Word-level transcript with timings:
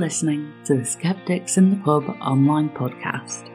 listening 0.00 0.50
to 0.64 0.78
the 0.78 0.84
Skeptics 0.84 1.58
in 1.58 1.68
the 1.68 1.76
Pub 1.76 2.04
online 2.22 2.70
podcast. 2.70 3.50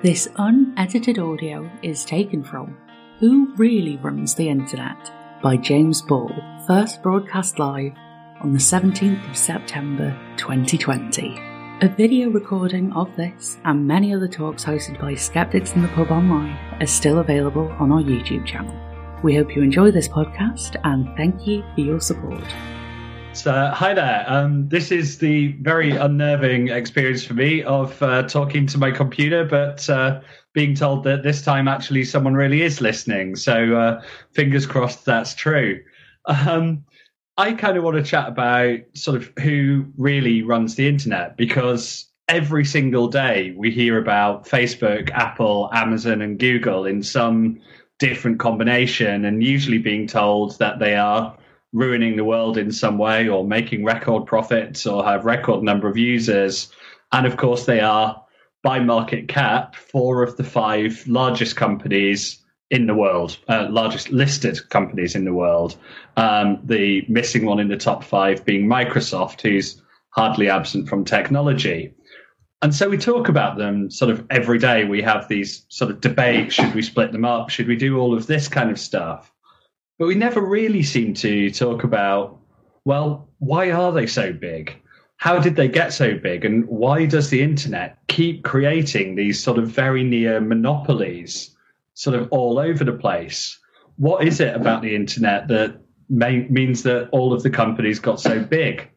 This 0.00 0.28
unedited 0.36 1.18
audio 1.18 1.68
is 1.82 2.04
taken 2.04 2.44
from 2.44 2.76
Who 3.18 3.52
Really 3.56 3.96
Runs 3.96 4.36
the 4.36 4.48
Internet 4.48 5.12
by 5.42 5.56
James 5.56 6.00
Ball, 6.00 6.30
first 6.68 7.02
broadcast 7.02 7.58
live 7.58 7.94
on 8.42 8.52
the 8.52 8.60
17th 8.60 9.28
of 9.28 9.36
September 9.36 10.16
2020. 10.36 11.36
A 11.80 11.88
video 11.88 12.30
recording 12.30 12.92
of 12.92 13.14
this 13.16 13.58
and 13.64 13.84
many 13.84 14.14
other 14.14 14.28
talks 14.28 14.64
hosted 14.64 15.00
by 15.00 15.16
Skeptics 15.16 15.72
in 15.72 15.82
the 15.82 15.88
Pub 15.88 16.12
online 16.12 16.56
are 16.80 16.86
still 16.86 17.18
available 17.18 17.68
on 17.80 17.90
our 17.90 18.02
YouTube 18.02 18.46
channel. 18.46 18.78
We 19.24 19.34
hope 19.34 19.56
you 19.56 19.62
enjoy 19.62 19.90
this 19.90 20.06
podcast 20.06 20.76
and 20.84 21.08
thank 21.16 21.44
you 21.44 21.64
for 21.74 21.80
your 21.80 22.00
support. 22.00 22.44
So, 23.34 23.72
hi 23.74 23.94
there. 23.94 24.24
Um, 24.28 24.68
this 24.68 24.92
is 24.92 25.16
the 25.16 25.52
very 25.62 25.92
unnerving 25.92 26.68
experience 26.68 27.24
for 27.24 27.32
me 27.32 27.62
of 27.62 28.00
uh, 28.02 28.24
talking 28.24 28.66
to 28.66 28.78
my 28.78 28.90
computer, 28.90 29.44
but 29.44 29.88
uh, 29.88 30.20
being 30.52 30.74
told 30.74 31.02
that 31.04 31.22
this 31.22 31.40
time 31.42 31.66
actually 31.66 32.04
someone 32.04 32.34
really 32.34 32.60
is 32.60 32.82
listening. 32.82 33.34
So, 33.36 33.74
uh, 33.74 34.02
fingers 34.32 34.66
crossed 34.66 35.06
that's 35.06 35.34
true. 35.34 35.82
Um, 36.26 36.84
I 37.38 37.54
kind 37.54 37.78
of 37.78 37.84
want 37.84 37.96
to 37.96 38.02
chat 38.02 38.28
about 38.28 38.80
sort 38.92 39.16
of 39.16 39.32
who 39.42 39.86
really 39.96 40.42
runs 40.42 40.74
the 40.74 40.86
internet 40.86 41.36
because 41.38 42.12
every 42.28 42.66
single 42.66 43.08
day 43.08 43.54
we 43.56 43.70
hear 43.70 43.98
about 43.98 44.46
Facebook, 44.46 45.10
Apple, 45.10 45.70
Amazon, 45.72 46.20
and 46.20 46.38
Google 46.38 46.84
in 46.84 47.02
some 47.02 47.60
different 47.98 48.38
combination, 48.38 49.24
and 49.24 49.42
usually 49.42 49.78
being 49.78 50.06
told 50.06 50.58
that 50.58 50.78
they 50.78 50.96
are 50.96 51.34
ruining 51.72 52.16
the 52.16 52.24
world 52.24 52.58
in 52.58 52.70
some 52.70 52.98
way 52.98 53.28
or 53.28 53.46
making 53.46 53.84
record 53.84 54.26
profits 54.26 54.86
or 54.86 55.04
have 55.04 55.24
record 55.24 55.62
number 55.62 55.88
of 55.88 55.96
users. 55.96 56.70
And 57.12 57.26
of 57.26 57.36
course, 57.36 57.66
they 57.66 57.80
are 57.80 58.22
by 58.62 58.78
market 58.78 59.28
cap 59.28 59.74
four 59.74 60.22
of 60.22 60.36
the 60.36 60.44
five 60.44 61.02
largest 61.06 61.56
companies 61.56 62.38
in 62.70 62.86
the 62.86 62.94
world, 62.94 63.36
uh, 63.48 63.66
largest 63.70 64.10
listed 64.10 64.58
companies 64.70 65.14
in 65.14 65.24
the 65.24 65.32
world. 65.32 65.76
Um, 66.16 66.58
the 66.64 67.04
missing 67.08 67.44
one 67.44 67.60
in 67.60 67.68
the 67.68 67.76
top 67.76 68.02
five 68.02 68.44
being 68.44 68.66
Microsoft, 68.66 69.42
who's 69.42 69.80
hardly 70.10 70.48
absent 70.48 70.88
from 70.88 71.04
technology. 71.04 71.92
And 72.62 72.74
so 72.74 72.88
we 72.88 72.96
talk 72.96 73.28
about 73.28 73.58
them 73.58 73.90
sort 73.90 74.10
of 74.10 74.24
every 74.30 74.58
day. 74.58 74.84
We 74.84 75.02
have 75.02 75.28
these 75.28 75.66
sort 75.68 75.90
of 75.90 76.00
debates. 76.00 76.54
Should 76.54 76.74
we 76.74 76.82
split 76.82 77.12
them 77.12 77.24
up? 77.24 77.50
Should 77.50 77.66
we 77.66 77.76
do 77.76 77.98
all 77.98 78.14
of 78.14 78.26
this 78.26 78.46
kind 78.46 78.70
of 78.70 78.78
stuff? 78.78 79.32
But 79.98 80.06
we 80.06 80.14
never 80.14 80.40
really 80.40 80.82
seem 80.82 81.14
to 81.14 81.50
talk 81.50 81.84
about, 81.84 82.38
well, 82.84 83.28
why 83.38 83.70
are 83.70 83.92
they 83.92 84.06
so 84.06 84.32
big? 84.32 84.76
How 85.16 85.38
did 85.38 85.54
they 85.54 85.68
get 85.68 85.92
so 85.92 86.18
big? 86.18 86.44
And 86.44 86.66
why 86.66 87.06
does 87.06 87.30
the 87.30 87.42
internet 87.42 87.98
keep 88.08 88.42
creating 88.42 89.14
these 89.14 89.40
sort 89.40 89.58
of 89.58 89.68
very 89.68 90.02
near 90.02 90.40
monopolies, 90.40 91.54
sort 91.94 92.16
of 92.16 92.28
all 92.32 92.58
over 92.58 92.82
the 92.82 92.92
place? 92.92 93.58
What 93.98 94.26
is 94.26 94.40
it 94.40 94.56
about 94.56 94.82
the 94.82 94.96
internet 94.96 95.46
that 95.48 95.80
may, 96.08 96.48
means 96.48 96.82
that 96.82 97.08
all 97.12 97.32
of 97.32 97.44
the 97.44 97.50
companies 97.50 98.00
got 98.00 98.20
so 98.20 98.42
big? 98.42 98.90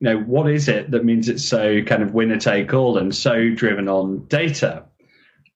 You 0.00 0.10
know, 0.10 0.18
what 0.22 0.50
is 0.50 0.66
it 0.66 0.90
that 0.90 1.04
means 1.04 1.28
it's 1.28 1.44
so 1.44 1.82
kind 1.82 2.02
of 2.02 2.14
winner 2.14 2.38
take 2.38 2.74
all 2.74 2.98
and 2.98 3.14
so 3.14 3.50
driven 3.50 3.88
on 3.88 4.26
data? 4.26 4.84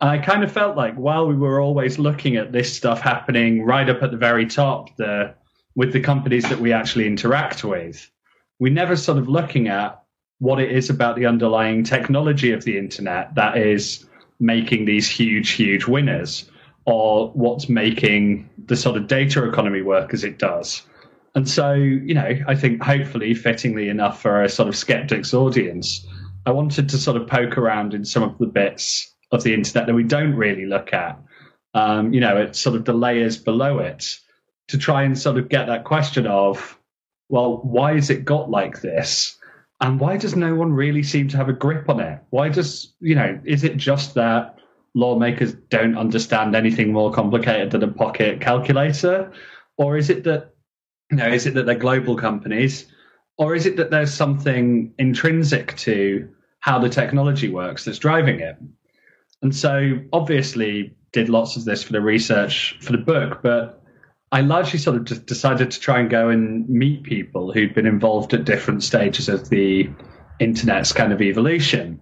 I 0.02 0.18
kind 0.18 0.42
of 0.42 0.50
felt 0.50 0.76
like 0.76 0.96
while 0.96 1.28
we 1.28 1.36
were 1.36 1.60
always 1.60 1.96
looking 1.96 2.36
at 2.36 2.50
this 2.50 2.74
stuff 2.74 3.00
happening 3.00 3.62
right 3.62 3.88
up 3.88 4.02
at 4.02 4.10
the 4.10 4.16
very 4.16 4.46
top, 4.46 4.94
the 4.96 5.32
with 5.76 5.92
the 5.92 6.00
companies 6.00 6.42
that 6.48 6.58
we 6.58 6.72
actually 6.72 7.06
interact 7.06 7.62
with, 7.62 8.10
we 8.58 8.68
never 8.68 8.96
sort 8.96 9.16
of 9.16 9.28
looking 9.28 9.68
at 9.68 10.02
what 10.40 10.60
it 10.60 10.72
is 10.72 10.90
about 10.90 11.14
the 11.14 11.24
underlying 11.24 11.84
technology 11.84 12.50
of 12.50 12.64
the 12.64 12.76
internet 12.76 13.34
that 13.36 13.56
is 13.56 14.04
making 14.40 14.84
these 14.86 15.08
huge, 15.08 15.50
huge 15.50 15.86
winners, 15.86 16.50
or 16.84 17.30
what's 17.30 17.68
making 17.68 18.50
the 18.66 18.76
sort 18.76 18.96
of 18.96 19.06
data 19.06 19.48
economy 19.48 19.82
work 19.82 20.12
as 20.12 20.24
it 20.24 20.36
does. 20.36 20.82
And 21.36 21.48
so, 21.48 21.74
you 21.74 22.12
know, 22.12 22.36
I 22.48 22.56
think 22.56 22.82
hopefully 22.82 23.34
fittingly 23.34 23.88
enough 23.88 24.20
for 24.20 24.42
a 24.42 24.48
sort 24.48 24.68
of 24.68 24.76
skeptics 24.76 25.32
audience, 25.32 26.04
I 26.44 26.50
wanted 26.50 26.88
to 26.88 26.98
sort 26.98 27.16
of 27.16 27.28
poke 27.28 27.56
around 27.56 27.94
in 27.94 28.04
some 28.04 28.24
of 28.24 28.36
the 28.38 28.46
bits 28.46 29.11
of 29.32 29.42
the 29.42 29.54
internet 29.54 29.86
that 29.86 29.94
we 29.94 30.04
don't 30.04 30.34
really 30.34 30.66
look 30.66 30.92
at. 30.92 31.18
Um, 31.74 32.12
you 32.12 32.20
know, 32.20 32.36
it's 32.36 32.60
sort 32.60 32.76
of 32.76 32.84
the 32.84 32.92
layers 32.92 33.38
below 33.38 33.78
it 33.78 34.18
to 34.68 34.78
try 34.78 35.02
and 35.02 35.18
sort 35.18 35.38
of 35.38 35.48
get 35.48 35.66
that 35.66 35.84
question 35.84 36.26
of, 36.26 36.78
well, 37.28 37.58
why 37.62 37.94
has 37.94 38.10
it 38.10 38.24
got 38.24 38.50
like 38.50 38.82
this? 38.82 39.38
And 39.80 39.98
why 39.98 40.16
does 40.16 40.36
no 40.36 40.54
one 40.54 40.72
really 40.72 41.02
seem 41.02 41.28
to 41.28 41.36
have 41.36 41.48
a 41.48 41.54
grip 41.54 41.88
on 41.88 41.98
it? 41.98 42.20
Why 42.30 42.50
does, 42.50 42.92
you 43.00 43.14
know, 43.14 43.40
is 43.44 43.64
it 43.64 43.76
just 43.76 44.14
that 44.14 44.58
lawmakers 44.94 45.54
don't 45.70 45.96
understand 45.96 46.54
anything 46.54 46.92
more 46.92 47.10
complicated 47.10 47.70
than 47.70 47.82
a 47.82 47.88
pocket 47.88 48.40
calculator? 48.40 49.32
Or 49.78 49.96
is 49.96 50.10
it 50.10 50.24
that, 50.24 50.54
you 51.10 51.16
know, 51.16 51.28
is 51.28 51.46
it 51.46 51.54
that 51.54 51.66
they're 51.66 51.74
global 51.74 52.16
companies? 52.16 52.86
Or 53.38 53.54
is 53.56 53.66
it 53.66 53.76
that 53.76 53.90
there's 53.90 54.12
something 54.12 54.92
intrinsic 54.98 55.76
to 55.78 56.28
how 56.60 56.78
the 56.78 56.88
technology 56.88 57.48
works 57.48 57.84
that's 57.84 57.98
driving 57.98 58.40
it? 58.40 58.56
And 59.42 59.54
so 59.54 59.98
obviously 60.12 60.94
did 61.12 61.28
lots 61.28 61.56
of 61.56 61.64
this 61.64 61.82
for 61.82 61.92
the 61.92 62.00
research 62.00 62.78
for 62.80 62.92
the 62.92 62.98
book, 62.98 63.40
but 63.42 63.82
I 64.30 64.40
largely 64.40 64.78
sort 64.78 64.96
of 64.96 65.04
just 65.04 65.26
decided 65.26 65.70
to 65.72 65.80
try 65.80 66.00
and 66.00 66.08
go 66.08 66.30
and 66.30 66.66
meet 66.68 67.02
people 67.02 67.52
who'd 67.52 67.74
been 67.74 67.86
involved 67.86 68.32
at 68.32 68.44
different 68.44 68.82
stages 68.82 69.28
of 69.28 69.50
the 69.50 69.90
internet's 70.40 70.92
kind 70.92 71.12
of 71.12 71.20
evolution. 71.20 72.00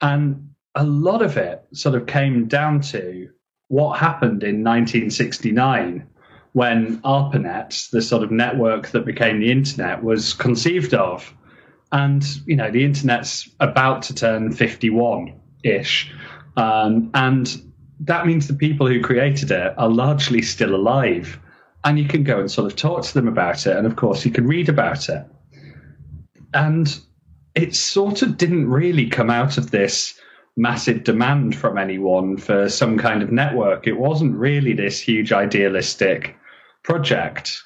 And 0.00 0.50
a 0.74 0.84
lot 0.84 1.20
of 1.20 1.36
it 1.36 1.62
sort 1.74 1.94
of 1.94 2.06
came 2.06 2.46
down 2.46 2.80
to 2.80 3.28
what 3.68 3.98
happened 3.98 4.42
in 4.42 4.64
1969 4.64 6.06
when 6.52 7.00
ARPANET, 7.04 7.90
the 7.92 8.02
sort 8.02 8.22
of 8.22 8.30
network 8.30 8.88
that 8.88 9.04
became 9.04 9.40
the 9.40 9.52
internet, 9.52 10.02
was 10.02 10.32
conceived 10.32 10.94
of. 10.94 11.32
And, 11.92 12.24
you 12.46 12.56
know, 12.56 12.70
the 12.70 12.84
internet's 12.84 13.48
about 13.60 14.02
to 14.02 14.14
turn 14.14 14.52
51 14.52 15.38
ish. 15.62 16.12
Um, 16.56 17.10
and 17.14 17.62
that 18.00 18.26
means 18.26 18.46
the 18.46 18.54
people 18.54 18.86
who 18.86 19.00
created 19.00 19.50
it 19.50 19.74
are 19.76 19.88
largely 19.88 20.42
still 20.42 20.74
alive. 20.74 21.38
And 21.84 21.98
you 21.98 22.06
can 22.06 22.24
go 22.24 22.38
and 22.40 22.50
sort 22.50 22.70
of 22.70 22.76
talk 22.76 23.04
to 23.04 23.14
them 23.14 23.28
about 23.28 23.66
it. 23.66 23.76
And 23.76 23.86
of 23.86 23.96
course, 23.96 24.24
you 24.24 24.30
can 24.30 24.46
read 24.46 24.68
about 24.68 25.08
it. 25.08 25.24
And 26.52 26.98
it 27.54 27.74
sort 27.74 28.22
of 28.22 28.36
didn't 28.36 28.68
really 28.68 29.06
come 29.06 29.30
out 29.30 29.58
of 29.58 29.70
this 29.70 30.18
massive 30.56 31.04
demand 31.04 31.56
from 31.56 31.78
anyone 31.78 32.36
for 32.36 32.68
some 32.68 32.98
kind 32.98 33.22
of 33.22 33.32
network. 33.32 33.86
It 33.86 33.98
wasn't 33.98 34.36
really 34.36 34.72
this 34.72 35.00
huge 35.00 35.32
idealistic 35.32 36.36
project. 36.82 37.62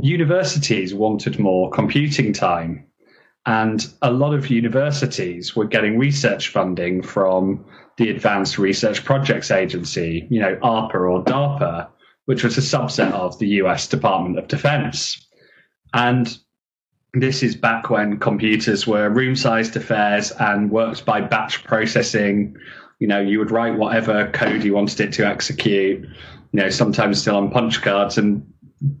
Universities 0.00 0.94
wanted 0.94 1.38
more 1.38 1.70
computing 1.70 2.32
time. 2.32 2.84
And 3.46 3.86
a 4.02 4.12
lot 4.12 4.34
of 4.34 4.50
universities 4.50 5.56
were 5.56 5.64
getting 5.64 5.98
research 5.98 6.48
funding 6.48 7.02
from 7.02 7.64
the 7.98 8.10
Advanced 8.10 8.58
Research 8.58 9.04
Projects 9.04 9.50
Agency, 9.50 10.26
you 10.30 10.40
know, 10.40 10.56
ARPA 10.56 10.94
or 10.94 11.22
DARPA, 11.24 11.88
which 12.24 12.44
was 12.44 12.56
a 12.56 12.62
subset 12.62 13.12
of 13.12 13.38
the 13.38 13.48
US 13.62 13.86
Department 13.86 14.38
of 14.38 14.48
Defense. 14.48 15.26
And 15.92 16.36
this 17.12 17.42
is 17.42 17.56
back 17.56 17.90
when 17.90 18.18
computers 18.18 18.86
were 18.86 19.10
room 19.10 19.34
sized 19.34 19.76
affairs 19.76 20.30
and 20.38 20.70
worked 20.70 21.04
by 21.04 21.20
batch 21.20 21.64
processing. 21.64 22.56
You 23.00 23.08
know, 23.08 23.20
you 23.20 23.38
would 23.38 23.50
write 23.50 23.76
whatever 23.76 24.30
code 24.32 24.62
you 24.62 24.74
wanted 24.74 25.00
it 25.00 25.12
to 25.14 25.26
execute, 25.26 26.00
you 26.02 26.08
know, 26.52 26.70
sometimes 26.70 27.20
still 27.20 27.36
on 27.36 27.50
punch 27.50 27.82
cards 27.82 28.16
and 28.16 28.46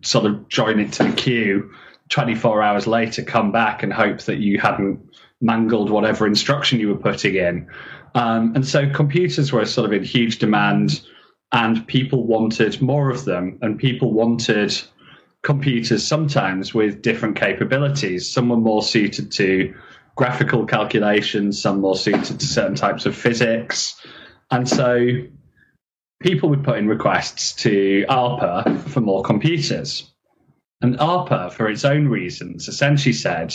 sort 0.02 0.26
of 0.26 0.48
join 0.48 0.80
it 0.80 0.92
to 0.94 1.04
the 1.04 1.12
queue 1.12 1.70
24 2.08 2.62
hours 2.62 2.86
later, 2.86 3.22
come 3.22 3.52
back 3.52 3.82
and 3.82 3.92
hope 3.92 4.22
that 4.22 4.38
you 4.38 4.58
hadn't 4.58 5.00
mangled 5.40 5.90
whatever 5.90 6.26
instruction 6.26 6.80
you 6.80 6.88
were 6.88 6.96
putting 6.96 7.36
in. 7.36 7.68
Um, 8.14 8.54
and 8.54 8.66
so 8.66 8.88
computers 8.90 9.52
were 9.52 9.64
sort 9.64 9.86
of 9.86 9.92
in 9.92 10.04
huge 10.04 10.38
demand, 10.38 11.00
and 11.52 11.86
people 11.86 12.26
wanted 12.26 12.80
more 12.82 13.10
of 13.10 13.24
them, 13.24 13.58
and 13.62 13.78
people 13.78 14.12
wanted 14.12 14.80
computers 15.42 16.06
sometimes 16.06 16.74
with 16.74 17.02
different 17.02 17.36
capabilities. 17.36 18.30
Some 18.30 18.48
were 18.48 18.56
more 18.56 18.82
suited 18.82 19.30
to 19.32 19.74
graphical 20.16 20.66
calculations, 20.66 21.62
some 21.62 21.80
more 21.80 21.96
suited 21.96 22.40
to 22.40 22.46
certain 22.46 22.74
types 22.74 23.06
of 23.06 23.14
physics. 23.14 24.04
And 24.50 24.68
so 24.68 25.08
people 26.20 26.48
would 26.48 26.64
put 26.64 26.78
in 26.78 26.88
requests 26.88 27.52
to 27.62 28.04
ARPA 28.08 28.80
for 28.88 29.00
more 29.00 29.22
computers. 29.22 30.12
And 30.80 30.98
ARPA, 30.98 31.52
for 31.52 31.68
its 31.68 31.84
own 31.84 32.08
reasons, 32.08 32.66
essentially 32.68 33.12
said, 33.12 33.54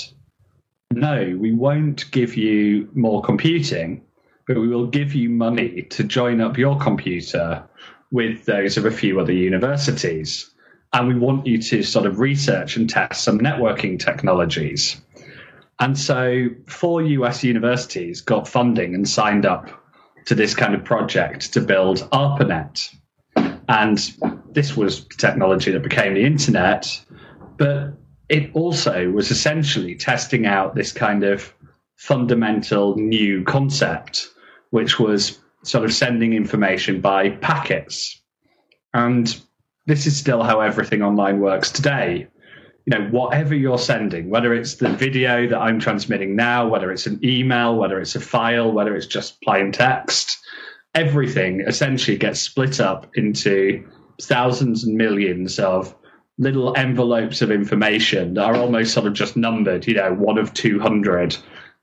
no, 0.92 1.36
we 1.38 1.52
won't 1.52 2.10
give 2.12 2.38
you 2.38 2.90
more 2.94 3.22
computing 3.22 4.02
but 4.48 4.57
we 4.57 4.68
will 4.68 4.88
give 4.88 5.13
you 5.13 5.30
money 5.30 5.84
to 5.84 6.04
join 6.04 6.42
up 6.42 6.57
your 6.57 6.78
computer 6.80 7.63
with 8.12 8.45
those 8.45 8.78
of 8.78 8.86
a 8.86 8.92
few 8.92 9.19
other 9.19 9.34
universities. 9.34 10.51
And 10.94 11.07
we 11.07 11.16
want 11.16 11.48
you 11.48 11.62
to 11.62 11.81
sort 11.81 12.06
of 12.06 12.19
research 12.19 12.78
and 12.78 12.90
test 12.90 13.24
some 13.24 13.40
networking 13.40 14.00
technologies. 14.00 15.01
And 15.80 15.98
so, 15.98 16.50
four 16.68 17.01
US 17.01 17.44
universities 17.44 18.22
got 18.22 18.48
funding 18.48 18.94
and 18.94 19.10
signed 19.10 19.45
up 19.45 19.69
to 20.25 20.36
this 20.36 20.54
kind 20.54 20.75
of 20.75 20.84
project 20.84 21.51
to 21.54 21.62
build 21.62 22.07
ARPANET. 22.12 22.95
And 23.68 23.98
this 24.51 24.78
was 24.78 25.06
technology 25.18 25.72
that 25.72 25.84
became 25.84 26.13
the 26.13 26.24
internet, 26.25 27.01
but 27.57 27.94
it 28.30 28.51
also 28.54 29.10
was 29.10 29.31
essentially 29.31 29.95
testing 29.95 30.45
out 30.45 30.75
this 30.75 30.92
kind 30.92 31.24
of 31.24 31.54
fundamental 31.95 32.95
new 32.95 33.44
concept, 33.44 34.30
which 34.72 35.00
was 35.00 35.40
sort 35.63 35.86
of 35.86 35.94
sending 35.94 36.34
information 36.34 37.00
by 37.01 37.30
packets. 37.30 38.22
And 38.94 39.40
this 39.86 40.06
is 40.06 40.18
still 40.18 40.44
how 40.44 40.60
everything 40.60 41.01
online 41.01 41.40
works 41.40 41.72
today. 41.72 42.28
You 42.86 42.98
know, 42.98 43.07
whatever 43.12 43.56
you're 43.56 43.78
sending, 43.78 44.30
whether 44.30 44.54
it's 44.54 44.75
the 44.75 44.90
video 44.90 45.48
that 45.48 45.57
I'm 45.57 45.80
transmitting 45.80 46.36
now, 46.36 46.68
whether 46.68 46.92
it's 46.92 47.07
an 47.07 47.19
email, 47.24 47.75
whether 47.78 48.00
it's 48.00 48.16
a 48.16 48.19
file, 48.19 48.72
whether 48.72 48.94
it's 48.95 49.07
just 49.07 49.42
plain 49.42 49.72
text, 49.72 50.38
everything 50.94 51.62
essentially 51.62 52.18
gets 52.18 52.42
split 52.42 52.81
up 52.81 53.10
into 53.16 53.88
thousands 54.22 54.84
and 54.84 54.98
millions 54.98 55.60
of 55.60 55.95
little 56.38 56.75
envelopes 56.75 57.42
of 57.42 57.51
information 57.51 58.34
that 58.34 58.44
are 58.44 58.56
almost 58.56 58.94
sort 58.94 59.07
of 59.07 59.13
just 59.13 59.38
numbered, 59.38 59.88
you 59.88 59.94
know, 59.94 60.13
one 60.13 60.38
of 60.38 60.54
200, 60.54 61.38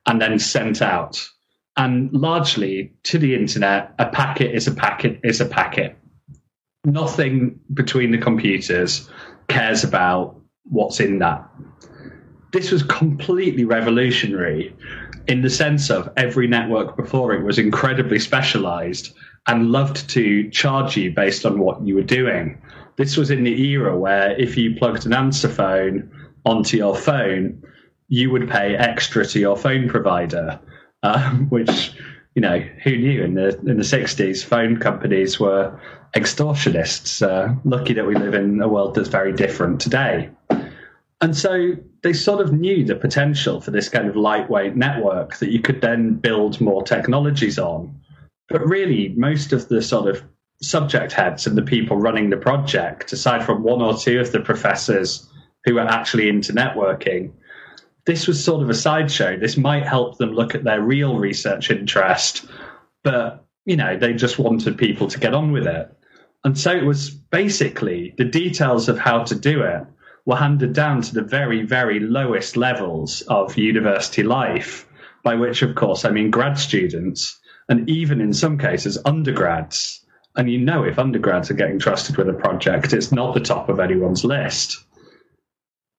and 0.06 0.20
then 0.20 0.38
sent 0.38 0.82
out. 0.82 1.28
And 1.76 2.12
largely 2.12 2.92
to 3.04 3.18
the 3.18 3.34
internet, 3.34 3.94
a 3.98 4.06
packet 4.06 4.54
is 4.54 4.66
a 4.66 4.72
packet 4.72 5.20
is 5.22 5.40
a 5.40 5.46
packet. 5.46 5.96
Nothing 6.84 7.60
between 7.72 8.10
the 8.10 8.18
computers 8.18 9.08
cares 9.48 9.84
about 9.84 10.40
what's 10.64 11.00
in 11.00 11.18
that. 11.18 11.48
This 12.52 12.70
was 12.70 12.82
completely 12.82 13.64
revolutionary 13.64 14.74
in 15.28 15.42
the 15.42 15.50
sense 15.50 15.90
of 15.90 16.08
every 16.16 16.46
network 16.48 16.96
before 16.96 17.32
it 17.32 17.44
was 17.44 17.58
incredibly 17.58 18.18
specialized 18.18 19.14
and 19.46 19.70
loved 19.70 20.08
to 20.10 20.50
charge 20.50 20.96
you 20.96 21.12
based 21.12 21.46
on 21.46 21.58
what 21.58 21.80
you 21.86 21.94
were 21.94 22.02
doing. 22.02 22.60
This 22.96 23.16
was 23.16 23.30
in 23.30 23.44
the 23.44 23.62
era 23.62 23.96
where 23.96 24.38
if 24.38 24.56
you 24.56 24.76
plugged 24.76 25.06
an 25.06 25.12
answer 25.12 25.48
phone 25.48 26.10
onto 26.44 26.76
your 26.76 26.96
phone, 26.96 27.62
you 28.10 28.30
would 28.30 28.50
pay 28.50 28.76
extra 28.76 29.24
to 29.24 29.38
your 29.38 29.56
phone 29.56 29.88
provider, 29.88 30.60
um, 31.02 31.46
which 31.48 31.94
you 32.34 32.42
know 32.42 32.58
who 32.84 32.96
knew 32.96 33.24
in 33.24 33.34
the 33.34 33.58
in 33.60 33.78
the 33.78 33.84
sixties 33.84 34.44
phone 34.44 34.76
companies 34.76 35.40
were 35.40 35.80
extortionists. 36.14 37.26
Uh, 37.26 37.54
lucky 37.64 37.94
that 37.94 38.06
we 38.06 38.14
live 38.14 38.34
in 38.34 38.60
a 38.60 38.68
world 38.68 38.94
that's 38.94 39.08
very 39.08 39.32
different 39.32 39.80
today. 39.80 40.28
And 41.22 41.36
so 41.36 41.72
they 42.02 42.14
sort 42.14 42.40
of 42.40 42.52
knew 42.52 42.84
the 42.84 42.96
potential 42.96 43.60
for 43.60 43.70
this 43.70 43.90
kind 43.90 44.08
of 44.08 44.16
lightweight 44.16 44.74
network 44.74 45.36
that 45.36 45.50
you 45.50 45.60
could 45.60 45.82
then 45.82 46.14
build 46.14 46.60
more 46.60 46.82
technologies 46.82 47.58
on. 47.58 47.94
But 48.48 48.66
really, 48.66 49.10
most 49.16 49.52
of 49.52 49.68
the 49.68 49.82
sort 49.82 50.08
of 50.08 50.24
subject 50.62 51.12
heads 51.12 51.46
and 51.46 51.56
the 51.56 51.62
people 51.62 51.98
running 51.98 52.30
the 52.30 52.38
project, 52.38 53.12
aside 53.12 53.44
from 53.44 53.62
one 53.62 53.82
or 53.82 53.96
two 53.96 54.18
of 54.18 54.32
the 54.32 54.40
professors 54.40 55.28
who 55.64 55.74
were 55.74 55.82
actually 55.82 56.28
into 56.28 56.54
networking, 56.54 57.32
this 58.06 58.26
was 58.26 58.42
sort 58.42 58.62
of 58.62 58.70
a 58.70 58.74
sideshow. 58.74 59.38
This 59.38 59.56
might 59.56 59.86
help 59.86 60.18
them 60.18 60.32
look 60.32 60.54
at 60.54 60.64
their 60.64 60.80
real 60.80 61.18
research 61.18 61.70
interest, 61.70 62.46
but 63.02 63.44
you 63.64 63.76
know, 63.76 63.96
they 63.96 64.12
just 64.12 64.38
wanted 64.38 64.78
people 64.78 65.06
to 65.08 65.20
get 65.20 65.34
on 65.34 65.52
with 65.52 65.66
it. 65.66 65.96
And 66.44 66.58
so 66.58 66.72
it 66.72 66.84
was 66.84 67.10
basically 67.10 68.14
the 68.16 68.24
details 68.24 68.88
of 68.88 68.98
how 68.98 69.24
to 69.24 69.34
do 69.34 69.62
it 69.62 69.84
were 70.24 70.36
handed 70.36 70.72
down 70.72 71.02
to 71.02 71.14
the 71.14 71.22
very, 71.22 71.62
very 71.62 72.00
lowest 72.00 72.56
levels 72.56 73.22
of 73.22 73.56
university 73.56 74.22
life, 74.22 74.88
by 75.22 75.34
which, 75.34 75.62
of 75.62 75.74
course, 75.74 76.04
I 76.04 76.10
mean 76.10 76.30
grad 76.30 76.58
students, 76.58 77.38
and 77.68 77.88
even 77.88 78.20
in 78.20 78.32
some 78.32 78.58
cases, 78.58 78.98
undergrads. 79.04 80.04
And 80.36 80.50
you 80.50 80.58
know, 80.58 80.84
if 80.84 80.98
undergrads 80.98 81.50
are 81.50 81.54
getting 81.54 81.78
trusted 81.78 82.16
with 82.16 82.28
a 82.28 82.32
project, 82.32 82.92
it's 82.92 83.12
not 83.12 83.34
the 83.34 83.40
top 83.40 83.68
of 83.68 83.80
anyone's 83.80 84.24
list. 84.24 84.84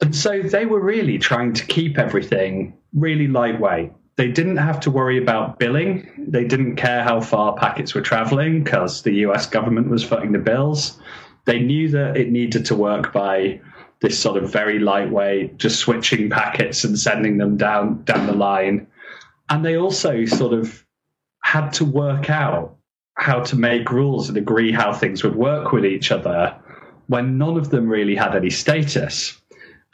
And 0.01 0.15
so 0.15 0.42
they 0.42 0.65
were 0.65 0.80
really 0.80 1.18
trying 1.18 1.53
to 1.53 1.65
keep 1.65 1.98
everything 1.98 2.77
really 2.94 3.27
lightweight. 3.27 3.92
They 4.15 4.30
didn't 4.31 4.57
have 4.57 4.80
to 4.81 4.92
worry 4.92 5.18
about 5.18 5.59
billing. 5.59 6.09
They 6.18 6.44
didn't 6.44 6.75
care 6.75 7.03
how 7.03 7.21
far 7.21 7.56
packets 7.56 7.94
were 7.94 8.01
traveling 8.01 8.63
because 8.63 9.03
the 9.03 9.13
US 9.27 9.45
government 9.45 9.89
was 9.89 10.03
footing 10.03 10.31
the 10.31 10.39
bills. 10.39 11.00
They 11.45 11.59
knew 11.59 11.89
that 11.89 12.18
it 12.18 12.31
needed 12.31 12.65
to 12.65 12.75
work 12.75 13.13
by 13.13 13.62
this 14.01 14.18
sort 14.18 14.42
of 14.42 14.51
very 14.51 14.80
lightweight, 14.80 15.57
just 15.57 15.80
switching 15.80 16.30
packets 16.30 16.83
and 16.83 16.98
sending 16.98 17.38
them 17.38 17.56
down 17.56 18.03
down 18.03 18.27
the 18.27 18.33
line. 18.33 18.88
And 19.50 19.63
they 19.63 19.77
also 19.77 20.25
sort 20.25 20.53
of 20.53 20.86
had 21.44 21.69
to 21.74 21.86
work 21.86 22.30
out 22.30 22.75
how 23.15 23.42
to 23.42 23.56
make 23.56 23.92
rules 23.92 24.30
and 24.30 24.38
agree 24.38 24.71
how 24.71 24.94
things 24.94 25.24
would 25.24 25.36
work 25.36 25.71
with 25.71 25.86
each 25.86 26.12
other 26.12 26.56
when 27.07 27.38
none 27.38 27.57
of 27.57 27.69
them 27.69 27.88
really 27.88 28.15
had 28.15 28.36
any 28.36 28.50
status. 28.50 29.41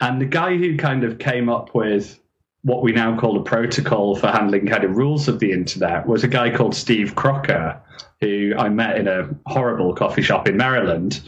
And 0.00 0.20
the 0.20 0.26
guy 0.26 0.56
who 0.56 0.76
kind 0.76 1.04
of 1.04 1.18
came 1.18 1.48
up 1.48 1.74
with 1.74 2.18
what 2.62 2.82
we 2.82 2.92
now 2.92 3.18
call 3.18 3.38
a 3.38 3.42
protocol 3.42 4.16
for 4.16 4.28
handling 4.28 4.66
kind 4.66 4.84
of 4.84 4.96
rules 4.96 5.28
of 5.28 5.38
the 5.38 5.52
internet 5.52 6.06
was 6.06 6.24
a 6.24 6.28
guy 6.28 6.54
called 6.54 6.74
Steve 6.74 7.14
Crocker, 7.14 7.80
who 8.20 8.52
I 8.58 8.68
met 8.68 8.98
in 8.98 9.08
a 9.08 9.28
horrible 9.46 9.94
coffee 9.94 10.22
shop 10.22 10.48
in 10.48 10.56
Maryland. 10.56 11.20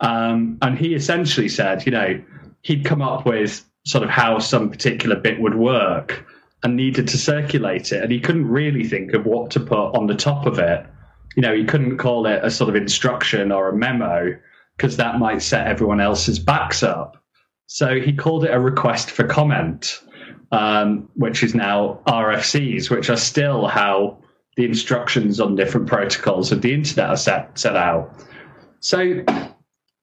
Um, 0.00 0.58
and 0.62 0.78
he 0.78 0.94
essentially 0.94 1.48
said, 1.48 1.84
you 1.86 1.92
know, 1.92 2.20
he'd 2.62 2.84
come 2.84 3.02
up 3.02 3.26
with 3.26 3.64
sort 3.84 4.04
of 4.04 4.10
how 4.10 4.38
some 4.38 4.70
particular 4.70 5.16
bit 5.16 5.40
would 5.40 5.54
work 5.54 6.24
and 6.62 6.76
needed 6.76 7.06
to 7.08 7.18
circulate 7.18 7.92
it. 7.92 8.02
And 8.02 8.10
he 8.10 8.20
couldn't 8.20 8.48
really 8.48 8.84
think 8.84 9.12
of 9.12 9.26
what 9.26 9.50
to 9.52 9.60
put 9.60 9.94
on 9.94 10.06
the 10.06 10.14
top 10.14 10.46
of 10.46 10.58
it. 10.58 10.86
You 11.36 11.42
know, 11.42 11.54
he 11.54 11.64
couldn't 11.64 11.98
call 11.98 12.26
it 12.26 12.44
a 12.44 12.50
sort 12.50 12.70
of 12.70 12.76
instruction 12.76 13.52
or 13.52 13.68
a 13.68 13.76
memo 13.76 14.36
because 14.76 14.96
that 14.96 15.18
might 15.18 15.42
set 15.42 15.66
everyone 15.66 16.00
else's 16.00 16.38
backs 16.38 16.82
up. 16.82 17.22
So 17.66 18.00
he 18.00 18.12
called 18.12 18.44
it 18.44 18.52
a 18.52 18.60
request 18.60 19.10
for 19.10 19.24
comment, 19.24 20.00
um, 20.52 21.08
which 21.14 21.42
is 21.42 21.54
now 21.54 22.00
RFCs, 22.06 22.90
which 22.90 23.10
are 23.10 23.16
still 23.16 23.66
how 23.66 24.18
the 24.56 24.64
instructions 24.64 25.40
on 25.40 25.56
different 25.56 25.86
protocols 25.86 26.52
of 26.52 26.62
the 26.62 26.72
internet 26.72 27.10
are 27.10 27.16
set, 27.16 27.58
set 27.58 27.76
out. 27.76 28.24
So 28.80 29.24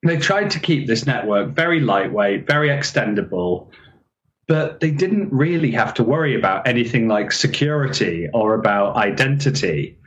they 0.06 0.18
tried 0.18 0.52
to 0.52 0.60
keep 0.60 0.88
this 0.88 1.06
network 1.06 1.56
very 1.56 1.80
lightweight, 1.80 2.46
very 2.46 2.68
extendable, 2.68 3.70
but 4.48 4.82
they 4.82 4.92
didn't 4.92 5.32
really 5.32 5.72
have 5.72 5.94
to 5.96 6.04
worry 6.04 6.36
about 6.36 6.68
anything 6.68 7.08
like 7.08 7.32
security 7.32 8.28
or 8.34 8.54
about 8.54 8.98
identity. 8.98 9.98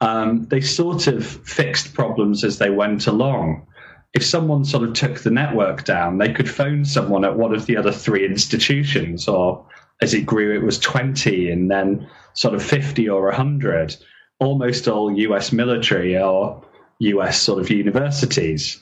Um, 0.00 0.46
they 0.46 0.60
sort 0.60 1.06
of 1.06 1.24
fixed 1.24 1.94
problems 1.94 2.42
as 2.42 2.58
they 2.58 2.70
went 2.70 3.06
along 3.06 3.66
if 4.14 4.24
someone 4.24 4.64
sort 4.64 4.84
of 4.84 4.94
took 4.94 5.20
the 5.20 5.30
network 5.30 5.84
down, 5.84 6.18
they 6.18 6.32
could 6.32 6.48
phone 6.48 6.84
someone 6.84 7.24
at 7.24 7.36
one 7.36 7.54
of 7.54 7.66
the 7.66 7.76
other 7.76 7.92
three 7.92 8.24
institutions, 8.24 9.26
or 9.26 9.66
as 10.00 10.14
it 10.14 10.24
grew, 10.24 10.54
it 10.54 10.62
was 10.62 10.78
20 10.78 11.50
and 11.50 11.70
then 11.70 12.08
sort 12.34 12.54
of 12.54 12.62
50 12.62 13.08
or 13.08 13.24
100, 13.24 13.96
almost 14.38 14.86
all 14.88 15.12
US 15.12 15.52
military 15.52 16.16
or 16.16 16.64
US 17.00 17.40
sort 17.40 17.60
of 17.60 17.70
universities. 17.70 18.80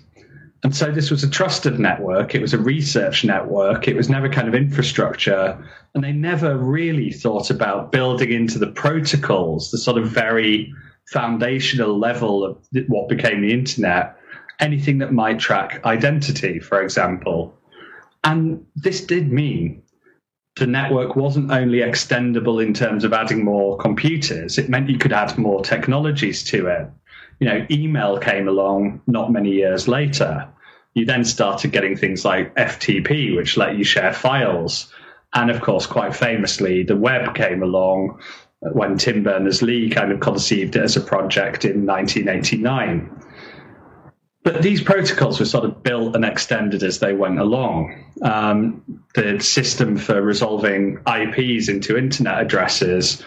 And 0.64 0.76
so 0.76 0.92
this 0.92 1.10
was 1.10 1.24
a 1.24 1.30
trusted 1.30 1.78
network. 1.80 2.34
It 2.34 2.40
was 2.40 2.54
a 2.54 2.58
research 2.58 3.24
network. 3.24 3.88
It 3.88 3.96
was 3.96 4.08
never 4.08 4.28
kind 4.28 4.46
of 4.46 4.54
infrastructure. 4.54 5.58
And 5.94 6.04
they 6.04 6.12
never 6.12 6.56
really 6.56 7.10
thought 7.10 7.50
about 7.50 7.90
building 7.90 8.30
into 8.30 8.58
the 8.58 8.68
protocols, 8.68 9.70
the 9.70 9.78
sort 9.78 9.98
of 9.98 10.08
very 10.08 10.72
foundational 11.10 11.98
level 11.98 12.44
of 12.44 12.56
what 12.86 13.08
became 13.08 13.42
the 13.42 13.52
internet, 13.52 14.16
anything 14.62 14.98
that 14.98 15.12
might 15.12 15.38
track 15.38 15.84
identity, 15.84 16.58
for 16.60 16.80
example. 16.80 17.54
And 18.24 18.64
this 18.76 19.04
did 19.04 19.30
mean 19.30 19.82
the 20.56 20.66
network 20.66 21.16
wasn't 21.16 21.50
only 21.50 21.78
extendable 21.78 22.64
in 22.64 22.72
terms 22.72 23.04
of 23.04 23.12
adding 23.12 23.44
more 23.44 23.76
computers, 23.78 24.58
it 24.58 24.68
meant 24.68 24.90
you 24.90 24.98
could 24.98 25.12
add 25.12 25.36
more 25.36 25.62
technologies 25.62 26.44
to 26.44 26.66
it. 26.66 26.88
You 27.40 27.48
know, 27.48 27.66
email 27.70 28.18
came 28.18 28.48
along 28.48 29.00
not 29.06 29.32
many 29.32 29.50
years 29.50 29.88
later. 29.88 30.48
You 30.94 31.06
then 31.06 31.24
started 31.24 31.72
getting 31.72 31.96
things 31.96 32.24
like 32.24 32.54
FTP, 32.54 33.34
which 33.34 33.56
let 33.56 33.76
you 33.76 33.84
share 33.84 34.12
files. 34.12 34.92
And 35.34 35.50
of 35.50 35.62
course, 35.62 35.86
quite 35.86 36.14
famously, 36.14 36.82
the 36.82 36.96
web 36.96 37.34
came 37.34 37.62
along 37.62 38.20
when 38.60 38.98
Tim 38.98 39.22
Berners 39.22 39.62
Lee 39.62 39.88
kind 39.88 40.12
of 40.12 40.20
conceived 40.20 40.76
it 40.76 40.82
as 40.82 40.96
a 40.96 41.00
project 41.00 41.64
in 41.64 41.86
1989. 41.86 43.10
But 44.44 44.62
these 44.62 44.82
protocols 44.82 45.38
were 45.38 45.46
sort 45.46 45.64
of 45.64 45.82
built 45.82 46.16
and 46.16 46.24
extended 46.24 46.82
as 46.82 46.98
they 46.98 47.14
went 47.14 47.38
along. 47.38 48.04
Um, 48.22 49.02
the 49.14 49.38
system 49.40 49.96
for 49.96 50.20
resolving 50.20 50.98
IPs 51.06 51.68
into 51.68 51.96
internet 51.96 52.40
addresses, 52.40 53.22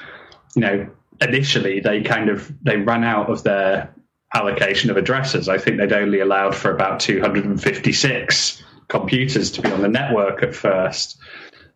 you 0.55 0.61
know, 0.61 0.89
initially 1.21 1.79
they 1.79 2.01
kind 2.01 2.29
of 2.29 2.51
they 2.63 2.77
ran 2.77 3.05
out 3.05 3.29
of 3.29 3.43
their 3.43 3.93
allocation 4.33 4.89
of 4.89 4.97
addresses. 4.97 5.47
I 5.47 5.57
think 5.57 5.77
they'd 5.77 5.93
only 5.93 6.19
allowed 6.19 6.53
for 6.53 6.71
about 6.71 6.99
256 6.99 8.63
computers 8.89 9.51
to 9.51 9.61
be 9.61 9.71
on 9.71 9.81
the 9.81 9.87
network 9.87 10.43
at 10.43 10.53
first. 10.53 11.17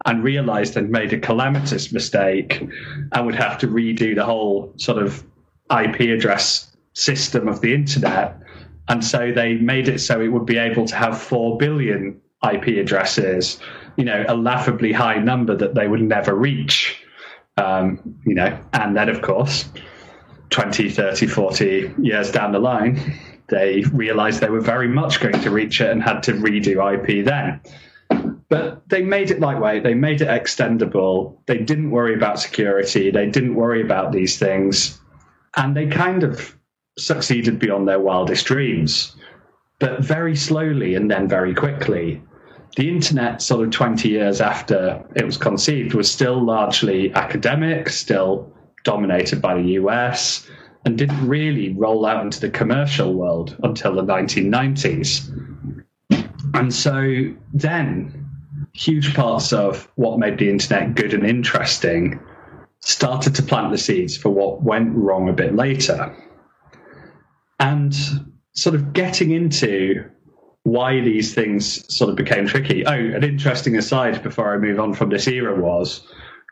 and 0.06 0.24
realized 0.24 0.76
they'd 0.76 0.90
made 0.90 1.12
a 1.12 1.20
calamitous 1.20 1.92
mistake 1.92 2.66
and 3.12 3.26
would 3.26 3.36
have 3.36 3.58
to 3.58 3.68
redo 3.68 4.16
the 4.16 4.24
whole 4.24 4.74
sort 4.78 4.98
of 4.98 5.26
IP 5.70 6.00
address 6.00 6.74
system 6.94 7.50
of 7.50 7.60
the 7.60 7.74
internet. 7.74 8.38
And 8.90 9.06
so 9.06 9.32
they 9.32 9.54
made 9.54 9.88
it 9.88 10.00
so 10.00 10.20
it 10.20 10.30
would 10.30 10.46
be 10.46 10.58
able 10.58 10.86
to 10.86 10.96
have 10.96 11.22
4 11.22 11.58
billion 11.58 12.20
IP 12.52 12.80
addresses, 12.80 13.60
you 13.98 14.04
know, 14.04 14.26
a 14.28 14.36
laughably 14.36 14.92
high 14.92 15.20
number 15.20 15.56
that 15.56 15.76
they 15.76 15.88
would 15.88 16.02
never 16.02 16.34
reach. 16.34 17.02
Um, 17.58 18.00
you 18.26 18.34
know, 18.34 18.58
and 18.74 18.96
then 18.96 19.10
of 19.10 19.22
course, 19.22 19.70
20, 20.50 20.90
30, 20.90 21.28
40 21.28 21.94
years 22.00 22.32
down 22.32 22.52
the 22.52 22.60
line, 22.60 23.20
they 23.50 23.84
realized 23.92 24.42
they 24.42 24.50
were 24.50 24.62
very 24.62 24.88
much 24.88 25.20
going 25.20 25.40
to 25.42 25.52
reach 25.52 25.82
it 25.82 25.92
and 25.92 26.02
had 26.02 26.24
to 26.24 26.34
redo 26.34 26.82
IP 26.94 27.26
then. 27.26 27.62
But 28.50 28.88
they 28.90 29.04
made 29.04 29.30
it 29.30 29.40
lightweight, 29.40 29.84
they 29.84 29.94
made 29.94 30.22
it 30.22 30.28
extendable, 30.28 31.38
they 31.46 31.60
didn't 31.60 31.92
worry 31.92 32.16
about 32.16 32.40
security, 32.40 33.12
they 33.12 33.30
didn't 33.30 33.54
worry 33.54 33.82
about 33.82 34.12
these 34.12 34.40
things, 34.40 35.00
and 35.56 35.76
they 35.78 35.86
kind 35.86 36.24
of 36.24 36.56
succeeded 37.00 37.60
beyond 37.60 37.88
their 37.88 38.00
wildest 38.00 38.46
dreams. 38.46 39.16
But 39.80 40.04
very 40.04 40.36
slowly 40.36 40.96
and 40.96 41.10
then 41.10 41.28
very 41.28 41.54
quickly, 41.54 42.22
the 42.76 42.90
internet, 42.90 43.42
sort 43.42 43.66
of 43.66 43.72
20 43.72 44.10
years 44.10 44.42
after 44.42 45.04
it 45.16 45.26
was 45.26 45.38
conceived, 45.38 45.94
was 45.94 46.12
still 46.12 46.44
largely 46.44 47.14
academic, 47.14 47.90
still 47.90 48.52
dominated 48.84 49.42
by 49.42 49.56
the 49.56 49.70
US, 49.72 50.48
and 50.86 50.98
didn't 50.98 51.28
really 51.28 51.74
roll 51.74 52.06
out 52.06 52.24
into 52.24 52.40
the 52.40 52.50
commercial 52.50 53.14
world 53.14 53.56
until 53.64 53.96
the 53.96 54.04
1990s. 54.04 55.30
And 56.54 56.74
so 56.74 57.34
then, 57.54 58.30
huge 58.74 59.14
parts 59.14 59.52
of 59.52 59.90
what 59.96 60.20
made 60.20 60.38
the 60.38 60.50
internet 60.50 60.96
good 60.96 61.14
and 61.14 61.26
interesting 61.26 62.20
started 62.82 63.36
to 63.36 63.44
plant 63.44 63.72
the 63.72 63.78
seeds 63.78 64.16
for 64.16 64.30
what 64.30 64.62
went 64.62 64.96
wrong 64.96 65.28
a 65.28 65.34
bit 65.34 65.56
later. 65.56 66.16
And 67.60 67.96
sort 68.54 68.76
of 68.76 68.94
getting 68.94 69.32
into 69.32 70.04
why 70.64 71.02
these 71.02 71.34
things 71.34 71.84
sort 71.96 72.10
of 72.10 72.16
became 72.16 72.48
tricky. 72.48 72.86
Oh, 72.86 72.94
an 72.94 73.24
interesting 73.24 73.78
aside 73.78 74.22
before 74.22 74.54
I 74.54 74.58
move 74.58 74.80
on 74.80 74.94
from 74.94 75.10
this 75.10 75.28
era 75.28 75.60
was 75.60 76.06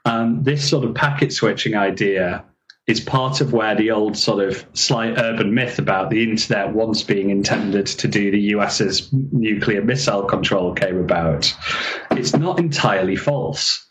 um, 0.06 0.44
this 0.44 0.68
sort 0.68 0.86
of 0.86 0.96
packet 0.96 1.34
switching 1.34 1.76
idea 1.76 2.44
is 2.88 3.02
part 3.02 3.42
of 3.42 3.52
where 3.52 3.76
the 3.76 3.92
old 3.92 4.18
sort 4.18 4.42
of 4.42 4.66
slight 4.74 5.18
urban 5.18 5.54
myth 5.54 5.78
about 5.78 6.10
the 6.10 6.24
internet 6.24 6.74
once 6.74 7.04
being 7.04 7.30
intended 7.30 7.86
to 7.86 8.08
do 8.08 8.32
the 8.32 8.40
US's 8.40 9.12
nuclear 9.12 9.84
missile 9.84 10.24
control 10.24 10.74
came 10.74 10.98
about. 10.98 11.54
It's 12.12 12.34
not 12.34 12.60
entirely 12.60 13.18
false. 13.18 13.86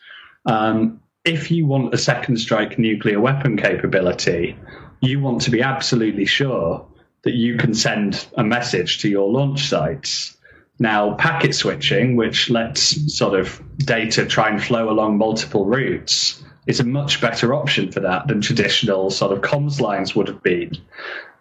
Um, 0.46 0.98
if 1.26 1.50
you 1.50 1.66
want 1.66 1.92
a 1.92 1.98
second 1.98 2.38
strike 2.38 2.78
nuclear 2.78 3.20
weapon 3.20 3.58
capability, 3.58 4.56
you 5.02 5.20
want 5.20 5.42
to 5.42 5.50
be 5.50 5.60
absolutely 5.60 6.24
sure 6.24 6.86
that 7.26 7.34
you 7.34 7.56
can 7.56 7.74
send 7.74 8.24
a 8.36 8.44
message 8.44 9.00
to 9.00 9.08
your 9.08 9.28
launch 9.28 9.68
sites. 9.68 10.36
Now, 10.78 11.14
packet 11.14 11.56
switching, 11.56 12.14
which 12.14 12.50
lets 12.50 13.12
sort 13.12 13.38
of 13.38 13.60
data 13.78 14.24
try 14.24 14.48
and 14.48 14.62
flow 14.62 14.88
along 14.88 15.18
multiple 15.18 15.66
routes, 15.66 16.40
is 16.68 16.78
a 16.78 16.84
much 16.84 17.20
better 17.20 17.52
option 17.52 17.90
for 17.90 17.98
that 17.98 18.28
than 18.28 18.40
traditional 18.40 19.10
sort 19.10 19.32
of 19.32 19.40
comms 19.40 19.80
lines 19.80 20.14
would 20.14 20.28
have 20.28 20.40
been. 20.44 20.70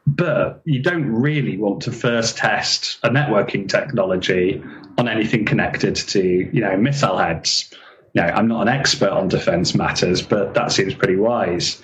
But 0.08 0.62
you 0.66 0.82
don't 0.82 1.06
really 1.06 1.58
want 1.58 1.84
to 1.84 1.92
first 1.92 2.36
test 2.36 2.98
a 3.04 3.10
networking 3.10 3.70
technology 3.70 4.64
on 4.98 5.08
anything 5.08 5.46
connected 5.46 5.96
to, 5.96 6.24
you 6.52 6.62
know, 6.62 6.76
missile 6.78 7.18
heads. 7.18 7.72
You 8.14 8.24
know, 8.24 8.28
I'm 8.30 8.48
not 8.48 8.64
an 8.64 8.70
expert 8.70 9.12
on 9.12 9.28
defense 9.28 9.76
matters, 9.76 10.24
but 10.24 10.56
that 10.56 10.72
seems 10.72 10.96
pretty 10.96 11.18
wise. 11.18 11.84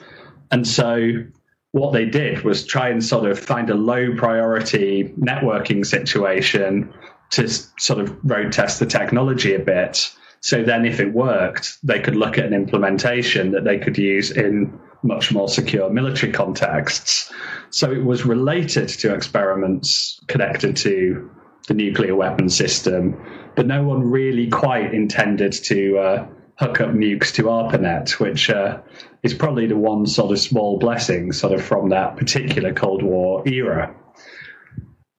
And 0.50 0.67
so 0.67 1.24
what 1.71 1.93
they 1.93 2.05
did 2.05 2.43
was 2.43 2.65
try 2.65 2.89
and 2.89 3.03
sort 3.03 3.29
of 3.29 3.39
find 3.39 3.69
a 3.69 3.75
low 3.75 4.13
priority 4.15 5.13
networking 5.17 5.85
situation 5.85 6.93
to 7.29 7.47
sort 7.47 7.99
of 7.99 8.17
road 8.23 8.51
test 8.51 8.79
the 8.79 8.85
technology 8.85 9.55
a 9.55 9.59
bit 9.59 10.11
so 10.41 10.63
then, 10.63 10.85
if 10.85 10.99
it 10.99 11.13
worked, 11.13 11.77
they 11.83 11.99
could 11.99 12.15
look 12.15 12.39
at 12.39 12.45
an 12.45 12.53
implementation 12.53 13.51
that 13.51 13.63
they 13.63 13.77
could 13.77 13.97
use 13.97 14.31
in 14.31 14.77
much 15.03 15.31
more 15.31 15.47
secure 15.47 15.89
military 15.89 16.31
contexts. 16.31 17.31
So 17.69 17.91
it 17.91 18.03
was 18.03 18.25
related 18.25 18.89
to 18.89 19.13
experiments 19.13 20.19
connected 20.27 20.75
to 20.77 21.29
the 21.67 21.75
nuclear 21.75 22.15
weapon 22.15 22.49
system, 22.49 23.23
but 23.55 23.67
no 23.67 23.83
one 23.83 24.01
really 24.01 24.47
quite 24.49 24.95
intended 24.95 25.53
to 25.53 25.97
uh, 25.99 26.27
hook 26.62 26.80
up 26.80 26.91
nukes 26.91 27.34
to 27.34 27.50
ARPANET, 27.50 28.20
which 28.20 28.51
uh, 28.51 28.80
is 29.24 29.34
probably 29.34 29.65
the 29.65 29.75
one 29.75 30.06
sort 30.06 30.32
of 30.32 30.39
small 30.39 30.77
blessing 30.77 31.32
sort 31.32 31.53
of 31.53 31.63
from 31.63 31.89
that 31.89 32.15
particular 32.15 32.72
Cold 32.72 33.01
War 33.01 33.41
era. 33.48 33.91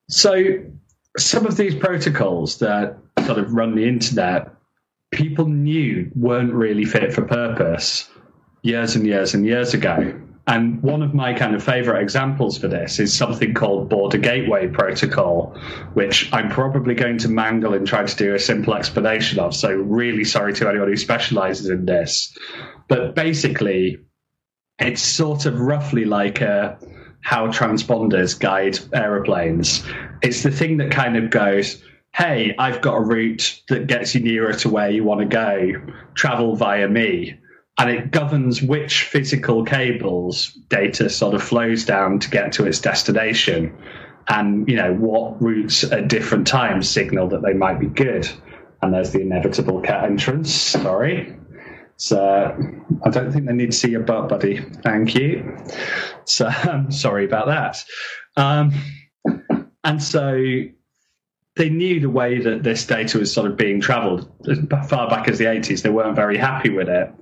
So 0.09 0.55
some 1.19 1.45
of 1.45 1.57
these 1.57 1.75
protocols 1.75 2.61
that 2.61 2.97
sort 3.27 3.39
of 3.39 3.53
run 3.55 3.75
the 3.75 3.89
internet 3.89 4.55
people 5.11 5.47
knew 5.47 6.09
weren't 6.15 6.55
really 6.55 6.85
fit 6.85 7.13
for 7.13 7.23
purpose 7.23 8.09
years 8.63 8.95
and 8.95 9.05
years 9.05 9.35
and 9.35 9.45
years 9.45 9.75
ago. 9.75 10.15
And 10.47 10.83
one 10.83 11.03
of 11.03 11.15
my 11.15 11.35
kind 11.35 11.55
of 11.55 11.63
favorite 11.63 12.03
examples 12.03 12.59
for 12.59 12.67
this 12.67 12.99
is 12.99 13.15
something 13.15 13.55
called 13.55 13.89
Border 13.89 14.19
Gateway 14.19 14.67
Protocol, 14.67 15.57
which 15.95 16.33
I'm 16.33 16.49
probably 16.49 16.95
going 16.95 17.19
to 17.19 17.29
mangle 17.29 17.75
and 17.75 17.87
try 17.87 18.05
to 18.05 18.17
do 18.17 18.35
a 18.35 18.39
simple 18.41 18.75
explanation 18.75 19.39
of. 19.39 19.55
So, 19.55 19.71
really 19.73 20.25
sorry 20.25 20.53
to 20.55 20.69
anyone 20.69 20.89
who 20.89 20.97
specializes 20.97 21.69
in 21.69 21.87
this. 21.87 22.37
But 22.89 23.15
basically, 23.15 23.99
it's 24.81 25.03
sort 25.03 25.47
of 25.47 25.61
roughly 25.61 26.05
like 26.05 26.41
a, 26.41 26.77
how 27.21 27.47
transponders 27.47 28.39
guide 28.39 28.79
aeroplanes. 28.93 29.85
It's 30.23 30.43
the 30.43 30.51
thing 30.51 30.79
that 30.79 30.91
kind 30.91 31.17
of 31.17 31.31
goes, 31.31 31.81
hey, 32.15 32.55
I've 32.59 32.81
got 32.81 32.97
a 32.97 33.01
route 33.01 33.63
that 33.69 33.87
gets 33.87 34.15
you 34.15 34.21
nearer 34.21 34.53
to 34.55 34.69
where 34.69 34.91
you 34.91 35.05
want 35.05 35.21
to 35.21 35.27
go, 35.27 35.73
travel 36.15 36.57
via 36.57 36.89
me. 36.89 37.39
And 37.79 37.91
it 37.91 38.11
governs 38.11 38.63
which 38.63 39.05
physical 39.05 39.65
cables 39.65 40.53
data 40.69 41.09
sort 41.09 41.35
of 41.35 41.43
flows 41.43 41.85
down 41.85 42.19
to 42.21 42.31
get 42.31 42.53
to 42.53 42.67
its 42.67 42.81
destination. 42.81 43.77
And, 44.29 44.69
you 44.69 44.77
know, 44.77 44.95
what 44.95 45.41
routes 45.43 45.83
at 45.85 46.09
different 46.09 46.47
times 46.47 46.89
signal 46.89 47.29
that 47.29 47.43
they 47.43 47.55
might 47.55 47.81
be 47.81 47.87
good. 47.87 48.29
And 48.83 48.93
there's 48.93 49.13
the 49.13 49.23
inevitable 49.23 49.81
cat 49.81 50.05
entrance. 50.05 50.53
Sorry. 50.55 51.37
So 51.97 52.57
I 53.05 53.11
don't 53.11 53.33
think 53.33 53.47
they 53.47 53.53
need 53.53 53.71
to 53.71 53.77
see 53.77 53.91
your 53.91 54.03
butt, 54.03 54.29
buddy. 54.29 54.61
Thank 54.83 55.15
you. 55.15 55.57
So 56.25 56.47
I'm 56.47 56.91
sorry 56.91 57.25
about 57.25 57.47
that. 57.47 57.85
Um, 58.37 58.73
and 59.85 60.03
so 60.03 60.35
they 61.57 61.69
knew 61.69 62.01
the 62.01 62.11
way 62.11 62.41
that 62.41 62.63
this 62.63 62.87
data 62.87 63.19
was 63.19 63.33
sort 63.33 63.51
of 63.51 63.57
being 63.57 63.81
traveled 63.81 64.31
as 64.51 64.59
far 64.89 65.09
back 65.09 65.29
as 65.29 65.39
the 65.39 65.45
80s. 65.45 65.83
They 65.83 65.91
weren't 65.91 66.17
very 66.17 66.39
happy 66.39 66.71
with 66.71 66.89
it. 66.89 67.13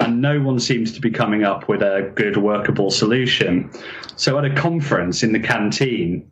And 0.00 0.22
no 0.22 0.40
one 0.40 0.58
seems 0.58 0.92
to 0.92 1.00
be 1.00 1.10
coming 1.10 1.44
up 1.44 1.68
with 1.68 1.82
a 1.82 2.10
good 2.14 2.36
workable 2.36 2.90
solution. 2.90 3.70
So 4.16 4.38
at 4.38 4.44
a 4.44 4.54
conference 4.54 5.22
in 5.22 5.32
the 5.32 5.38
canteen, 5.38 6.28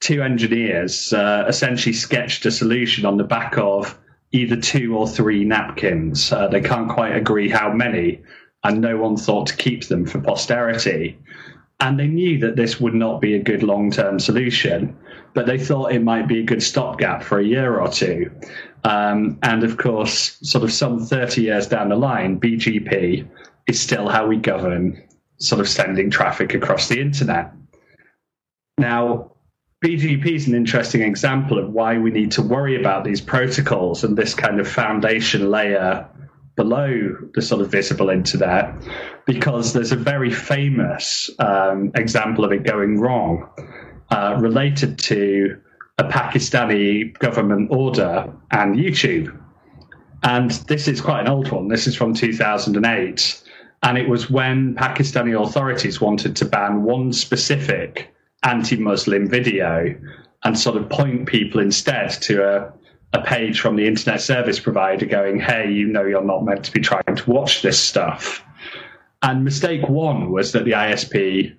two 0.00 0.22
engineers 0.22 1.12
uh, 1.12 1.44
essentially 1.46 1.92
sketched 1.92 2.44
a 2.46 2.50
solution 2.50 3.06
on 3.06 3.16
the 3.16 3.24
back 3.24 3.56
of 3.56 3.98
either 4.32 4.56
two 4.56 4.96
or 4.96 5.06
three 5.06 5.44
napkins. 5.44 6.32
Uh, 6.32 6.48
they 6.48 6.60
can't 6.60 6.88
quite 6.88 7.14
agree 7.14 7.48
how 7.48 7.72
many, 7.72 8.20
and 8.64 8.80
no 8.80 8.96
one 8.96 9.16
thought 9.16 9.46
to 9.46 9.56
keep 9.56 9.86
them 9.86 10.04
for 10.04 10.20
posterity. 10.20 11.16
And 11.80 11.98
they 11.98 12.08
knew 12.08 12.38
that 12.40 12.56
this 12.56 12.80
would 12.80 12.94
not 12.94 13.20
be 13.20 13.34
a 13.34 13.42
good 13.42 13.62
long 13.62 13.90
term 13.90 14.18
solution 14.18 14.96
but 15.34 15.46
they 15.46 15.58
thought 15.58 15.92
it 15.92 16.02
might 16.02 16.28
be 16.28 16.40
a 16.40 16.44
good 16.44 16.62
stopgap 16.62 17.22
for 17.22 17.38
a 17.38 17.44
year 17.44 17.80
or 17.80 17.88
two. 17.88 18.30
Um, 18.84 19.38
and 19.42 19.62
of 19.62 19.76
course, 19.76 20.38
sort 20.42 20.64
of 20.64 20.72
some 20.72 21.04
30 21.04 21.42
years 21.42 21.66
down 21.66 21.88
the 21.88 21.96
line, 21.96 22.40
BGP 22.40 23.28
is 23.66 23.80
still 23.80 24.08
how 24.08 24.26
we 24.26 24.36
govern 24.36 25.00
sort 25.38 25.60
of 25.60 25.68
sending 25.68 26.10
traffic 26.10 26.54
across 26.54 26.88
the 26.88 27.00
internet. 27.00 27.52
Now, 28.78 29.32
BGP 29.84 30.26
is 30.26 30.46
an 30.46 30.54
interesting 30.54 31.02
example 31.02 31.58
of 31.58 31.70
why 31.70 31.98
we 31.98 32.10
need 32.10 32.30
to 32.32 32.42
worry 32.42 32.78
about 32.78 33.04
these 33.04 33.20
protocols 33.20 34.04
and 34.04 34.16
this 34.16 34.34
kind 34.34 34.60
of 34.60 34.68
foundation 34.68 35.50
layer 35.50 36.08
below 36.54 37.16
the 37.34 37.42
sort 37.42 37.60
of 37.60 37.70
visible 37.70 38.10
internet, 38.10 38.72
because 39.26 39.72
there's 39.72 39.90
a 39.90 39.96
very 39.96 40.30
famous 40.30 41.30
um, 41.38 41.90
example 41.94 42.44
of 42.44 42.52
it 42.52 42.62
going 42.62 43.00
wrong 43.00 43.48
uh, 44.10 44.36
related 44.38 44.98
to 44.98 45.58
a 46.02 46.08
Pakistani 46.08 47.16
government 47.18 47.68
order 47.70 48.32
and 48.50 48.76
YouTube. 48.76 49.36
And 50.22 50.50
this 50.68 50.88
is 50.88 51.00
quite 51.00 51.20
an 51.20 51.28
old 51.28 51.50
one. 51.50 51.68
This 51.68 51.86
is 51.86 51.96
from 51.96 52.14
2008. 52.14 53.42
And 53.84 53.98
it 53.98 54.08
was 54.08 54.30
when 54.30 54.74
Pakistani 54.74 55.40
authorities 55.40 56.00
wanted 56.00 56.36
to 56.36 56.44
ban 56.44 56.82
one 56.82 57.12
specific 57.12 58.14
anti 58.44 58.76
Muslim 58.76 59.28
video 59.28 59.94
and 60.44 60.58
sort 60.58 60.76
of 60.76 60.88
point 60.88 61.26
people 61.26 61.60
instead 61.60 62.10
to 62.10 62.44
a, 62.44 62.72
a 63.12 63.22
page 63.22 63.60
from 63.60 63.76
the 63.76 63.86
internet 63.86 64.20
service 64.20 64.58
provider 64.58 65.06
going, 65.06 65.40
hey, 65.40 65.70
you 65.70 65.86
know, 65.86 66.04
you're 66.04 66.24
not 66.24 66.44
meant 66.44 66.64
to 66.64 66.72
be 66.72 66.80
trying 66.80 67.16
to 67.16 67.30
watch 67.30 67.62
this 67.62 67.78
stuff. 67.78 68.44
And 69.22 69.44
mistake 69.44 69.88
one 69.88 70.32
was 70.32 70.52
that 70.52 70.64
the 70.64 70.72
ISP 70.72 71.54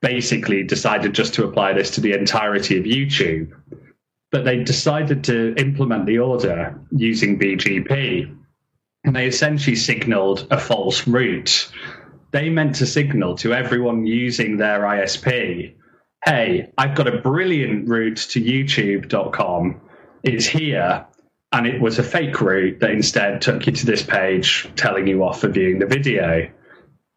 basically 0.00 0.62
decided 0.62 1.12
just 1.12 1.34
to 1.34 1.44
apply 1.44 1.72
this 1.72 1.90
to 1.92 2.00
the 2.00 2.12
entirety 2.12 2.78
of 2.78 2.84
YouTube. 2.84 3.52
But 4.32 4.44
they 4.44 4.62
decided 4.62 5.24
to 5.24 5.54
implement 5.56 6.06
the 6.06 6.18
order 6.18 6.78
using 6.92 7.38
BGP. 7.38 8.36
And 9.04 9.16
they 9.16 9.26
essentially 9.26 9.76
signaled 9.76 10.46
a 10.50 10.58
false 10.58 11.06
route. 11.06 11.72
They 12.32 12.48
meant 12.48 12.76
to 12.76 12.86
signal 12.86 13.34
to 13.36 13.52
everyone 13.52 14.06
using 14.06 14.56
their 14.56 14.80
ISP 14.80 15.74
hey, 16.24 16.70
I've 16.76 16.94
got 16.94 17.06
a 17.06 17.18
brilliant 17.18 17.88
route 17.88 18.18
to 18.30 18.40
youtube.com 18.40 19.80
It's 20.22 20.46
here. 20.46 21.06
And 21.52 21.66
it 21.66 21.80
was 21.80 21.98
a 21.98 22.04
fake 22.04 22.40
route 22.40 22.78
that 22.78 22.90
instead 22.90 23.42
took 23.42 23.66
you 23.66 23.72
to 23.72 23.86
this 23.86 24.04
page 24.04 24.70
telling 24.76 25.08
you 25.08 25.24
off 25.24 25.40
for 25.40 25.48
viewing 25.48 25.80
the 25.80 25.86
video. 25.86 26.48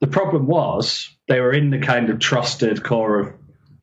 The 0.01 0.08
problem 0.08 0.48
was 0.48 1.08
they 1.27 1.39
were 1.39 1.53
in 1.53 1.70
the 1.70 1.77
kind 1.77 2.10
of 2.10 2.17
trusted 2.17 2.84
core 2.84 3.20
of 3.20 3.34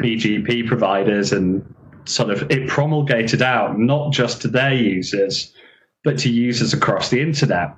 BGP 0.02 0.66
providers 0.66 1.32
and 1.32 1.72
sort 2.10 2.30
of 2.30 2.50
it 2.50 2.68
promulgated 2.68 3.42
out 3.42 3.78
not 3.78 4.12
just 4.12 4.42
to 4.42 4.48
their 4.48 4.74
users, 4.74 5.52
but 6.04 6.18
to 6.18 6.30
users 6.30 6.72
across 6.72 7.10
the 7.10 7.20
internet. 7.20 7.74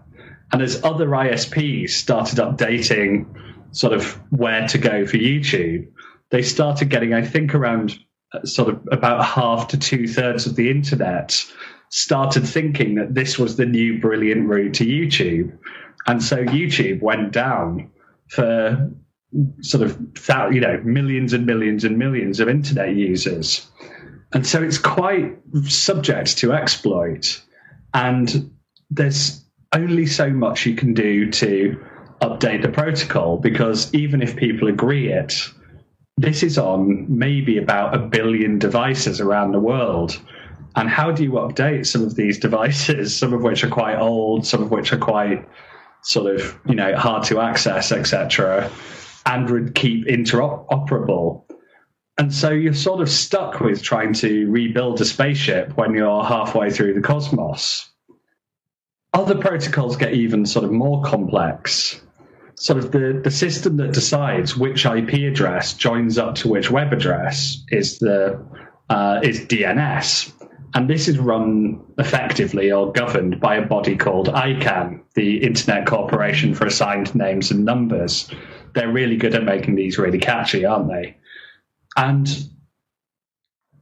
And 0.53 0.63
as 0.63 0.83
other 0.85 1.07
ISPs 1.09 1.91
started 1.91 2.39
updating 2.39 3.27
sort 3.73 3.93
of 3.93 4.13
where 4.31 4.67
to 4.69 4.79
go 4.79 5.07
for 5.07 5.17
YouTube, 5.17 5.89
they 6.31 6.43
started 6.43 6.91
getting, 6.91 7.15
I 7.15 7.23
think, 7.23 7.55
around 7.55 7.99
uh, 8.35 8.45
sort 8.45 8.69
of 8.69 8.81
about 8.91 9.25
half 9.25 9.69
to 9.69 9.79
two 9.79 10.07
thirds 10.07 10.47
of 10.47 10.57
the 10.57 10.71
internet 10.71 11.45
started 11.91 12.47
thinking 12.47 12.95
that 12.95 13.15
this 13.15 13.39
was 13.39 13.57
the 13.57 13.67
new 13.67 14.01
brilliant 14.01 14.49
route 14.49 14.75
to 14.75 14.87
YouTube. 14.87 15.57
And 16.07 16.23
so 16.23 16.45
YouTube 16.45 17.03
went 17.03 17.33
down 17.33 17.91
for 18.29 18.91
sort 19.61 19.83
of 19.83 19.99
you 20.55 20.61
know 20.61 20.81
millions 20.85 21.33
and 21.33 21.47
millions 21.47 21.85
and 21.85 21.99
millions 21.99 22.41
of 22.41 22.49
internet 22.49 22.95
users. 22.95 23.71
And 24.35 24.47
so 24.47 24.63
it's 24.63 24.79
quite 24.79 25.39
subject 25.65 26.39
to 26.39 26.53
exploit. 26.53 27.43
And 27.95 28.51
there's 28.91 29.45
only 29.75 30.07
so 30.07 30.31
much 30.31 30.67
you 30.67 30.75
can 30.75 30.95
do 30.95 31.31
to 31.31 31.79
update 32.21 32.63
the 32.63 32.69
protocol 32.69 33.37
because 33.37 33.93
even 33.95 34.23
if 34.23 34.37
people 34.37 34.69
agree 34.69 35.13
it, 35.13 35.35
this 36.17 36.43
is 36.43 36.57
on 36.57 37.07
maybe 37.09 37.59
about 37.59 37.95
a 37.95 37.99
billion 37.99 38.59
devices 38.59 39.21
around 39.21 39.53
the 39.53 39.61
world. 39.61 40.21
And 40.77 40.89
how 40.89 41.11
do 41.11 41.23
you 41.23 41.33
update 41.33 41.87
some 41.87 42.03
of 42.03 42.15
these 42.15 42.39
devices, 42.47 43.17
some 43.17 43.33
of 43.33 43.43
which 43.43 43.65
are 43.65 43.71
quite 43.71 43.99
old, 43.99 44.47
some 44.47 44.63
of 44.63 44.71
which 44.71 44.93
are 44.93 44.99
quite 44.99 45.47
sort 46.03 46.35
of, 46.35 46.59
you 46.67 46.75
know, 46.75 46.97
hard 46.97 47.25
to 47.25 47.41
access, 47.41 47.93
etc., 47.93 48.71
and 49.27 49.51
would 49.51 49.75
keep 49.75 50.07
interoperable? 50.07 51.45
And 52.19 52.33
so 52.33 52.51
you're 52.51 52.75
sort 52.75 53.01
of 53.01 53.09
stuck 53.09 53.61
with 53.61 53.83
trying 53.83 54.13
to 54.15 54.51
rebuild 54.51 55.01
a 55.01 55.05
spaceship 55.05 55.77
when 55.77 55.95
you're 55.95 56.25
halfway 56.25 56.71
through 56.71 56.95
the 56.95 57.01
cosmos. 57.01 57.89
Other 59.15 59.37
protocols 59.37 59.97
get 59.97 60.13
even 60.13 60.47
sort 60.47 60.65
of 60.65 60.73
more 60.73 61.03
complex 61.03 62.01
sort 62.63 62.79
of 62.79 62.93
the, 62.93 63.21
the 63.25 63.31
system 63.31 63.77
that 63.77 63.93
decides 63.93 64.57
which 64.57 64.87
IP 64.87 65.15
address 65.31 65.75
joins 65.75 66.17
up 66.17 66.37
to 66.37 66.49
which 66.49 66.71
web 66.71 66.93
address 66.93 67.61
is 67.71 67.99
the 67.99 68.41
uh, 68.89 69.21
is 69.23 69.41
DNS, 69.41 70.33
and 70.75 70.89
this 70.89 71.09
is 71.09 71.19
run 71.19 71.81
effectively 71.99 72.71
or 72.71 72.93
governed 72.93 73.41
by 73.41 73.57
a 73.57 73.67
body 73.67 73.97
called 73.97 74.29
ICANN, 74.29 75.01
the 75.15 75.43
Internet 75.43 75.87
Corporation 75.87 76.55
for 76.55 76.67
Assigned 76.67 77.15
Names 77.15 77.51
and 77.51 77.65
Numbers. 77.65 78.31
They're 78.75 78.93
really 78.93 79.17
good 79.17 79.35
at 79.35 79.45
making 79.45 79.75
these 79.75 79.99
really 79.99 80.19
catchy, 80.19 80.65
aren't 80.65 80.89
they? 80.89 81.17
And 81.97 82.29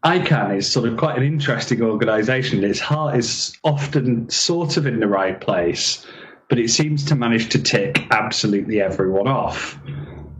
ICANN 0.04 0.56
is 0.56 0.70
sort 0.70 0.88
of 0.88 0.96
quite 0.96 1.16
an 1.18 1.24
interesting 1.24 1.82
organization. 1.82 2.64
Its 2.64 2.80
heart 2.80 3.16
is 3.16 3.56
often 3.64 4.28
sort 4.30 4.76
of 4.76 4.86
in 4.86 5.00
the 5.00 5.06
right 5.06 5.40
place 5.40 6.06
but 6.50 6.58
it 6.58 6.68
seems 6.68 7.04
to 7.04 7.14
manage 7.14 7.48
to 7.48 7.62
tick 7.62 8.06
absolutely 8.10 8.82
everyone 8.82 9.28
off 9.28 9.78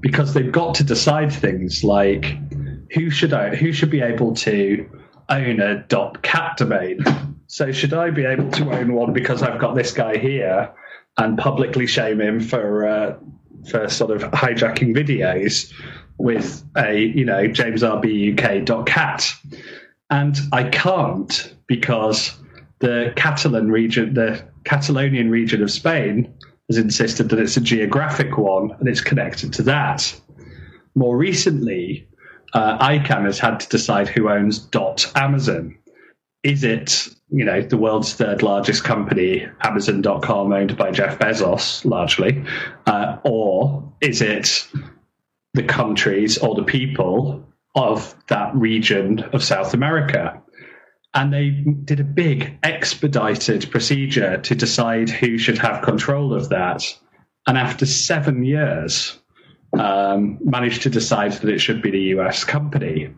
because 0.01 0.35
they've 0.35 0.53
got 0.53 0.75
to 0.75 0.85
decide 0.85 1.33
things 1.33 1.85
like 1.85 2.37
who 2.93 3.09
should 3.09 3.33
own, 3.33 3.55
who 3.55 3.73
should 3.73 3.91
be 3.91 4.01
able 4.01 4.35
to 4.35 4.85
own 5.29 5.61
a 5.61 5.85
.dot 5.85 6.21
.cat 6.23 6.57
domain. 6.57 6.99
So 7.47 7.71
should 7.71 7.95
I 7.95 8.11
be 8.11 8.25
able 8.25 8.51
to 8.51 8.73
own 8.73 8.93
one 8.93 9.13
because 9.13 9.43
I've 9.43 9.61
got 9.61 9.77
this 9.77 9.93
guy 9.93 10.19
here 10.19 10.73
and 11.17 11.39
publicly 11.39 11.87
shame 11.87 12.21
him 12.21 12.41
for 12.41 12.87
uh, 12.87 13.17
for 13.71 13.89
sort 13.89 14.11
of 14.11 14.23
hijacking 14.33 14.97
videos 14.97 15.73
with 16.21 16.65
a 16.77 16.99
you 16.99 17.25
know 17.25 17.47
James 17.47 17.83
RB 17.83 18.37
cat, 18.87 19.33
and 20.11 20.39
I 20.53 20.65
can't 20.65 21.55
because 21.67 22.37
the 22.81 23.13
Catalan 23.17 23.71
region, 23.71 24.15
the 24.15 24.43
Catalonian 24.65 25.31
region 25.31 25.63
of 25.63 25.71
Spain 25.71 26.33
has 26.69 26.79
insisted 26.79 27.29
that 27.31 27.39
it's 27.39 27.57
a 27.57 27.61
geographic 27.61 28.39
one 28.39 28.71
and 28.79 28.89
it's 28.89 29.01
connected 29.01 29.53
to 29.55 29.63
that. 29.63 30.19
More 30.95 31.17
recently, 31.17 32.07
uh, 32.53 32.79
ICANN 32.79 33.25
has 33.25 33.39
had 33.39 33.61
to 33.61 33.69
decide 33.69 34.09
who 34.09 34.29
owns 34.29 34.59
dot 34.59 35.11
Amazon. 35.15 35.77
Is 36.43 36.65
it, 36.65 37.09
you 37.31 37.45
know, 37.45 37.61
the 37.61 37.77
world's 37.77 38.15
third 38.15 38.43
largest 38.43 38.83
company, 38.83 39.47
Amazon.com, 39.63 40.53
owned 40.53 40.77
by 40.77 40.91
Jeff 40.91 41.19
Bezos, 41.19 41.85
largely, 41.85 42.43
uh, 42.87 43.19
or 43.25 43.93
is 44.01 44.23
it 44.23 44.67
the 45.55 45.63
countries 45.63 46.39
or 46.39 46.55
the 46.55 46.65
people 46.65 47.45
of 47.75 48.15
that 48.29 48.55
region 48.55 49.21
of 49.33 49.43
South 49.43 49.75
America? 49.75 50.41
and 51.15 51.33
they 51.33 51.51
did 51.51 52.01
a 52.01 52.05
big 52.05 52.57
expedited 52.63 53.69
procedure 53.71 54.39
to 54.39 54.55
decide 54.55 55.11
who 55.11 55.39
should 55.39 55.59
have 55.59 55.83
control 55.83 56.33
of 56.33 56.51
that. 56.51 56.85
And 57.47 57.59
after 57.59 57.85
seven 57.85 58.45
years, 58.45 59.19
um, 59.79 60.39
managed 60.43 60.83
to 60.83 60.91
decide 60.91 61.33
that 61.33 61.49
it 61.49 61.61
should 61.61 61.83
be 61.83 61.91
the 61.91 62.03
US 62.19 62.45
company. 62.45 63.13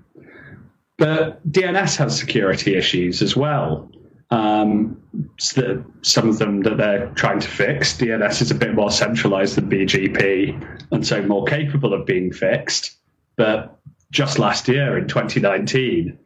But 0.96 1.46
DNS 1.50 1.96
has 1.96 2.18
security 2.18 2.76
issues 2.76 3.20
as 3.20 3.36
well. 3.36 3.90
Um, 4.30 5.01
so 5.38 5.84
some 6.02 6.28
of 6.28 6.38
them 6.38 6.62
that 6.62 6.76
they're 6.76 7.08
trying 7.10 7.40
to 7.40 7.48
fix. 7.48 7.96
DNS 7.98 8.42
is 8.42 8.50
a 8.50 8.54
bit 8.54 8.74
more 8.74 8.90
centralized 8.90 9.56
than 9.56 9.68
BGP 9.68 10.78
and 10.90 11.06
so 11.06 11.22
more 11.22 11.44
capable 11.44 11.92
of 11.92 12.06
being 12.06 12.32
fixed. 12.32 12.96
But 13.36 13.78
just 14.10 14.38
last 14.38 14.68
year 14.68 14.96
in 14.96 15.08
2019, 15.08 16.18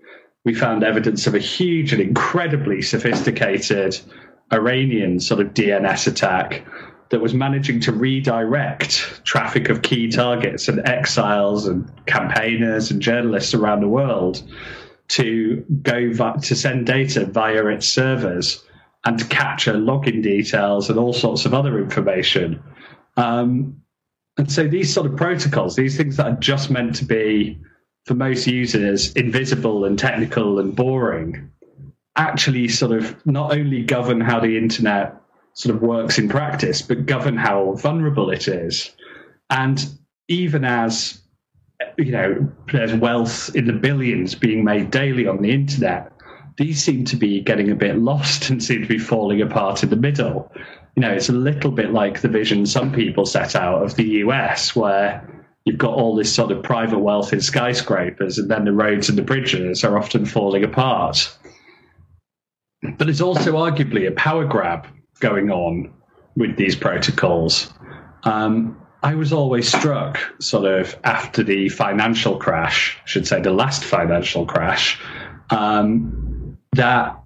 we 0.44 0.54
found 0.54 0.84
evidence 0.84 1.26
of 1.26 1.34
a 1.34 1.40
huge 1.40 1.92
and 1.92 2.00
incredibly 2.00 2.82
sophisticated 2.82 4.00
Iranian 4.52 5.18
sort 5.18 5.40
of 5.40 5.48
DNS 5.54 6.06
attack 6.06 6.64
that 7.10 7.20
was 7.20 7.34
managing 7.34 7.80
to 7.80 7.92
redirect 7.92 9.24
traffic 9.24 9.68
of 9.68 9.82
key 9.82 10.08
targets 10.08 10.68
and 10.68 10.86
exiles 10.86 11.66
and 11.66 11.90
campaigners 12.06 12.90
and 12.90 13.00
journalists 13.00 13.54
around 13.54 13.80
the 13.80 13.88
world 13.88 14.42
to 15.08 15.64
go 15.82 16.12
to 16.12 16.54
send 16.56 16.86
data 16.86 17.24
via 17.26 17.66
its 17.66 17.86
servers 17.86 18.64
and 19.06 19.18
to 19.18 19.24
capture 19.26 19.72
login 19.72 20.22
details 20.22 20.90
and 20.90 20.98
all 20.98 21.12
sorts 21.12 21.46
of 21.46 21.54
other 21.54 21.78
information. 21.78 22.62
Um, 23.16 23.80
and 24.36 24.50
so 24.50 24.66
these 24.66 24.92
sort 24.92 25.06
of 25.06 25.16
protocols, 25.16 25.76
these 25.76 25.96
things 25.96 26.16
that 26.16 26.26
are 26.26 26.36
just 26.36 26.70
meant 26.70 26.96
to 26.96 27.04
be 27.04 27.58
for 28.04 28.14
most 28.14 28.46
users 28.46 29.12
invisible 29.12 29.84
and 29.84 29.98
technical 29.98 30.58
and 30.58 30.76
boring 30.76 31.50
actually 32.16 32.68
sort 32.68 32.92
of 32.92 33.24
not 33.26 33.52
only 33.52 33.82
govern 33.82 34.20
how 34.20 34.40
the 34.40 34.58
internet 34.58 35.14
sort 35.54 35.74
of 35.74 35.82
works 35.82 36.18
in 36.18 36.28
practice, 36.28 36.82
but 36.82 37.06
govern 37.06 37.36
how 37.36 37.72
vulnerable 37.74 38.30
it 38.30 38.48
is. 38.48 38.90
And 39.50 39.86
even 40.28 40.64
as 40.64 41.22
you 41.96 42.10
know, 42.10 42.52
there's 42.72 42.94
wealth 42.94 43.54
in 43.54 43.66
the 43.66 43.72
billions 43.72 44.34
being 44.34 44.64
made 44.64 44.90
daily 44.90 45.26
on 45.26 45.42
the 45.42 45.52
internet. 45.52 46.12
These 46.56 46.82
seem 46.82 47.04
to 47.06 47.16
be 47.16 47.40
getting 47.40 47.70
a 47.70 47.74
bit 47.74 47.98
lost 47.98 48.48
and 48.48 48.62
seem 48.62 48.82
to 48.82 48.88
be 48.88 48.98
falling 48.98 49.42
apart 49.42 49.82
in 49.82 49.90
the 49.90 49.96
middle. 49.96 50.50
You 50.94 51.02
know, 51.02 51.12
it's 51.12 51.28
a 51.28 51.34
little 51.34 51.70
bit 51.70 51.92
like 51.92 52.20
the 52.20 52.28
vision 52.28 52.64
some 52.64 52.92
people 52.92 53.26
set 53.26 53.54
out 53.54 53.82
of 53.82 53.96
the 53.96 54.04
US, 54.24 54.74
where 54.74 55.44
you've 55.66 55.76
got 55.76 55.92
all 55.92 56.16
this 56.16 56.34
sort 56.34 56.50
of 56.50 56.62
private 56.62 57.00
wealth 57.00 57.32
in 57.34 57.42
skyscrapers, 57.42 58.38
and 58.38 58.50
then 58.50 58.64
the 58.64 58.72
roads 58.72 59.10
and 59.10 59.18
the 59.18 59.22
bridges 59.22 59.84
are 59.84 59.98
often 59.98 60.24
falling 60.24 60.64
apart. 60.64 61.36
But 62.82 63.06
there's 63.06 63.20
also 63.20 63.54
arguably 63.56 64.08
a 64.08 64.12
power 64.12 64.46
grab 64.46 64.86
going 65.20 65.50
on 65.50 65.92
with 66.36 66.56
these 66.56 66.76
protocols. 66.76 67.72
Um, 68.22 68.80
I 69.02 69.14
was 69.14 69.32
always 69.32 69.68
struck, 69.68 70.18
sort 70.40 70.64
of 70.64 70.96
after 71.04 71.42
the 71.42 71.68
financial 71.68 72.38
crash, 72.38 72.98
I 73.04 73.08
should 73.08 73.26
say 73.26 73.40
the 73.40 73.52
last 73.52 73.84
financial 73.84 74.46
crash, 74.46 75.00
um, 75.50 76.25
that 76.76 77.18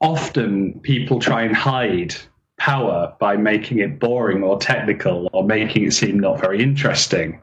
often 0.00 0.80
people 0.80 1.18
try 1.18 1.42
and 1.42 1.56
hide 1.56 2.14
power 2.58 3.14
by 3.20 3.36
making 3.36 3.78
it 3.78 3.98
boring 3.98 4.42
or 4.42 4.58
technical 4.58 5.28
or 5.32 5.44
making 5.44 5.84
it 5.84 5.92
seem 5.92 6.18
not 6.18 6.40
very 6.40 6.62
interesting. 6.62 7.40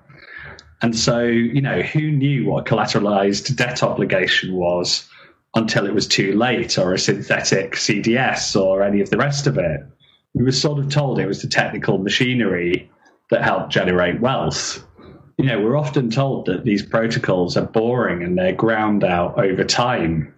And 0.82 0.95
so, 0.95 1.23
you 1.23 1.62
know, 1.62 1.82
who 1.82 2.12
knew 2.12 2.45
what 2.45 2.67
a 2.67 2.75
collateralized 2.75 3.56
debt 3.56 3.82
obligation 3.82 4.54
was 4.54 5.10
until 5.56 5.86
it 5.86 5.93
was 5.93 6.06
too 6.06 6.34
late, 6.38 6.78
or 6.78 6.93
a 6.93 6.99
synthetic 6.99 7.75
CDS, 7.75 8.60
or 8.60 8.84
any 8.84 8.99
of 8.99 9.10
the 9.10 9.17
rest 9.17 9.47
of 9.47 9.58
it? 9.58 9.82
We 10.34 10.43
were 10.43 10.51
sort 10.51 10.80
of 10.80 10.89
told 10.89 11.17
it 11.17 11.28
was 11.28 11.41
the 11.41 11.47
technical 11.47 11.97
machinery 11.97 12.91
that 13.30 13.41
helped 13.41 13.71
generate 13.71 14.19
wealth. 14.19 14.85
You 15.38 15.45
know, 15.45 15.62
we're 15.62 15.78
often 15.78 16.10
told 16.10 16.45
that 16.45 16.63
these 16.63 16.84
protocols 16.84 17.58
are 17.58 17.65
boring 17.65 18.24
and 18.24 18.38
they're 18.38 18.54
ground 18.54 19.04
out 19.04 19.38
over 19.38 19.63
time. 19.63 20.34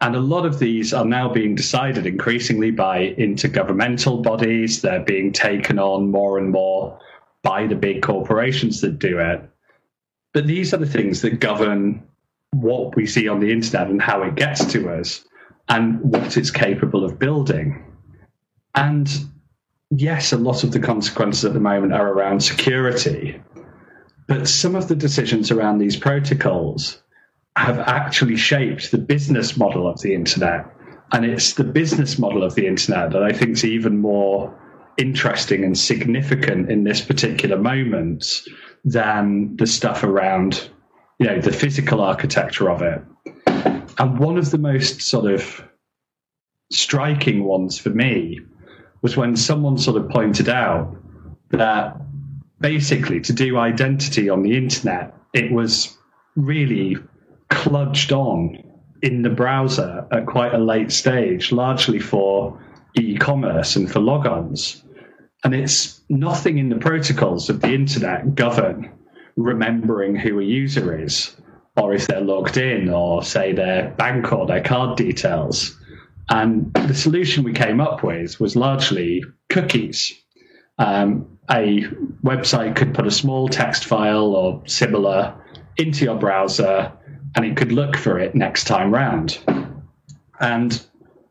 And 0.00 0.14
a 0.14 0.20
lot 0.20 0.44
of 0.44 0.58
these 0.58 0.92
are 0.92 1.04
now 1.04 1.32
being 1.32 1.54
decided 1.54 2.06
increasingly 2.06 2.70
by 2.70 3.14
intergovernmental 3.18 4.22
bodies. 4.22 4.82
They're 4.82 5.04
being 5.04 5.32
taken 5.32 5.78
on 5.78 6.10
more 6.10 6.38
and 6.38 6.50
more 6.50 6.98
by 7.42 7.66
the 7.66 7.74
big 7.74 8.02
corporations 8.02 8.82
that 8.82 8.98
do 8.98 9.18
it. 9.18 9.48
But 10.34 10.46
these 10.46 10.74
are 10.74 10.78
the 10.78 10.86
things 10.86 11.22
that 11.22 11.40
govern 11.40 12.02
what 12.52 12.94
we 12.96 13.06
see 13.06 13.28
on 13.28 13.40
the 13.40 13.50
internet 13.50 13.88
and 13.88 14.00
how 14.00 14.22
it 14.22 14.34
gets 14.34 14.64
to 14.72 14.90
us 14.90 15.24
and 15.68 16.00
what 16.00 16.36
it's 16.36 16.50
capable 16.50 17.04
of 17.04 17.18
building. 17.18 17.84
And 18.74 19.10
yes, 19.90 20.32
a 20.32 20.36
lot 20.36 20.64
of 20.64 20.72
the 20.72 20.80
consequences 20.80 21.44
at 21.44 21.54
the 21.54 21.60
moment 21.60 21.92
are 21.92 22.12
around 22.12 22.40
security, 22.40 23.40
but 24.26 24.48
some 24.48 24.74
of 24.74 24.88
the 24.88 24.96
decisions 24.96 25.50
around 25.50 25.78
these 25.78 25.96
protocols 25.96 27.02
have 27.56 27.78
actually 27.78 28.36
shaped 28.36 28.90
the 28.90 28.98
business 28.98 29.56
model 29.56 29.88
of 29.88 30.00
the 30.00 30.14
internet. 30.14 30.66
And 31.12 31.24
it's 31.24 31.54
the 31.54 31.64
business 31.64 32.18
model 32.18 32.42
of 32.42 32.54
the 32.54 32.66
internet 32.66 33.12
that 33.12 33.22
I 33.22 33.32
think 33.32 33.50
is 33.52 33.64
even 33.64 33.98
more 33.98 34.52
interesting 34.96 35.64
and 35.64 35.78
significant 35.78 36.70
in 36.70 36.84
this 36.84 37.00
particular 37.00 37.58
moment 37.58 38.42
than 38.84 39.56
the 39.56 39.66
stuff 39.66 40.02
around, 40.02 40.68
you 41.18 41.26
know, 41.26 41.40
the 41.40 41.52
physical 41.52 42.00
architecture 42.00 42.70
of 42.70 42.82
it. 42.82 43.02
And 43.98 44.18
one 44.18 44.38
of 44.38 44.50
the 44.50 44.58
most 44.58 45.02
sort 45.02 45.30
of 45.30 45.62
striking 46.72 47.44
ones 47.44 47.78
for 47.78 47.90
me 47.90 48.40
was 49.02 49.16
when 49.16 49.36
someone 49.36 49.78
sort 49.78 49.96
of 50.02 50.08
pointed 50.08 50.48
out 50.48 50.96
that 51.50 51.96
basically 52.60 53.20
to 53.20 53.32
do 53.32 53.58
identity 53.58 54.28
on 54.28 54.42
the 54.42 54.56
internet, 54.56 55.14
it 55.32 55.52
was 55.52 55.96
really 56.36 56.96
kludged 57.50 58.12
on 58.12 58.62
in 59.02 59.22
the 59.22 59.30
browser 59.30 60.06
at 60.12 60.26
quite 60.26 60.54
a 60.54 60.58
late 60.58 60.90
stage, 60.90 61.52
largely 61.52 61.98
for 61.98 62.58
e 62.94 63.16
commerce 63.16 63.76
and 63.76 63.90
for 63.90 64.00
logons. 64.00 64.82
And 65.44 65.54
it's 65.54 66.00
nothing 66.08 66.58
in 66.58 66.70
the 66.70 66.76
protocols 66.76 67.50
of 67.50 67.60
the 67.60 67.74
internet 67.74 68.34
govern 68.34 68.90
remembering 69.36 70.16
who 70.16 70.40
a 70.40 70.44
user 70.44 70.98
is, 70.98 71.36
or 71.76 71.92
if 71.92 72.06
they're 72.06 72.20
logged 72.20 72.56
in, 72.56 72.88
or 72.88 73.22
say 73.22 73.52
their 73.52 73.90
bank 73.90 74.32
or 74.32 74.46
their 74.46 74.62
card 74.62 74.96
details. 74.96 75.76
And 76.30 76.72
the 76.72 76.94
solution 76.94 77.44
we 77.44 77.52
came 77.52 77.80
up 77.80 78.02
with 78.02 78.40
was 78.40 78.56
largely 78.56 79.22
cookies. 79.50 80.12
Um, 80.78 81.33
a 81.50 81.82
website 82.22 82.76
could 82.76 82.94
put 82.94 83.06
a 83.06 83.10
small 83.10 83.48
text 83.48 83.84
file 83.84 84.34
or 84.34 84.62
similar 84.66 85.34
into 85.76 86.04
your 86.04 86.16
browser 86.16 86.92
and 87.34 87.44
it 87.44 87.56
could 87.56 87.72
look 87.72 87.96
for 87.96 88.18
it 88.18 88.34
next 88.34 88.64
time 88.64 88.92
round. 88.92 89.38
And 90.40 90.84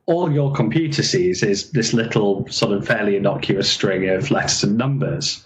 all 0.06 0.32
your 0.32 0.54
computer 0.54 1.02
sees 1.02 1.44
is 1.44 1.72
this 1.72 1.94
little 1.94 2.48
sort 2.50 2.74
of 2.74 2.86
fairly 2.86 3.16
innocuous 3.16 3.70
string 3.70 4.10
of 4.10 4.32
letters 4.32 4.64
and 4.64 4.78
numbers. 4.78 5.46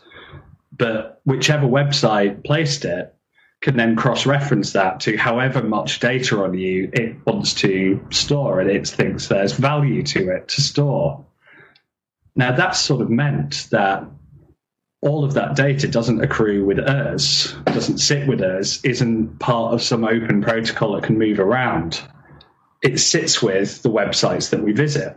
But 0.76 1.22
whichever 1.26 1.68
website 1.68 2.44
placed 2.44 2.86
it 2.86 3.14
can 3.62 3.78
then 3.78 3.96
cross 3.96 4.26
reference 4.26 4.74
that 4.74 5.00
to 5.02 5.18
however 5.18 5.64
much 5.64 6.00
data 6.00 6.44
on 6.44 6.54
you 6.54 6.90
it 6.94 7.16
wants 7.26 7.54
to 7.56 8.00
store 8.12 8.60
and 8.60 8.70
it 8.70 8.88
thinks 8.88 9.28
there's 9.28 9.54
value 9.54 10.04
to 10.04 10.30
it 10.30 10.48
to 10.50 10.62
store. 10.62 11.26
Now, 12.36 12.52
that's 12.52 12.80
sort 12.80 13.02
of 13.02 13.10
meant 13.10 13.68
that 13.72 14.06
all 15.02 15.24
of 15.24 15.34
that 15.36 15.56
data 15.56 15.88
doesn't 15.88 16.24
accrue 16.24 16.66
with 16.66 16.80
us, 16.80 17.56
doesn't 17.66 18.00
sit 18.00 18.28
with 18.28 18.42
us, 18.42 18.84
isn't 18.84 19.40
part 19.40 19.74
of 19.74 19.82
some 19.82 20.04
open 20.04 20.42
protocol 20.42 20.94
that 20.94 21.04
can 21.04 21.20
move 21.20 21.40
around. 21.40 22.02
It 22.82 23.00
sits 23.00 23.42
with 23.42 23.84
the 23.84 23.90
websites 23.90 24.50
that 24.50 24.64
we 24.64 24.72
visit. 24.72 25.16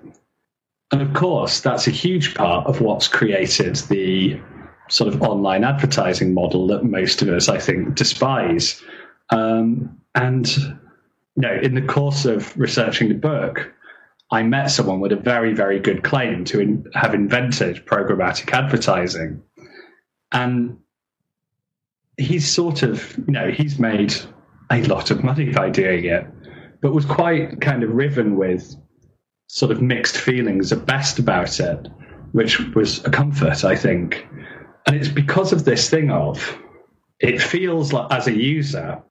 And 0.93 1.01
of 1.01 1.15
course, 1.15 1.61
that's 1.61 1.87
a 1.87 1.93
huge 1.93 2.35
part 2.35 2.67
of 2.67 2.81
what's 2.81 3.09
created 3.09 3.77
the 3.77 4.39
sort 4.89 5.13
of 5.13 5.23
online 5.23 5.65
advertising 5.65 6.35
model 6.35 6.67
that 6.67 6.85
most 6.85 7.23
of 7.23 7.29
us, 7.29 7.49
I 7.49 7.59
think, 7.59 7.95
despise. 7.95 8.83
Um, 9.31 9.99
and, 10.15 10.49
you 10.57 10.77
know, 11.37 11.55
in 11.63 11.75
the 11.75 11.83
course 11.83 12.25
of 12.25 12.57
researching 12.59 13.09
the 13.09 13.15
book, 13.15 13.73
I 14.33 14.43
met 14.43 14.71
someone 14.71 15.01
with 15.01 15.13
a 15.13 15.17
very, 15.17 15.55
very 15.55 15.79
good 15.81 16.03
claim 16.03 16.45
to 16.47 16.61
in, 16.61 16.85
have 16.95 17.15
invented 17.15 17.87
programmatic 17.87 18.53
advertising 18.53 19.43
and 20.33 20.79
he's 22.17 22.49
sort 22.49 22.83
of 22.83 23.17
you 23.27 23.33
know 23.33 23.51
he's 23.51 23.79
made 23.79 24.15
a 24.71 24.83
lot 24.85 25.11
of 25.11 25.25
money 25.25 25.51
by 25.53 25.71
doing 25.71 26.05
it 26.05 26.27
but 26.81 26.93
was 26.93 27.05
quite 27.05 27.61
kind 27.61 27.83
of 27.83 27.91
riven 27.91 28.37
with 28.37 28.75
sort 29.49 29.73
of 29.73 29.83
mixed 29.83 30.17
feelings 30.17 30.73
at 30.73 30.87
best 30.87 31.19
about 31.19 31.59
it 31.61 31.89
which 32.33 32.61
was 32.75 33.05
a 33.05 33.11
comfort 33.11 33.65
i 33.65 33.75
think. 33.75 34.27
And 34.87 34.97
it's 34.97 35.09
because 35.09 35.53
of 35.53 35.65
this 35.65 35.91
thing 35.91 36.11
of 36.11 36.59
it 37.21 37.41
feels 37.41 37.93
like 37.93 38.11
as 38.13 38.27
a 38.27 38.33
user 38.33 39.03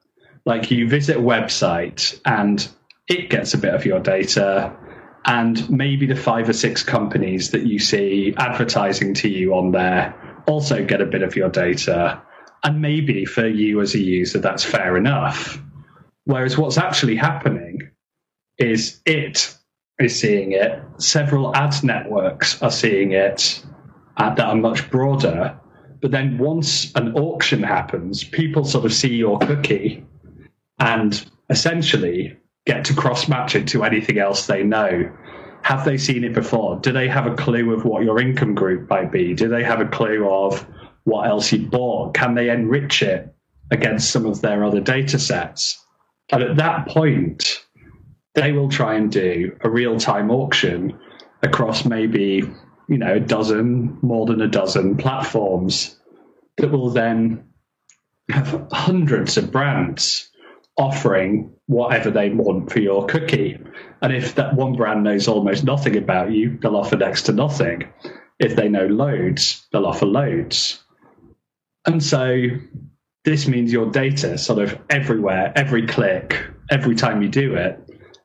like 0.44 0.70
you 0.70 0.88
visit 0.88 1.16
a 1.16 1.20
website 1.20 2.20
and 2.24 2.68
it 3.08 3.30
gets 3.30 3.54
a 3.54 3.58
bit 3.58 3.74
of 3.74 3.84
your 3.84 4.00
data 4.00 4.74
and 5.26 5.68
maybe 5.70 6.06
the 6.06 6.16
five 6.16 6.48
or 6.48 6.52
six 6.52 6.82
companies 6.82 7.50
that 7.50 7.66
you 7.66 7.78
see 7.78 8.34
advertising 8.38 9.14
to 9.14 9.28
you 9.28 9.54
on 9.54 9.70
there 9.70 10.14
also 10.50 10.84
get 10.84 11.00
a 11.00 11.06
bit 11.06 11.22
of 11.22 11.36
your 11.36 11.48
data. 11.48 12.20
And 12.64 12.82
maybe 12.82 13.24
for 13.24 13.46
you 13.46 13.80
as 13.80 13.94
a 13.94 14.00
user, 14.00 14.38
that's 14.38 14.64
fair 14.64 14.96
enough. 14.96 15.62
Whereas 16.24 16.58
what's 16.58 16.76
actually 16.76 17.16
happening 17.16 17.78
is 18.58 19.00
it 19.06 19.56
is 19.98 20.18
seeing 20.18 20.52
it, 20.52 20.82
several 20.98 21.54
ad 21.54 21.74
networks 21.82 22.60
are 22.62 22.70
seeing 22.70 23.12
it 23.12 23.62
uh, 24.16 24.34
that 24.34 24.46
are 24.46 24.56
much 24.56 24.90
broader. 24.90 25.58
But 26.00 26.10
then 26.10 26.38
once 26.38 26.92
an 26.94 27.14
auction 27.14 27.62
happens, 27.62 28.24
people 28.24 28.64
sort 28.64 28.86
of 28.86 28.92
see 28.92 29.14
your 29.14 29.38
cookie 29.38 30.04
and 30.78 31.30
essentially 31.50 32.36
get 32.66 32.84
to 32.86 32.94
cross 32.94 33.28
match 33.28 33.54
it 33.54 33.68
to 33.68 33.84
anything 33.84 34.18
else 34.18 34.46
they 34.46 34.62
know 34.62 35.10
have 35.62 35.84
they 35.84 35.98
seen 35.98 36.24
it 36.24 36.34
before? 36.34 36.78
Do 36.80 36.92
they 36.92 37.08
have 37.08 37.26
a 37.26 37.34
clue 37.34 37.72
of 37.72 37.84
what 37.84 38.02
your 38.02 38.20
income 38.20 38.54
group 38.54 38.88
might 38.88 39.12
be? 39.12 39.34
Do 39.34 39.48
they 39.48 39.62
have 39.62 39.80
a 39.80 39.86
clue 39.86 40.28
of 40.28 40.66
what 41.04 41.26
else 41.26 41.52
you 41.52 41.66
bought? 41.66 42.14
Can 42.14 42.34
they 42.34 42.50
enrich 42.50 43.02
it 43.02 43.34
against 43.70 44.10
some 44.10 44.26
of 44.26 44.40
their 44.40 44.64
other 44.64 44.80
data 44.80 45.18
sets? 45.18 45.84
And 46.30 46.42
at 46.42 46.56
that 46.56 46.88
point, 46.88 47.64
they 48.34 48.52
will 48.52 48.68
try 48.68 48.94
and 48.94 49.10
do 49.10 49.56
a 49.62 49.70
real 49.70 49.98
time 49.98 50.30
auction 50.30 50.98
across 51.42 51.84
maybe, 51.84 52.42
you 52.88 52.98
know, 52.98 53.14
a 53.14 53.20
dozen, 53.20 53.98
more 54.02 54.26
than 54.26 54.40
a 54.40 54.48
dozen 54.48 54.96
platforms 54.96 55.96
that 56.56 56.70
will 56.70 56.90
then 56.90 57.44
have 58.30 58.66
hundreds 58.72 59.36
of 59.36 59.50
brands 59.50 60.29
offering 60.80 61.52
whatever 61.66 62.10
they 62.10 62.30
want 62.30 62.72
for 62.72 62.80
your 62.80 63.06
cookie. 63.06 63.58
And 64.02 64.12
if 64.12 64.34
that 64.34 64.54
one 64.54 64.72
brand 64.72 65.04
knows 65.04 65.28
almost 65.28 65.62
nothing 65.62 65.96
about 65.96 66.32
you, 66.32 66.58
they'll 66.60 66.76
offer 66.76 66.96
next 66.96 67.22
to 67.24 67.32
nothing. 67.32 67.86
If 68.38 68.56
they 68.56 68.68
know 68.68 68.86
loads, 68.86 69.66
they'll 69.70 69.86
offer 69.86 70.06
loads. 70.06 70.82
And 71.86 72.02
so 72.02 72.46
this 73.24 73.46
means 73.46 73.72
your 73.72 73.90
data 73.90 74.38
sort 74.38 74.58
of 74.58 74.78
everywhere, 74.88 75.52
every 75.54 75.86
click, 75.86 76.42
every 76.70 76.94
time 76.94 77.20
you 77.20 77.28
do 77.28 77.54
it, 77.54 77.78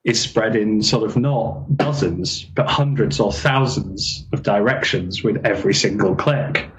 is 0.06 0.22
spread 0.22 0.56
in 0.56 0.82
sort 0.82 1.04
of 1.04 1.18
not 1.18 1.76
dozens, 1.76 2.44
but 2.44 2.70
hundreds 2.70 3.20
or 3.20 3.34
thousands 3.34 4.26
of 4.32 4.44
directions 4.44 5.24
with 5.24 5.46
every 5.46 5.74
single 5.74 6.16
click. 6.16 6.70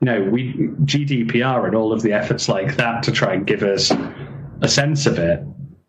You 0.00 0.06
know, 0.06 0.22
we 0.24 0.52
GDPR 0.82 1.66
and 1.66 1.74
all 1.74 1.92
of 1.92 2.02
the 2.02 2.12
efforts 2.12 2.48
like 2.48 2.76
that 2.76 3.02
to 3.04 3.12
try 3.12 3.32
and 3.32 3.46
give 3.46 3.62
us 3.62 3.90
a 4.60 4.68
sense 4.68 5.06
of 5.06 5.18
it 5.18 5.44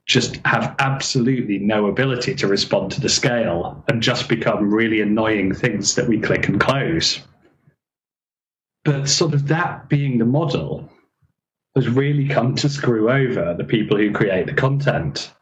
just 0.05 0.37
have 0.45 0.75
absolutely 0.79 1.57
no 1.57 1.87
ability 1.87 2.35
to 2.35 2.47
respond 2.47 2.91
to 2.91 3.01
the 3.01 3.09
scale 3.09 3.83
and 3.87 4.01
just 4.01 4.29
become 4.29 4.71
really 4.71 5.01
annoying 5.01 5.53
things 5.53 5.95
that 5.95 6.07
we 6.07 6.19
click 6.19 6.47
and 6.47 6.59
close. 6.59 7.21
But 8.83 9.09
sort 9.09 9.33
of 9.33 9.47
that 9.47 9.89
being 9.89 10.19
the 10.19 10.25
model 10.25 10.89
has 11.75 11.89
really 11.89 12.27
come 12.27 12.55
to 12.55 12.69
screw 12.69 13.09
over 13.09 13.55
the 13.57 13.63
people 13.63 13.97
who 13.97 14.11
create 14.11 14.45
the 14.45 14.53
content. 14.53 15.33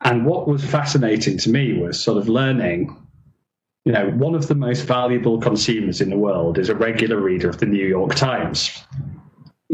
And 0.00 0.24
what 0.24 0.46
was 0.46 0.64
fascinating 0.64 1.38
to 1.38 1.50
me 1.50 1.76
was 1.76 2.02
sort 2.02 2.18
of 2.18 2.28
learning 2.28 2.96
you 3.84 3.92
know, 3.92 4.10
one 4.10 4.34
of 4.34 4.48
the 4.48 4.54
most 4.54 4.82
valuable 4.82 5.38
consumers 5.38 6.00
in 6.00 6.08
the 6.08 6.16
world 6.16 6.58
is 6.58 6.70
a 6.70 6.74
regular 6.74 7.20
reader 7.20 7.50
of 7.50 7.58
the 7.58 7.66
New 7.66 7.86
York 7.86 8.14
Times. 8.14 8.82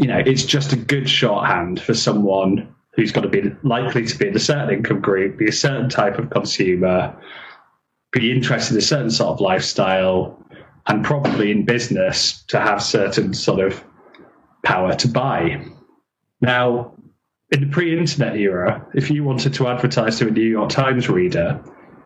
You 0.01 0.07
know, 0.07 0.17
it's 0.17 0.43
just 0.43 0.73
a 0.73 0.75
good 0.75 1.07
shorthand 1.07 1.79
for 1.79 1.93
someone 1.93 2.73
who's 2.95 3.11
got 3.11 3.21
to 3.21 3.29
be 3.29 3.51
likely 3.61 4.03
to 4.03 4.17
be 4.17 4.27
in 4.29 4.35
a 4.35 4.39
certain 4.39 4.73
income 4.73 4.99
group, 4.99 5.37
be 5.37 5.47
a 5.47 5.51
certain 5.51 5.89
type 5.89 6.17
of 6.17 6.31
consumer, 6.31 7.15
be 8.11 8.31
interested 8.31 8.73
in 8.73 8.79
a 8.79 8.81
certain 8.81 9.11
sort 9.11 9.29
of 9.29 9.41
lifestyle, 9.41 10.43
and 10.87 11.05
probably 11.05 11.51
in 11.51 11.65
business 11.65 12.41
to 12.47 12.59
have 12.59 12.81
certain 12.81 13.35
sort 13.35 13.59
of 13.59 13.83
power 14.63 14.95
to 14.95 15.07
buy. 15.07 15.63
Now, 16.41 16.95
in 17.51 17.61
the 17.61 17.67
pre 17.67 17.95
internet 17.95 18.35
era, 18.35 18.83
if 18.95 19.11
you 19.11 19.23
wanted 19.23 19.53
to 19.53 19.67
advertise 19.67 20.17
to 20.17 20.29
a 20.29 20.31
New 20.31 20.49
York 20.49 20.71
Times 20.71 21.09
reader, 21.09 21.63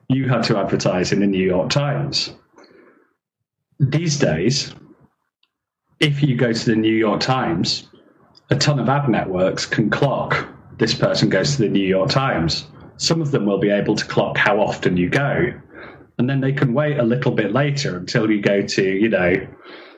you 0.09 0.27
had 0.27 0.43
to 0.43 0.57
advertise 0.57 1.13
in 1.13 1.21
the 1.21 1.27
New 1.27 1.47
York 1.47 1.69
Times. 1.69 2.33
These 3.79 4.19
days, 4.19 4.75
if 5.99 6.21
you 6.21 6.35
go 6.35 6.53
to 6.53 6.65
the 6.65 6.75
New 6.75 6.95
York 6.95 7.21
Times, 7.21 7.87
a 8.49 8.55
ton 8.55 8.79
of 8.79 8.89
ad 8.89 9.09
networks 9.09 9.65
can 9.65 9.89
clock 9.89 10.47
this 10.77 10.93
person 10.93 11.29
goes 11.29 11.55
to 11.55 11.63
the 11.63 11.69
New 11.69 11.87
York 11.87 12.09
Times. 12.09 12.67
Some 12.97 13.21
of 13.21 13.31
them 13.31 13.45
will 13.45 13.59
be 13.59 13.69
able 13.69 13.95
to 13.95 14.05
clock 14.05 14.37
how 14.37 14.59
often 14.59 14.97
you 14.97 15.09
go. 15.09 15.53
And 16.17 16.29
then 16.29 16.41
they 16.41 16.53
can 16.53 16.73
wait 16.73 16.97
a 16.97 17.03
little 17.03 17.31
bit 17.31 17.53
later 17.53 17.97
until 17.97 18.31
you 18.31 18.41
go 18.41 18.61
to, 18.61 18.83
you 18.83 19.09
know, 19.09 19.35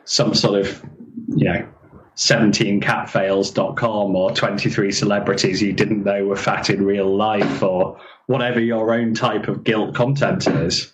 some 0.05 0.33
sort 0.33 0.59
of, 0.59 0.83
you 1.29 1.45
know, 1.45 1.67
17catfails.com 2.15 4.15
or 4.15 4.31
23 4.31 4.91
celebrities 4.91 5.61
you 5.61 5.73
didn't 5.73 6.03
know 6.03 6.25
were 6.25 6.35
fat 6.35 6.71
in 6.71 6.83
real 6.83 7.15
life 7.15 7.61
or 7.61 7.99
whatever 8.25 8.59
your 8.59 8.91
own 8.93 9.13
type 9.13 9.47
of 9.47 9.63
guilt 9.63 9.93
content 9.93 10.47
is. 10.47 10.91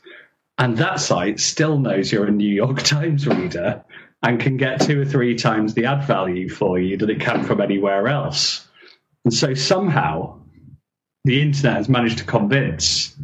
And 0.57 0.77
that 0.77 0.99
site 0.99 1.39
still 1.39 1.79
knows 1.79 2.11
you're 2.11 2.25
a 2.25 2.31
New 2.31 2.53
York 2.53 2.81
Times 2.83 3.25
reader 3.25 3.83
and 4.23 4.39
can 4.39 4.57
get 4.57 4.81
two 4.81 5.01
or 5.01 5.05
three 5.05 5.36
times 5.36 5.73
the 5.73 5.86
ad 5.86 6.05
value 6.07 6.49
for 6.49 6.79
you 6.79 6.97
that 6.97 7.09
it 7.09 7.19
can 7.19 7.43
from 7.43 7.59
anywhere 7.62 8.07
else. 8.07 8.67
And 9.25 9.33
so 9.33 9.53
somehow 9.53 10.39
the 11.25 11.41
internet 11.41 11.77
has 11.77 11.89
managed 11.89 12.19
to 12.19 12.23
convince 12.23 13.15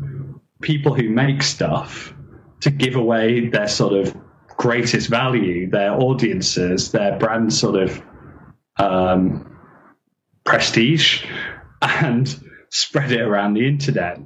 people 0.62 0.94
who 0.94 1.10
make 1.10 1.42
stuff 1.42 2.14
to 2.62 2.70
give 2.70 2.96
away 2.96 3.48
their 3.48 3.68
sort 3.68 3.94
of 3.94 4.16
greatest 4.58 5.08
value, 5.10 5.70
their 5.70 5.94
audiences, 5.94 6.92
their 6.92 7.18
brand 7.18 7.54
sort 7.54 7.82
of 7.82 8.02
um, 8.78 9.58
prestige, 10.44 11.26
and 11.82 12.44
spread 12.70 13.12
it 13.14 13.22
around 13.22 13.54
the 13.54 13.66
internet. 13.66 14.20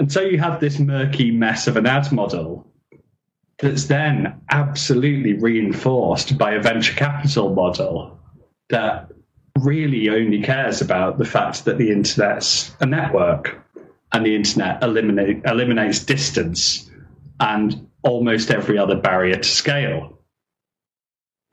And 0.00 0.10
so 0.10 0.20
you 0.20 0.38
have 0.38 0.60
this 0.60 0.80
murky 0.80 1.30
mess 1.30 1.68
of 1.68 1.76
an 1.76 1.86
ad 1.86 2.10
model 2.10 2.67
that's 3.58 3.86
then 3.86 4.40
absolutely 4.50 5.34
reinforced 5.34 6.38
by 6.38 6.52
a 6.52 6.62
venture 6.62 6.94
capital 6.94 7.54
model 7.54 8.18
that 8.70 9.10
really 9.58 10.08
only 10.08 10.40
cares 10.40 10.80
about 10.80 11.18
the 11.18 11.24
fact 11.24 11.64
that 11.64 11.78
the 11.78 11.90
internet's 11.90 12.72
a 12.80 12.86
network 12.86 13.60
and 14.12 14.24
the 14.24 14.34
internet 14.34 14.82
eliminate, 14.82 15.44
eliminates 15.44 16.04
distance 16.04 16.90
and 17.40 17.88
almost 18.02 18.50
every 18.50 18.78
other 18.78 18.96
barrier 18.96 19.36
to 19.36 19.48
scale. 19.48 20.18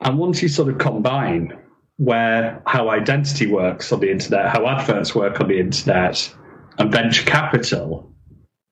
And 0.00 0.18
once 0.18 0.42
you 0.42 0.48
sort 0.48 0.68
of 0.68 0.78
combine 0.78 1.58
where 1.96 2.62
how 2.66 2.90
identity 2.90 3.46
works 3.46 3.92
on 3.92 4.00
the 4.00 4.10
internet, 4.10 4.48
how 4.48 4.66
adverts 4.66 5.14
work 5.14 5.40
on 5.40 5.48
the 5.48 5.58
internet, 5.58 6.34
and 6.78 6.92
venture 6.92 7.24
capital, 7.24 8.12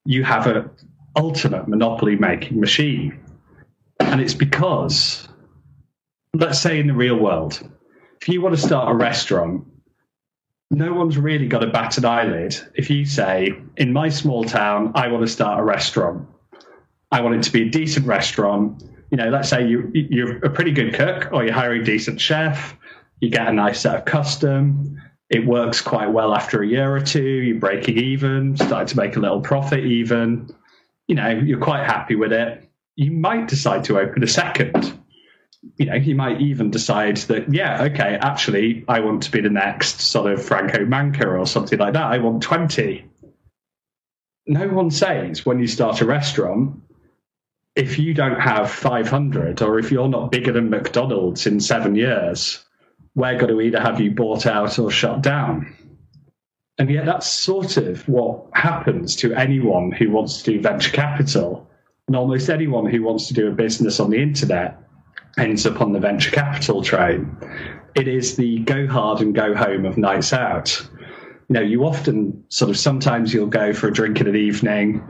you 0.04 0.22
have 0.24 0.46
an 0.46 0.70
ultimate 1.16 1.66
monopoly 1.68 2.16
making 2.16 2.60
machine. 2.60 3.18
And 4.10 4.20
it's 4.20 4.34
because, 4.34 5.28
let's 6.34 6.60
say 6.60 6.78
in 6.78 6.86
the 6.86 6.94
real 6.94 7.16
world, 7.16 7.68
if 8.20 8.28
you 8.28 8.40
want 8.40 8.54
to 8.54 8.60
start 8.60 8.90
a 8.90 8.94
restaurant, 8.94 9.66
no 10.70 10.94
one's 10.94 11.18
really 11.18 11.46
got 11.46 11.62
a 11.62 11.68
bat 11.68 11.98
an 11.98 12.04
eyelid 12.04 12.56
if 12.74 12.90
you 12.90 13.04
say, 13.04 13.54
in 13.76 13.92
my 13.92 14.08
small 14.08 14.44
town, 14.44 14.92
I 14.94 15.08
want 15.08 15.24
to 15.26 15.32
start 15.32 15.60
a 15.60 15.62
restaurant. 15.62 16.28
I 17.10 17.20
want 17.20 17.36
it 17.36 17.42
to 17.44 17.52
be 17.52 17.62
a 17.62 17.68
decent 17.68 18.06
restaurant. 18.06 18.82
You 19.10 19.18
know, 19.18 19.28
let's 19.30 19.48
say 19.48 19.66
you, 19.66 19.90
you're 19.92 20.38
a 20.38 20.50
pretty 20.50 20.72
good 20.72 20.94
cook 20.94 21.28
or 21.32 21.44
you're 21.44 21.52
hiring 21.52 21.82
a 21.82 21.84
decent 21.84 22.20
chef 22.20 22.76
you 23.24 23.30
get 23.30 23.48
a 23.48 23.52
nice 23.52 23.80
set 23.80 23.96
of 23.96 24.04
custom. 24.04 25.00
It 25.30 25.46
works 25.46 25.80
quite 25.80 26.12
well 26.12 26.34
after 26.34 26.62
a 26.62 26.66
year 26.66 26.94
or 26.94 27.00
two. 27.00 27.22
You're 27.22 27.58
breaking 27.58 27.98
even, 27.98 28.56
starting 28.56 28.88
to 28.88 28.96
make 28.96 29.16
a 29.16 29.20
little 29.20 29.40
profit 29.40 29.84
even. 29.84 30.54
You 31.08 31.14
know, 31.14 31.30
you're 31.30 31.60
quite 31.60 31.84
happy 31.84 32.14
with 32.16 32.32
it. 32.32 32.68
You 32.96 33.10
might 33.10 33.48
decide 33.48 33.84
to 33.84 33.98
open 33.98 34.22
a 34.22 34.28
second. 34.28 34.98
You 35.76 35.86
know, 35.86 35.94
you 35.94 36.14
might 36.14 36.40
even 36.40 36.70
decide 36.70 37.16
that, 37.16 37.52
yeah, 37.52 37.82
okay, 37.84 38.18
actually, 38.20 38.84
I 38.86 39.00
want 39.00 39.22
to 39.24 39.30
be 39.30 39.40
the 39.40 39.50
next 39.50 40.00
sort 40.00 40.30
of 40.30 40.44
Franco 40.44 40.84
Manca 40.84 41.26
or 41.26 41.46
something 41.46 41.78
like 41.78 41.94
that. 41.94 42.04
I 42.04 42.18
want 42.18 42.42
20. 42.42 43.04
No 44.46 44.68
one 44.68 44.90
says 44.90 45.46
when 45.46 45.58
you 45.58 45.66
start 45.66 46.02
a 46.02 46.04
restaurant, 46.04 46.80
if 47.74 47.98
you 47.98 48.14
don't 48.14 48.40
have 48.40 48.70
500 48.70 49.62
or 49.62 49.78
if 49.78 49.90
you're 49.90 50.08
not 50.08 50.30
bigger 50.30 50.52
than 50.52 50.70
McDonald's 50.70 51.46
in 51.46 51.60
seven 51.60 51.96
years, 51.96 52.64
we're 53.14 53.38
going 53.38 53.52
to 53.52 53.60
either 53.60 53.80
have 53.80 54.00
you 54.00 54.10
bought 54.10 54.46
out 54.46 54.78
or 54.78 54.90
shut 54.90 55.22
down. 55.22 55.74
And 56.78 56.90
yet, 56.90 57.06
that's 57.06 57.26
sort 57.26 57.76
of 57.76 58.06
what 58.08 58.46
happens 58.52 59.14
to 59.16 59.32
anyone 59.34 59.92
who 59.92 60.10
wants 60.10 60.42
to 60.42 60.52
do 60.52 60.60
venture 60.60 60.90
capital. 60.90 61.70
And 62.06 62.16
almost 62.16 62.50
anyone 62.50 62.86
who 62.86 63.02
wants 63.02 63.28
to 63.28 63.34
do 63.34 63.48
a 63.48 63.52
business 63.52 64.00
on 64.00 64.10
the 64.10 64.20
internet 64.20 64.78
ends 65.38 65.66
up 65.66 65.80
on 65.80 65.92
the 65.92 66.00
venture 66.00 66.30
capital 66.30 66.82
train. 66.82 67.36
It 67.94 68.08
is 68.08 68.36
the 68.36 68.58
go 68.60 68.86
hard 68.86 69.20
and 69.20 69.34
go 69.34 69.54
home 69.54 69.84
of 69.84 69.96
nights 69.96 70.32
out. 70.32 70.80
You 71.48 71.54
know, 71.54 71.60
you 71.60 71.84
often 71.84 72.44
sort 72.48 72.70
of 72.70 72.76
sometimes 72.76 73.32
you'll 73.32 73.46
go 73.46 73.72
for 73.72 73.88
a 73.88 73.92
drink 73.92 74.20
in 74.20 74.26
an 74.26 74.36
evening, 74.36 75.02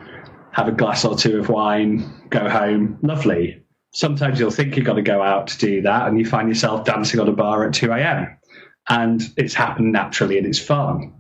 have 0.53 0.69
a 0.69 0.73
glass 0.73 1.05
or 1.05 1.17
two 1.17 1.39
of 1.39 1.49
wine, 1.49 2.29
go 2.31 2.49
home, 2.49 2.99
lovely 3.03 3.65
sometimes 3.95 4.39
you'll 4.39 4.51
think 4.51 4.77
you've 4.77 4.85
got 4.85 4.95
to 4.95 5.03
go 5.03 5.23
out 5.23 5.47
to 5.47 5.59
do 5.59 5.81
that 5.83 6.07
and 6.07 6.19
you 6.19 6.27
find 6.27 6.49
yourself 6.49 6.85
dancing 6.85 7.21
on 7.21 7.29
a 7.29 7.33
bar 7.33 7.67
at 7.67 7.73
2 7.73 7.91
a.m. 7.93 8.37
And 8.89 9.23
it's 9.37 9.55
happened 9.55 9.93
naturally 9.93 10.37
and 10.37 10.47
it's 10.47 10.59
fun. 10.59 11.15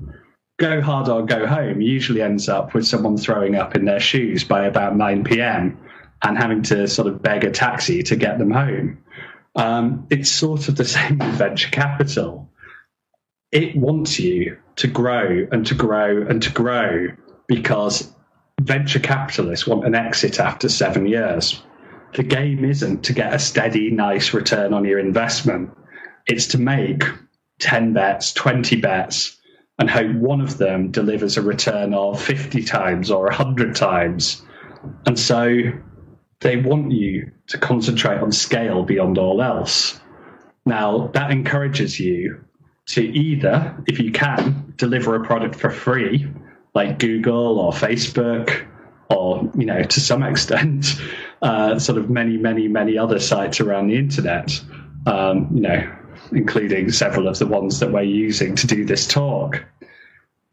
Go 0.59 0.81
hard 0.81 1.09
or 1.09 1.27
go 1.27 1.47
home 1.47 1.81
usually 1.81 2.23
ends 2.23 2.49
up 2.49 2.75
with 2.75 2.87
someone 2.87 3.17
throwing 3.17 3.57
up 3.57 3.75
in 3.75 3.85
their 3.85 4.01
shoes 4.01 4.45
by 4.45 4.67
about 4.67 4.97
9 4.97 5.25
p.m. 5.25 5.79
and 6.23 6.38
having 6.38 6.62
to 6.62 6.87
sort 6.87 7.09
of 7.09 7.23
beg 7.23 7.45
a 7.45 7.51
taxi 7.51 8.03
to 8.05 8.17
get 8.17 8.38
them 8.38 8.51
home. 8.51 8.99
Um, 9.57 10.07
it's 10.11 10.31
sort 10.31 10.69
of 10.69 10.77
the 10.77 10.85
same 10.97 11.19
with 11.19 11.35
venture 11.35 11.71
capital. 11.71 12.51
It 13.51 13.77
wants 13.77 14.19
you 14.19 14.59
to 14.77 14.87
grow 14.87 15.47
and 15.51 15.67
to 15.67 15.75
grow 15.75 16.27
and 16.27 16.43
to 16.43 16.51
grow 16.51 17.09
because 17.47 18.12
venture 18.61 19.01
capitalists 19.01 19.67
want 19.67 19.85
an 19.85 19.95
exit 19.95 20.40
after 20.40 20.69
seven 20.69 21.07
years 21.07 21.62
the 22.14 22.23
game 22.23 22.64
isn't 22.64 23.03
to 23.05 23.12
get 23.12 23.35
a 23.35 23.38
steady, 23.38 23.90
nice 23.90 24.33
return 24.33 24.73
on 24.73 24.85
your 24.85 24.99
investment. 24.99 25.71
It's 26.27 26.47
to 26.49 26.59
make 26.59 27.05
10 27.59 27.93
bets, 27.93 28.33
20 28.33 28.77
bets, 28.77 29.37
and 29.78 29.90
how 29.90 30.04
one 30.04 30.40
of 30.40 30.58
them 30.58 30.90
delivers 30.90 31.37
a 31.37 31.42
return 31.42 31.94
of 31.94 32.22
50 32.22 32.62
times 32.62 33.10
or 33.10 33.24
100 33.24 33.74
times. 33.74 34.42
And 35.06 35.18
so 35.18 35.72
they 36.40 36.56
want 36.56 36.92
you 36.92 37.30
to 37.48 37.58
concentrate 37.58 38.18
on 38.18 38.30
scale 38.30 38.82
beyond 38.84 39.18
all 39.18 39.42
else. 39.42 40.00
Now, 40.66 41.08
that 41.08 41.30
encourages 41.30 41.98
you 41.98 42.44
to 42.87 43.02
either, 43.02 43.82
if 43.87 43.98
you 43.98 44.12
can, 44.12 44.74
deliver 44.76 45.14
a 45.16 45.24
product 45.24 45.56
for 45.56 45.70
free, 45.70 46.26
like 46.74 46.98
Google 46.98 47.58
or 47.58 47.72
Facebook, 47.72 48.66
or, 49.10 49.50
you 49.56 49.66
know, 49.66 49.82
to 49.82 50.00
some 50.00 50.22
extent, 50.30 51.00
uh, 51.42 51.78
sort 51.78 51.98
of 51.98 52.10
many, 52.10 52.37
many, 52.37 52.68
many 52.68 52.96
other 52.96 53.18
sites 53.18 53.60
around 53.60 53.88
the 53.88 53.96
internet, 53.96 54.62
um, 55.06 55.50
you 55.52 55.60
know, 55.60 55.96
including 56.35 56.90
several 56.90 57.29
of 57.29 57.38
the 57.38 57.47
ones 57.47 57.81
that 57.81 57.92
we're 57.92 58.03
using 58.03 58.55
to 58.57 58.66
do 58.66 58.85
this 58.85 59.07
talk. 59.07 59.64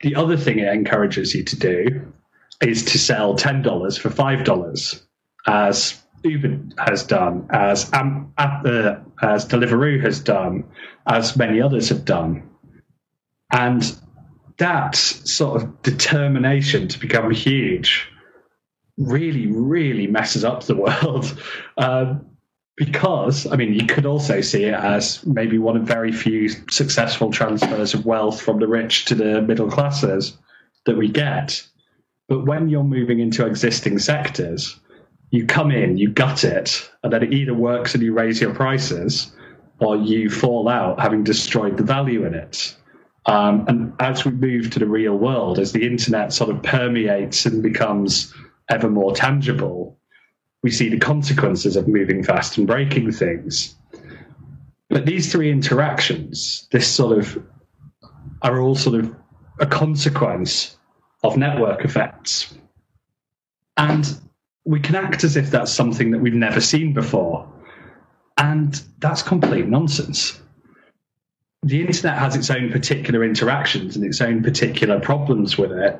The 0.02 0.16
other 0.16 0.38
thing 0.38 0.60
it 0.60 0.74
encourages 0.74 1.34
you 1.36 1.44
to 1.44 1.60
do 1.60 2.14
is 2.62 2.84
to 2.86 3.00
sell 3.00 3.36
$10 3.36 4.00
for 4.00 4.10
$5, 4.10 5.02
as 5.48 6.02
Uber 6.24 6.60
has 6.86 7.04
done, 7.04 7.48
as, 7.52 7.92
um, 7.94 8.32
as 8.38 9.46
Deliveroo 9.46 10.02
has 10.04 10.20
done, 10.20 10.64
as 11.08 11.36
many 11.36 11.62
others 11.62 11.90
have 11.90 12.06
done. 12.06 12.48
And 13.52 13.96
that 14.58 14.96
sort 14.96 15.62
of 15.62 15.82
determination 15.82 16.88
to 16.88 17.00
become 17.00 17.32
huge 17.32 18.08
really, 18.98 19.48
really 19.48 20.08
messes 20.08 20.44
up 20.44 20.64
the 20.64 20.76
world. 20.76 21.38
Um, 21.78 22.28
because, 22.82 23.46
I 23.46 23.58
mean, 23.58 23.76
you 23.76 23.86
could 23.86 24.08
also 24.08 24.42
see 24.42 24.64
it 24.64 24.74
as 24.74 25.24
maybe 25.24 25.60
one 25.60 25.78
of 25.78 25.84
very 25.84 26.12
few 26.12 26.50
successful 26.72 27.30
transfers 27.30 27.94
of 27.94 28.08
wealth 28.08 28.42
from 28.42 28.60
the 28.60 28.68
rich 28.68 29.06
to 29.06 29.14
the 29.14 29.40
middle 29.44 29.70
classes 29.70 30.36
that 30.88 30.98
we 30.98 31.08
get. 31.08 31.62
But 32.28 32.48
when 32.48 32.70
you're 32.70 32.84
moving 32.84 33.20
into 33.20 33.46
existing 33.46 34.00
sectors, 34.00 34.80
you 35.30 35.46
come 35.46 35.70
in, 35.70 35.98
you 36.00 36.10
gut 36.10 36.44
it, 36.44 36.90
and 37.04 37.14
then 37.14 37.22
it 37.22 37.32
either 37.32 37.54
works 37.54 37.94
and 37.94 38.02
you 38.02 38.16
raise 38.16 38.42
your 38.42 38.56
prices, 38.56 39.32
or 39.78 39.96
you 39.96 40.32
fall 40.32 40.68
out 40.68 41.00
having 41.00 41.24
destroyed 41.24 41.78
the 41.78 41.84
value 41.84 42.26
in 42.26 42.34
it. 42.34 42.76
Um, 43.28 43.64
and 43.68 43.94
as 44.00 44.26
we 44.26 44.32
move 44.32 44.72
to 44.72 44.80
the 44.80 44.88
real 44.88 45.20
world, 45.20 45.60
as 45.60 45.72
the 45.72 45.86
internet 45.86 46.34
sort 46.34 46.50
of 46.50 46.64
permeates 46.64 47.46
and 47.46 47.62
becomes 47.62 48.34
ever 48.72 48.90
more 48.90 49.14
tangible, 49.14 50.00
we 50.64 50.72
see 50.72 50.90
the 50.90 51.00
consequences 51.00 51.76
of 51.76 51.88
moving 51.88 52.24
fast 52.24 52.58
and 52.58 52.68
breaking 52.68 53.12
things. 53.12 53.76
But 54.90 55.06
these 55.06 55.32
three 55.32 55.52
interactions, 55.52 56.68
this 56.72 56.88
sort 56.88 57.18
of, 57.18 57.44
are 58.42 58.60
all 58.60 58.76
sort 58.76 59.00
of 59.00 59.16
a 59.60 59.66
consequence 59.66 60.78
of 61.24 61.38
network 61.38 61.86
effects. 61.86 62.54
And 63.78 64.20
we 64.66 64.80
can 64.80 64.96
act 64.96 65.24
as 65.24 65.36
if 65.36 65.50
that's 65.50 65.72
something 65.72 66.12
that 66.12 66.20
we've 66.20 66.34
never 66.34 66.60
seen 66.60 66.94
before. 66.94 67.48
And 68.38 68.82
that's 69.00 69.22
complete 69.22 69.68
nonsense. 69.68 70.40
The 71.64 71.82
internet 71.82 72.18
has 72.18 72.36
its 72.36 72.50
own 72.50 72.72
particular 72.72 73.24
interactions 73.24 73.96
and 73.96 74.04
its 74.04 74.20
own 74.20 74.44
particular 74.44 75.00
problems 75.00 75.58
with 75.58 75.72
it. 75.72 76.00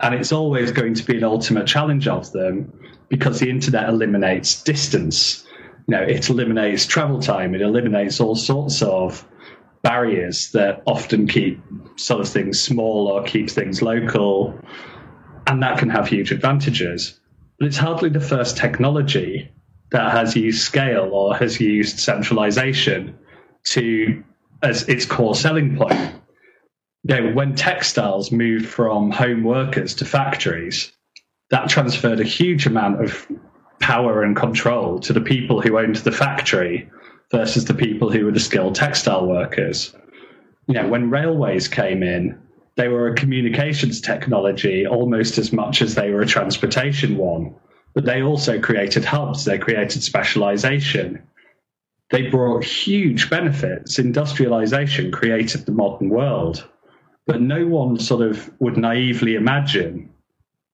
And 0.00 0.14
it's 0.14 0.32
always 0.32 0.70
going 0.70 0.94
to 0.94 1.04
be 1.04 1.16
an 1.16 1.24
ultimate 1.24 1.66
challenge 1.66 2.06
of 2.06 2.30
them 2.32 2.72
because 3.08 3.40
the 3.40 3.50
internet 3.50 3.88
eliminates 3.88 4.62
distance. 4.62 5.44
You 5.86 5.96
know, 5.96 6.02
it 6.02 6.28
eliminates 6.28 6.86
travel 6.86 7.20
time, 7.20 7.54
it 7.54 7.62
eliminates 7.62 8.20
all 8.20 8.36
sorts 8.36 8.82
of 8.82 9.26
barriers 9.82 10.50
that 10.52 10.82
often 10.86 11.26
keep 11.26 11.60
sort 11.96 12.20
of 12.20 12.28
things 12.28 12.60
small 12.60 13.08
or 13.08 13.22
keep 13.22 13.48
things 13.48 13.80
local. 13.80 14.58
And 15.46 15.62
that 15.62 15.78
can 15.78 15.88
have 15.88 16.08
huge 16.08 16.30
advantages. 16.30 17.18
But 17.58 17.68
it's 17.68 17.76
hardly 17.76 18.10
the 18.10 18.20
first 18.20 18.56
technology 18.56 19.50
that 19.90 20.12
has 20.12 20.36
used 20.36 20.60
scale 20.60 21.10
or 21.12 21.34
has 21.36 21.60
used 21.60 21.98
centralization 21.98 23.18
to 23.64 24.22
as 24.62 24.88
its 24.88 25.06
core 25.06 25.34
selling 25.34 25.76
point. 25.76 26.14
You 27.04 27.20
know, 27.20 27.32
when 27.32 27.54
textiles 27.54 28.30
moved 28.30 28.66
from 28.66 29.10
home 29.10 29.44
workers 29.44 29.94
to 29.96 30.04
factories, 30.04 30.92
that 31.50 31.68
transferred 31.68 32.20
a 32.20 32.24
huge 32.24 32.66
amount 32.66 33.02
of 33.02 33.26
power 33.80 34.22
and 34.22 34.36
control 34.36 35.00
to 35.00 35.12
the 35.12 35.20
people 35.20 35.60
who 35.60 35.78
owned 35.78 35.96
the 35.96 36.12
factory 36.12 36.90
versus 37.30 37.64
the 37.64 37.74
people 37.74 38.10
who 38.10 38.24
were 38.24 38.32
the 38.32 38.40
skilled 38.40 38.74
textile 38.74 39.26
workers. 39.26 39.94
You 40.66 40.74
know, 40.74 40.88
when 40.88 41.10
railways 41.10 41.68
came 41.68 42.02
in, 42.02 42.38
they 42.76 42.88
were 42.88 43.08
a 43.08 43.14
communications 43.14 44.00
technology 44.00 44.86
almost 44.86 45.38
as 45.38 45.52
much 45.52 45.82
as 45.82 45.94
they 45.94 46.10
were 46.10 46.22
a 46.22 46.26
transportation 46.26 47.16
one. 47.16 47.54
But 47.94 48.04
they 48.04 48.22
also 48.22 48.60
created 48.60 49.04
hubs, 49.04 49.44
they 49.44 49.58
created 49.58 50.02
specialization. 50.02 51.22
They 52.10 52.28
brought 52.28 52.64
huge 52.64 53.28
benefits. 53.28 53.98
Industrialization 53.98 55.10
created 55.10 55.66
the 55.66 55.72
modern 55.72 56.08
world. 56.08 56.66
But 57.26 57.40
no 57.40 57.66
one 57.66 57.98
sort 57.98 58.26
of 58.26 58.50
would 58.60 58.76
naively 58.76 59.34
imagine 59.34 60.10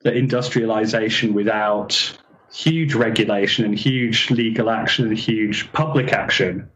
that 0.04 0.16
industrialization 0.16 1.34
without 1.34 2.18
huge 2.52 2.94
regulation 2.94 3.64
and 3.64 3.76
huge 3.76 4.30
legal 4.30 4.70
action 4.70 5.08
and 5.08 5.18
huge 5.18 5.72
public 5.72 6.12
action 6.12 6.70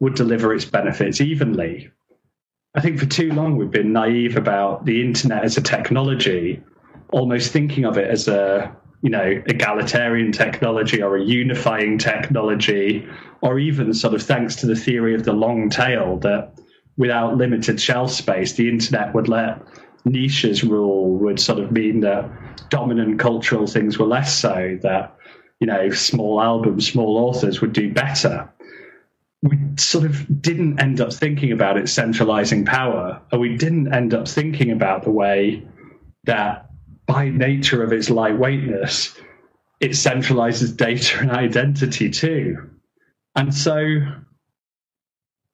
would 0.00 0.14
deliver 0.14 0.54
its 0.54 0.64
benefits 0.64 1.20
evenly. 1.20 1.90
I 2.74 2.80
think 2.80 2.98
for 2.98 3.06
too 3.06 3.32
long 3.32 3.56
we've 3.56 3.70
been 3.70 3.92
naive 3.92 4.36
about 4.36 4.86
the 4.86 5.02
internet 5.02 5.44
as 5.44 5.56
a 5.56 5.60
technology, 5.60 6.62
almost 7.10 7.52
thinking 7.52 7.84
of 7.84 7.98
it 7.98 8.08
as 8.08 8.28
a 8.28 8.74
you 9.02 9.10
know 9.10 9.42
egalitarian 9.46 10.32
technology 10.32 11.02
or 11.02 11.16
a 11.16 11.24
unifying 11.24 11.98
technology, 11.98 13.06
or 13.42 13.58
even 13.58 13.92
sort 13.92 14.14
of 14.14 14.22
thanks 14.22 14.56
to 14.56 14.66
the 14.66 14.76
theory 14.76 15.14
of 15.14 15.24
the 15.24 15.32
long 15.32 15.68
tail 15.68 16.18
that 16.18 16.54
without 16.96 17.36
limited 17.36 17.80
shelf 17.80 18.12
space, 18.12 18.52
the 18.52 18.68
internet 18.68 19.14
would 19.14 19.28
let 19.28 19.60
niches 20.08 20.64
rule 20.64 21.16
would 21.18 21.38
sort 21.38 21.58
of 21.58 21.72
mean 21.72 22.00
that 22.00 22.30
dominant 22.70 23.18
cultural 23.18 23.66
things 23.66 23.98
were 23.98 24.06
less 24.06 24.36
so, 24.36 24.78
that, 24.82 25.16
you 25.60 25.66
know, 25.66 25.90
small 25.90 26.40
albums, 26.40 26.90
small 26.90 27.16
authors 27.18 27.60
would 27.60 27.72
do 27.72 27.92
better. 27.92 28.48
We 29.42 29.58
sort 29.76 30.04
of 30.04 30.42
didn't 30.42 30.80
end 30.80 31.00
up 31.00 31.12
thinking 31.12 31.52
about 31.52 31.76
it 31.76 31.88
centralizing 31.88 32.64
power, 32.64 33.20
and 33.30 33.40
we 33.40 33.56
didn't 33.56 33.92
end 33.92 34.14
up 34.14 34.26
thinking 34.26 34.70
about 34.70 35.04
the 35.04 35.10
way 35.10 35.66
that, 36.24 36.70
by 37.06 37.28
nature 37.30 37.82
of 37.82 37.92
its 37.92 38.08
lightweightness, 38.08 39.18
it 39.80 39.92
centralizes 39.92 40.76
data 40.76 41.20
and 41.20 41.30
identity 41.30 42.10
too. 42.10 42.68
And 43.36 43.54
so 43.54 44.00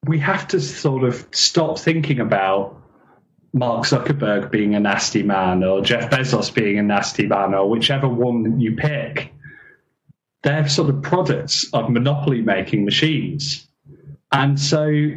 we 0.05 0.19
have 0.19 0.47
to 0.49 0.59
sort 0.59 1.03
of 1.03 1.27
stop 1.31 1.79
thinking 1.79 2.19
about 2.19 2.81
Mark 3.55 3.85
Zuckerberg 3.85 4.51
being 4.51 4.75
a 4.75 4.81
nasty 4.81 5.23
man 5.23 5.63
or 5.63 5.81
Jeff 5.81 6.11
Bezos 6.11 6.53
being 6.53 6.77
a 6.77 6.83
nasty 6.83 7.25
man 7.25 7.53
or 7.53 7.69
whichever 7.69 8.09
one 8.09 8.59
you 8.59 8.75
pick, 8.75 9.33
they're 10.43 10.67
sort 10.67 10.89
of 10.89 11.01
products 11.01 11.65
of 11.71 11.89
monopoly 11.89 12.41
making 12.41 12.83
machines. 12.83 13.65
And 14.33 14.59
so 14.59 15.09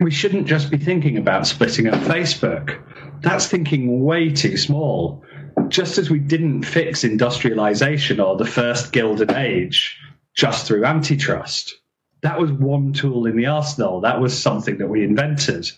we 0.00 0.10
shouldn't 0.10 0.46
just 0.46 0.70
be 0.70 0.78
thinking 0.78 1.18
about 1.18 1.46
splitting 1.46 1.86
up 1.86 2.00
Facebook. 2.00 2.82
That's 3.20 3.46
thinking 3.46 4.02
way 4.02 4.30
too 4.30 4.56
small. 4.56 5.22
Just 5.68 5.98
as 5.98 6.08
we 6.08 6.20
didn't 6.20 6.62
fix 6.62 7.04
industrialization 7.04 8.20
or 8.20 8.36
the 8.38 8.46
first 8.46 8.90
Gilded 8.90 9.32
Age 9.32 9.98
just 10.34 10.66
through 10.66 10.86
antitrust, 10.86 11.74
that 12.22 12.40
was 12.40 12.50
one 12.50 12.94
tool 12.94 13.26
in 13.26 13.36
the 13.36 13.46
arsenal. 13.46 14.00
That 14.00 14.18
was 14.18 14.36
something 14.36 14.78
that 14.78 14.88
we 14.88 15.04
invented. 15.04 15.70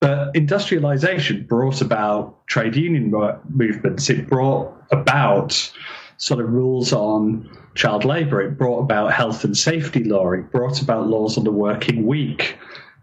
But 0.00 0.36
industrialization 0.36 1.44
brought 1.44 1.80
about 1.80 2.46
trade 2.46 2.76
union 2.76 3.10
movements. 3.48 4.10
It 4.10 4.28
brought 4.28 4.74
about 4.90 5.72
sort 6.18 6.40
of 6.40 6.50
rules 6.50 6.92
on 6.92 7.48
child 7.74 8.04
labor. 8.04 8.42
It 8.42 8.58
brought 8.58 8.80
about 8.80 9.12
health 9.12 9.44
and 9.44 9.56
safety 9.56 10.04
law. 10.04 10.32
It 10.32 10.50
brought 10.50 10.82
about 10.82 11.08
laws 11.08 11.38
on 11.38 11.44
the 11.44 11.52
working 11.52 12.06
week. 12.06 12.58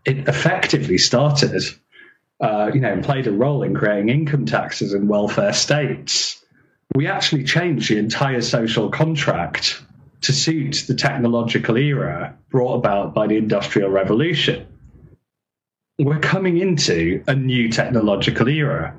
It 0.06 0.28
effectively 0.28 0.98
started, 0.98 1.64
uh, 2.40 2.72
you 2.74 2.80
know, 2.80 3.02
played 3.02 3.28
a 3.28 3.32
role 3.32 3.64
in 3.64 3.74
creating 3.74 4.10
income 4.10 4.46
taxes 4.46 4.94
and 4.94 5.10
welfare 5.10 5.54
states. 5.54 6.44
We 6.96 7.08
actually 7.08 7.44
changed 7.44 7.90
the 7.90 7.98
entire 7.98 8.42
social 8.42 8.90
contract 8.90 9.82
to 10.22 10.32
suit 10.32 10.86
the 10.88 10.96
technological 10.96 11.76
era 11.76 12.38
brought 12.50 12.76
about 12.76 13.14
by 13.14 13.28
the 13.28 13.38
Industrial 13.38 13.90
Revolution 13.90 14.68
we're 16.00 16.20
coming 16.20 16.58
into 16.58 17.24
a 17.28 17.36
new 17.36 17.70
technological 17.70 18.48
era. 18.48 18.98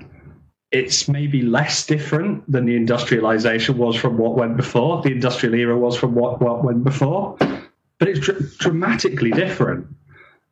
It's 0.70 1.08
maybe 1.08 1.42
less 1.42 1.86
different 1.86 2.50
than 2.50 2.66
the 2.66 2.76
industrialization 2.76 3.78
was 3.78 3.96
from 3.96 4.18
what 4.18 4.36
went 4.36 4.56
before, 4.56 5.02
the 5.02 5.12
industrial 5.12 5.54
era 5.54 5.78
was 5.78 5.96
from 5.96 6.14
what, 6.14 6.40
what 6.40 6.64
went 6.64 6.84
before, 6.84 7.36
but 7.98 8.08
it's 8.08 8.20
dr- 8.20 8.58
dramatically 8.58 9.30
different. 9.30 9.86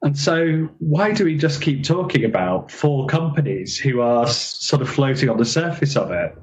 And 0.02 0.18
so, 0.18 0.68
why 0.78 1.12
do 1.12 1.24
we 1.24 1.36
just 1.36 1.62
keep 1.62 1.84
talking 1.84 2.24
about 2.24 2.72
four 2.72 3.06
companies 3.06 3.78
who 3.78 4.00
are 4.00 4.26
sort 4.26 4.82
of 4.82 4.88
floating 4.88 5.28
on 5.28 5.38
the 5.38 5.44
surface 5.44 5.96
of 5.96 6.10
it? 6.10 6.36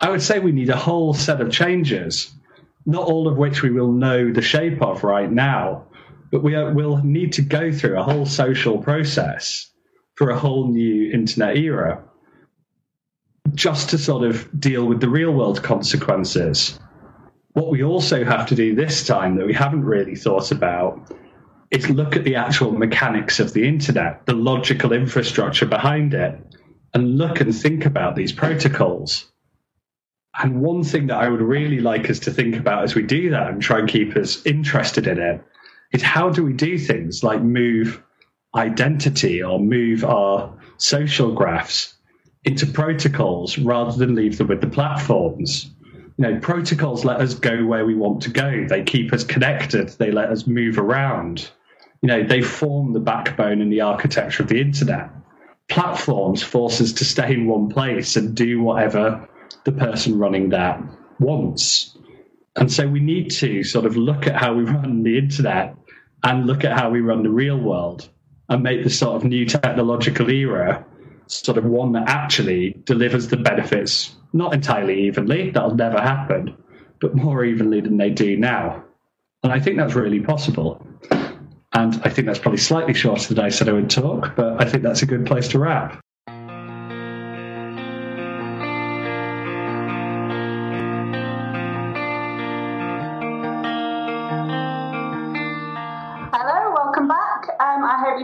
I 0.00 0.10
would 0.10 0.22
say 0.22 0.40
we 0.40 0.50
need 0.50 0.68
a 0.68 0.76
whole 0.76 1.14
set 1.14 1.40
of 1.40 1.52
changes, 1.52 2.32
not 2.86 3.04
all 3.04 3.28
of 3.28 3.36
which 3.36 3.62
we 3.62 3.70
will 3.70 3.92
know 3.92 4.32
the 4.32 4.42
shape 4.42 4.82
of 4.82 5.04
right 5.04 5.30
now, 5.30 5.84
but 6.30 6.42
we 6.42 6.52
will 6.72 6.98
need 6.98 7.32
to 7.34 7.42
go 7.42 7.72
through 7.72 7.98
a 7.98 8.02
whole 8.02 8.26
social 8.26 8.78
process 8.78 9.70
for 10.14 10.30
a 10.30 10.38
whole 10.38 10.68
new 10.68 11.10
internet 11.12 11.56
era 11.56 12.02
just 13.54 13.90
to 13.90 13.98
sort 13.98 14.24
of 14.24 14.48
deal 14.60 14.84
with 14.84 15.00
the 15.00 15.08
real 15.08 15.32
world 15.32 15.62
consequences. 15.62 16.78
What 17.52 17.70
we 17.70 17.82
also 17.82 18.24
have 18.24 18.46
to 18.48 18.54
do 18.54 18.74
this 18.74 19.06
time 19.06 19.36
that 19.36 19.46
we 19.46 19.54
haven't 19.54 19.84
really 19.84 20.16
thought 20.16 20.50
about 20.52 21.10
is 21.70 21.88
look 21.88 22.16
at 22.16 22.24
the 22.24 22.36
actual 22.36 22.72
mechanics 22.72 23.40
of 23.40 23.52
the 23.52 23.66
internet, 23.66 24.26
the 24.26 24.34
logical 24.34 24.92
infrastructure 24.92 25.66
behind 25.66 26.14
it, 26.14 26.38
and 26.94 27.18
look 27.18 27.40
and 27.40 27.54
think 27.54 27.86
about 27.86 28.16
these 28.16 28.32
protocols. 28.32 29.30
And 30.40 30.60
one 30.60 30.84
thing 30.84 31.08
that 31.08 31.18
I 31.18 31.28
would 31.28 31.40
really 31.40 31.80
like 31.80 32.08
us 32.10 32.18
to 32.20 32.30
think 32.30 32.56
about 32.56 32.84
as 32.84 32.94
we 32.94 33.02
do 33.02 33.30
that 33.30 33.48
and 33.48 33.60
try 33.60 33.78
and 33.78 33.88
keep 33.88 34.16
us 34.16 34.44
interested 34.46 35.06
in 35.06 35.18
it 35.18 35.42
is 35.92 36.02
how 36.02 36.30
do 36.30 36.44
we 36.44 36.52
do 36.52 36.78
things 36.78 37.24
like 37.24 37.42
move 37.42 38.02
identity 38.54 39.42
or 39.42 39.58
move 39.58 40.04
our 40.04 40.56
social 40.78 41.32
graphs 41.34 41.94
into 42.44 42.66
protocols 42.66 43.58
rather 43.58 43.96
than 43.96 44.14
leave 44.14 44.38
them 44.38 44.48
with 44.48 44.60
the 44.60 44.68
platforms. 44.68 45.70
You 46.16 46.24
know, 46.24 46.40
protocols 46.40 47.04
let 47.04 47.20
us 47.20 47.34
go 47.34 47.64
where 47.64 47.84
we 47.84 47.94
want 47.94 48.22
to 48.22 48.30
go. 48.30 48.66
They 48.66 48.82
keep 48.82 49.12
us 49.12 49.24
connected. 49.24 49.90
They 49.90 50.10
let 50.10 50.30
us 50.30 50.46
move 50.46 50.78
around. 50.78 51.50
You 52.00 52.08
know, 52.08 52.22
they 52.24 52.42
form 52.42 52.92
the 52.92 53.00
backbone 53.00 53.60
and 53.60 53.72
the 53.72 53.82
architecture 53.82 54.42
of 54.42 54.48
the 54.48 54.60
internet. 54.60 55.10
Platforms 55.68 56.42
force 56.42 56.80
us 56.80 56.92
to 56.94 57.04
stay 57.04 57.34
in 57.34 57.46
one 57.46 57.68
place 57.68 58.16
and 58.16 58.34
do 58.34 58.62
whatever 58.62 59.28
the 59.64 59.72
person 59.72 60.18
running 60.18 60.50
that 60.50 60.80
wants. 61.20 61.97
And 62.58 62.72
so 62.72 62.88
we 62.88 63.00
need 63.00 63.30
to 63.32 63.62
sort 63.62 63.86
of 63.86 63.96
look 63.96 64.26
at 64.26 64.34
how 64.34 64.52
we 64.54 64.64
run 64.64 65.02
the 65.04 65.16
internet 65.16 65.76
and 66.24 66.46
look 66.46 66.64
at 66.64 66.76
how 66.76 66.90
we 66.90 67.00
run 67.00 67.22
the 67.22 67.30
real 67.30 67.56
world 67.56 68.08
and 68.48 68.62
make 68.62 68.82
the 68.82 68.90
sort 68.90 69.16
of 69.16 69.24
new 69.24 69.46
technological 69.46 70.28
era 70.28 70.84
sort 71.28 71.58
of 71.58 71.64
one 71.64 71.92
that 71.92 72.08
actually 72.08 72.74
delivers 72.84 73.28
the 73.28 73.36
benefits, 73.36 74.16
not 74.32 74.54
entirely 74.54 75.06
evenly, 75.06 75.50
that'll 75.50 75.74
never 75.74 76.00
happen, 76.00 76.56
but 77.00 77.14
more 77.14 77.44
evenly 77.44 77.80
than 77.80 77.96
they 77.96 78.10
do 78.10 78.36
now. 78.36 78.82
And 79.42 79.52
I 79.52 79.60
think 79.60 79.76
that's 79.76 79.94
really 79.94 80.20
possible. 80.20 80.84
And 81.72 82.00
I 82.02 82.08
think 82.08 82.26
that's 82.26 82.38
probably 82.38 82.58
slightly 82.58 82.94
shorter 82.94 83.34
than 83.34 83.44
I 83.44 83.50
said 83.50 83.68
I 83.68 83.72
would 83.72 83.90
talk, 83.90 84.34
but 84.34 84.60
I 84.60 84.68
think 84.68 84.82
that's 84.82 85.02
a 85.02 85.06
good 85.06 85.26
place 85.26 85.48
to 85.48 85.58
wrap. 85.58 86.02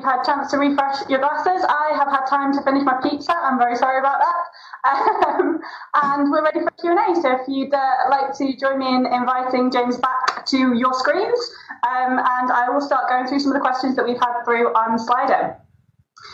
You've 0.05 0.13
had 0.13 0.21
a 0.21 0.25
chance 0.25 0.51
to 0.51 0.59
refresh 0.59 1.09
your 1.09 1.19
glasses. 1.21 1.65
I 1.67 1.97
have 1.97 2.09
had 2.09 2.27
time 2.27 2.53
to 2.53 2.63
finish 2.63 2.85
my 2.85 3.01
pizza. 3.03 3.33
I'm 3.33 3.59
very 3.59 3.77
sorry 3.77 3.99
about 3.99 4.21
that. 4.21 4.45
Um, 4.85 5.61
and 5.95 6.31
we're 6.31 6.45
ready 6.45 6.61
for 6.61 6.71
Q&A. 6.73 7.15
So 7.23 7.33
if 7.41 7.49
you'd 7.49 7.73
uh, 7.73 7.81
like 8.11 8.37
to 8.37 8.55
join 8.55 8.79
me 8.79 8.89
in 8.89 9.07
inviting 9.07 9.71
James 9.71 9.97
back 9.97 10.45
to 10.47 10.75
your 10.75 10.93
screens, 10.93 11.39
um, 11.89 12.19
and 12.19 12.53
I 12.53 12.69
will 12.69 12.83
start 12.83 13.09
going 13.09 13.27
through 13.27 13.41
some 13.41 13.53
of 13.53 13.55
the 13.55 13.61
questions 13.61 13.97
that 13.97 14.05
we've 14.05 14.21
had 14.21 14.45
through 14.45 14.75
on 14.75 14.99
Slido. 14.99 15.57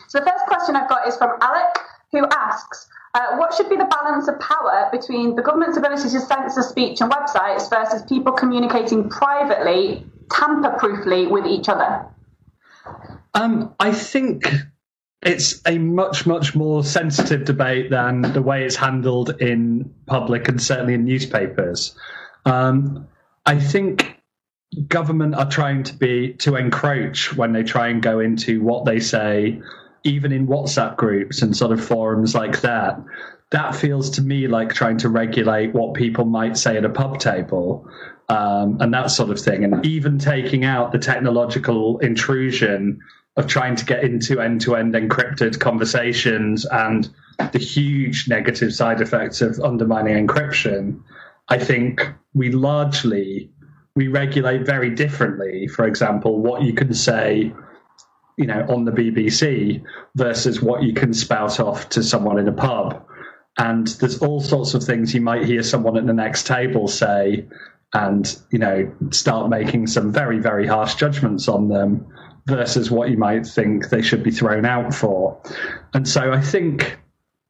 So 0.08 0.18
the 0.18 0.24
first 0.24 0.46
question 0.46 0.74
I've 0.74 0.88
got 0.88 1.06
is 1.06 1.16
from 1.16 1.38
Alec, 1.40 1.78
who 2.10 2.26
asks, 2.32 2.88
uh, 3.14 3.36
what 3.36 3.54
should 3.54 3.70
be 3.70 3.76
the 3.76 3.84
balance 3.84 4.26
of 4.26 4.40
power 4.40 4.88
between 4.90 5.36
the 5.36 5.42
government's 5.42 5.76
ability 5.76 6.10
to 6.10 6.20
censor 6.20 6.62
speech 6.62 7.00
on 7.00 7.10
websites 7.10 7.70
versus 7.70 8.02
people 8.02 8.32
communicating 8.32 9.08
privately, 9.08 10.04
tamper-proofly 10.28 11.28
with 11.28 11.46
each 11.46 11.68
other? 11.68 12.04
Um, 13.34 13.74
I 13.78 13.92
think 13.92 14.52
it's 15.22 15.60
a 15.66 15.78
much, 15.78 16.26
much 16.26 16.54
more 16.54 16.82
sensitive 16.82 17.44
debate 17.44 17.90
than 17.90 18.22
the 18.22 18.42
way 18.42 18.64
it's 18.64 18.76
handled 18.76 19.40
in 19.40 19.94
public 20.06 20.48
and 20.48 20.60
certainly 20.60 20.94
in 20.94 21.04
newspapers. 21.04 21.96
Um, 22.46 23.06
I 23.44 23.58
think 23.58 24.18
government 24.88 25.34
are 25.34 25.48
trying 25.48 25.82
to 25.82 25.94
be 25.94 26.34
to 26.34 26.56
encroach 26.56 27.36
when 27.36 27.52
they 27.52 27.62
try 27.62 27.88
and 27.88 28.02
go 28.02 28.20
into 28.20 28.62
what 28.62 28.84
they 28.84 29.00
say, 29.00 29.60
even 30.04 30.32
in 30.32 30.46
WhatsApp 30.46 30.96
groups 30.96 31.42
and 31.42 31.56
sort 31.56 31.72
of 31.72 31.84
forums 31.84 32.34
like 32.34 32.62
that. 32.62 32.98
That 33.50 33.74
feels 33.74 34.10
to 34.10 34.22
me 34.22 34.46
like 34.46 34.72
trying 34.72 34.98
to 34.98 35.08
regulate 35.08 35.74
what 35.74 35.94
people 35.94 36.24
might 36.24 36.56
say 36.56 36.76
at 36.76 36.84
a 36.84 36.88
pub 36.88 37.18
table 37.18 37.90
um, 38.28 38.78
and 38.80 38.94
that 38.94 39.10
sort 39.10 39.30
of 39.30 39.40
thing, 39.40 39.64
and 39.64 39.84
even 39.84 40.18
taking 40.18 40.64
out 40.64 40.92
the 40.92 40.98
technological 40.98 41.98
intrusion 41.98 43.00
of 43.40 43.46
trying 43.46 43.74
to 43.74 43.84
get 43.84 44.04
into 44.04 44.40
end 44.40 44.60
to 44.60 44.76
end 44.76 44.94
encrypted 44.94 45.58
conversations 45.58 46.66
and 46.66 47.08
the 47.52 47.58
huge 47.58 48.28
negative 48.28 48.72
side 48.72 49.00
effects 49.00 49.40
of 49.40 49.58
undermining 49.60 50.26
encryption, 50.26 51.00
I 51.48 51.58
think 51.58 52.06
we 52.34 52.52
largely 52.52 53.50
we 53.96 54.06
regulate 54.08 54.64
very 54.64 54.90
differently. 54.90 55.66
For 55.66 55.84
example, 55.86 56.40
what 56.40 56.62
you 56.62 56.74
can 56.74 56.94
say, 56.94 57.52
you 58.36 58.46
know, 58.46 58.64
on 58.68 58.84
the 58.84 58.92
BBC 58.92 59.82
versus 60.14 60.62
what 60.62 60.82
you 60.82 60.92
can 60.92 61.12
spout 61.12 61.58
off 61.58 61.88
to 61.90 62.02
someone 62.02 62.38
in 62.38 62.46
a 62.46 62.52
pub. 62.52 63.04
And 63.58 63.88
there's 63.88 64.22
all 64.22 64.40
sorts 64.40 64.74
of 64.74 64.84
things 64.84 65.12
you 65.12 65.20
might 65.20 65.44
hear 65.44 65.62
someone 65.62 65.96
at 65.96 66.06
the 66.06 66.12
next 66.12 66.46
table 66.46 66.86
say, 66.86 67.46
and 67.92 68.38
you 68.52 68.58
know, 68.58 68.92
start 69.10 69.48
making 69.48 69.86
some 69.86 70.12
very 70.12 70.38
very 70.38 70.66
harsh 70.66 70.94
judgments 70.94 71.48
on 71.48 71.68
them 71.68 72.06
versus 72.46 72.90
what 72.90 73.10
you 73.10 73.16
might 73.16 73.46
think 73.46 73.88
they 73.88 74.02
should 74.02 74.22
be 74.22 74.30
thrown 74.30 74.64
out 74.64 74.94
for. 74.94 75.40
And 75.94 76.08
so 76.08 76.32
I 76.32 76.40
think 76.40 76.98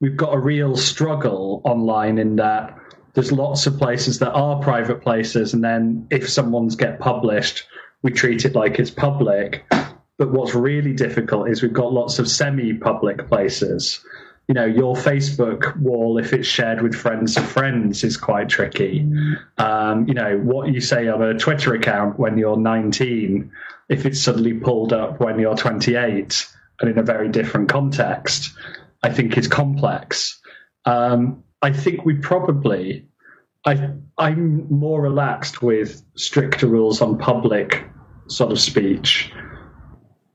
we've 0.00 0.16
got 0.16 0.34
a 0.34 0.38
real 0.38 0.76
struggle 0.76 1.60
online 1.64 2.18
in 2.18 2.36
that 2.36 2.76
there's 3.14 3.32
lots 3.32 3.66
of 3.66 3.76
places 3.76 4.18
that 4.20 4.32
are 4.32 4.62
private 4.62 5.02
places, 5.02 5.52
and 5.52 5.64
then 5.64 6.06
if 6.10 6.28
someone's 6.28 6.76
get 6.76 7.00
published, 7.00 7.66
we 8.02 8.12
treat 8.12 8.44
it 8.44 8.54
like 8.54 8.78
it's 8.78 8.90
public. 8.90 9.64
But 10.16 10.32
what's 10.32 10.54
really 10.54 10.92
difficult 10.92 11.48
is 11.48 11.62
we've 11.62 11.72
got 11.72 11.92
lots 11.92 12.18
of 12.18 12.28
semi-public 12.28 13.26
places. 13.26 14.04
You 14.50 14.54
know, 14.54 14.66
your 14.66 14.96
Facebook 14.96 15.76
wall, 15.76 16.18
if 16.18 16.32
it's 16.32 16.48
shared 16.48 16.82
with 16.82 16.92
friends 16.92 17.36
of 17.36 17.46
friends, 17.46 18.02
is 18.02 18.16
quite 18.16 18.48
tricky. 18.48 19.08
Um, 19.58 20.08
you 20.08 20.14
know, 20.14 20.38
what 20.38 20.72
you 20.74 20.80
say 20.80 21.06
on 21.06 21.22
a 21.22 21.38
Twitter 21.38 21.72
account 21.72 22.18
when 22.18 22.36
you're 22.36 22.56
19 22.56 23.52
if 23.90 24.06
it's 24.06 24.20
suddenly 24.20 24.54
pulled 24.54 24.92
up 24.92 25.20
when 25.20 25.38
you're 25.38 25.56
28 25.56 26.48
and 26.80 26.90
in 26.90 26.98
a 26.98 27.02
very 27.04 27.28
different 27.28 27.68
context, 27.68 28.52
I 29.04 29.10
think 29.10 29.38
is 29.38 29.46
complex. 29.46 30.40
Um, 30.84 31.44
I 31.62 31.72
think 31.72 32.04
we 32.04 32.14
probably, 32.14 33.06
I, 33.64 33.90
I'm 34.18 34.66
more 34.68 35.00
relaxed 35.00 35.62
with 35.62 36.02
stricter 36.16 36.66
rules 36.66 37.00
on 37.00 37.18
public 37.18 37.84
sort 38.28 38.50
of 38.50 38.60
speech 38.60 39.32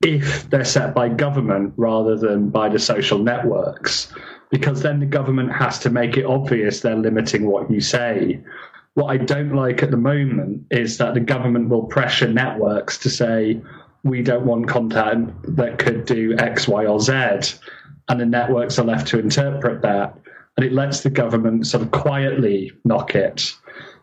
if 0.01 0.49
they're 0.49 0.65
set 0.65 0.93
by 0.93 1.09
government 1.09 1.73
rather 1.77 2.15
than 2.17 2.49
by 2.49 2.69
the 2.69 2.79
social 2.79 3.19
networks, 3.19 4.11
because 4.51 4.81
then 4.81 4.99
the 4.99 5.05
government 5.05 5.51
has 5.51 5.79
to 5.79 5.89
make 5.89 6.17
it 6.17 6.25
obvious 6.25 6.81
they're 6.81 6.95
limiting 6.95 7.47
what 7.47 7.69
you 7.71 7.81
say 7.81 8.41
what 8.95 9.07
I 9.07 9.17
don't 9.17 9.53
like 9.53 9.83
at 9.83 9.91
the 9.91 9.97
moment 9.97 10.65
is 10.71 10.97
that 10.97 11.13
the 11.13 11.19
government 11.19 11.69
will 11.69 11.83
pressure 11.83 12.29
networks 12.29 12.97
to 12.99 13.09
say, 13.09 13.61
we 14.03 14.23
don't 14.23 14.45
want 14.45 14.67
content 14.67 15.33
that 15.57 15.79
could 15.79 16.05
do 16.05 16.35
X, 16.37 16.67
Y, 16.67 16.85
or 16.85 16.99
Z. 16.99 17.57
And 18.07 18.19
the 18.19 18.25
networks 18.25 18.79
are 18.79 18.85
left 18.85 19.07
to 19.07 19.19
interpret 19.19 19.81
that. 19.81 20.17
And 20.55 20.65
it 20.65 20.71
lets 20.71 21.01
the 21.01 21.09
government 21.09 21.67
sort 21.67 21.83
of 21.83 21.91
quietly 21.91 22.71
knock 22.85 23.15
it. 23.15 23.53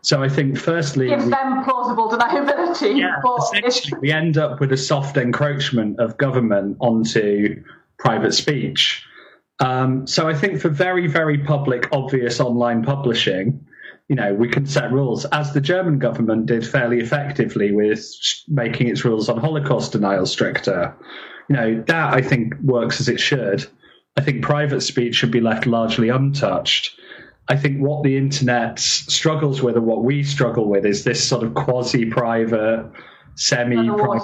So 0.03 0.21
I 0.21 0.27
think, 0.27 0.57
firstly, 0.57 1.07
gives 1.07 1.29
them 1.29 1.63
plausible 1.63 2.09
deniability. 2.09 2.99
Yeah, 2.99 3.21
essentially, 3.57 3.99
we 4.01 4.11
end 4.11 4.37
up 4.37 4.59
with 4.59 4.73
a 4.73 4.77
soft 4.77 5.15
encroachment 5.15 5.99
of 5.99 6.17
government 6.17 6.77
onto 6.81 7.63
private 7.97 8.33
speech. 8.33 9.05
Um, 9.59 10.05
so 10.05 10.27
I 10.27 10.33
think 10.33 10.59
for 10.59 10.67
very, 10.67 11.07
very 11.07 11.37
public, 11.37 11.87
obvious 11.93 12.41
online 12.41 12.83
publishing, 12.83 13.65
you 14.09 14.17
know, 14.17 14.33
we 14.33 14.49
can 14.49 14.65
set 14.65 14.91
rules, 14.91 15.23
as 15.25 15.53
the 15.53 15.61
German 15.61 15.99
government 15.99 16.47
did 16.47 16.67
fairly 16.67 16.99
effectively 16.99 17.71
with 17.71 18.05
making 18.49 18.89
its 18.89 19.05
rules 19.05 19.29
on 19.29 19.37
Holocaust 19.37 19.93
denial 19.93 20.25
stricter. 20.25 20.93
You 21.49 21.55
know, 21.55 21.83
that 21.87 22.13
I 22.13 22.21
think 22.21 22.55
works 22.61 22.99
as 22.99 23.07
it 23.07 23.21
should. 23.21 23.65
I 24.17 24.21
think 24.21 24.43
private 24.43 24.81
speech 24.81 25.15
should 25.15 25.31
be 25.31 25.39
left 25.39 25.65
largely 25.65 26.09
untouched. 26.09 26.99
I 27.49 27.57
think 27.57 27.79
what 27.79 28.03
the 28.03 28.17
internet 28.17 28.79
struggles 28.79 29.61
with, 29.61 29.75
and 29.75 29.85
what 29.85 30.03
we 30.03 30.23
struggle 30.23 30.69
with, 30.69 30.85
is 30.85 31.03
this 31.03 31.23
sort 31.23 31.43
of 31.43 31.53
quasi-private, 31.53 32.89
semi-private. 33.35 34.23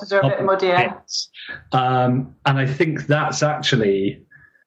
Um, 1.72 2.36
and 2.46 2.58
I 2.58 2.66
think 2.66 3.08
that's 3.08 3.44
actually, 3.44 4.22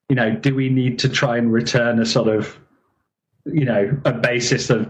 you 0.09 0.15
know, 0.15 0.35
do 0.35 0.53
we 0.53 0.69
need 0.69 0.99
to 0.99 1.09
try 1.09 1.37
and 1.37 1.51
return 1.51 1.99
a 1.99 2.05
sort 2.05 2.27
of, 2.27 2.57
you 3.45 3.65
know, 3.65 3.97
a 4.05 4.13
basis 4.13 4.69
of 4.69 4.89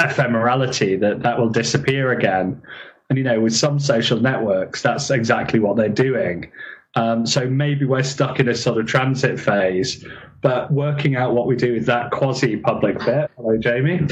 ephemerality 0.00 0.98
that 1.00 1.22
that 1.22 1.38
will 1.38 1.48
disappear 1.48 2.12
again. 2.12 2.60
And 3.08 3.18
you 3.18 3.24
know, 3.24 3.40
with 3.40 3.54
some 3.54 3.78
social 3.78 4.20
networks, 4.20 4.82
that's 4.82 5.10
exactly 5.10 5.58
what 5.60 5.76
they're 5.76 5.88
doing. 5.88 6.50
Um, 6.94 7.26
so 7.26 7.48
maybe 7.48 7.84
we're 7.84 8.02
stuck 8.02 8.40
in 8.40 8.48
a 8.48 8.54
sort 8.54 8.78
of 8.78 8.86
transit 8.86 9.40
phase, 9.40 10.04
but 10.42 10.70
working 10.70 11.16
out 11.16 11.34
what 11.34 11.46
we 11.46 11.56
do 11.56 11.72
with 11.74 11.86
that 11.86 12.10
quasi-public 12.10 12.98
bit. 12.98 13.30
Hello, 13.36 13.56
Jamie. 13.56 14.00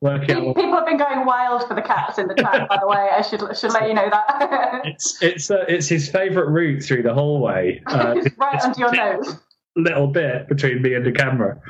working 0.00 0.54
People 0.54 0.74
have 0.74 0.86
been 0.86 0.98
going 0.98 1.24
wild 1.24 1.66
for 1.66 1.74
the 1.74 1.82
cats 1.82 2.18
in 2.18 2.28
the 2.28 2.34
chat. 2.34 2.68
by 2.68 2.78
the 2.80 2.86
way, 2.86 3.08
I 3.12 3.22
should 3.22 3.40
should 3.56 3.72
let 3.72 3.88
you 3.88 3.94
know 3.94 4.08
that. 4.08 4.82
it's 4.84 5.20
it's 5.22 5.50
uh, 5.50 5.64
it's 5.68 5.88
his 5.88 6.08
favourite 6.08 6.48
route 6.48 6.82
through 6.82 7.02
the 7.02 7.14
hallway. 7.14 7.82
Uh, 7.86 8.22
right 8.36 8.60
under 8.62 8.78
your 8.78 8.92
nose. 8.92 9.36
Little 9.74 10.06
bit 10.06 10.48
between 10.48 10.80
me 10.80 10.94
and 10.94 11.04
the 11.04 11.12
camera 11.12 11.60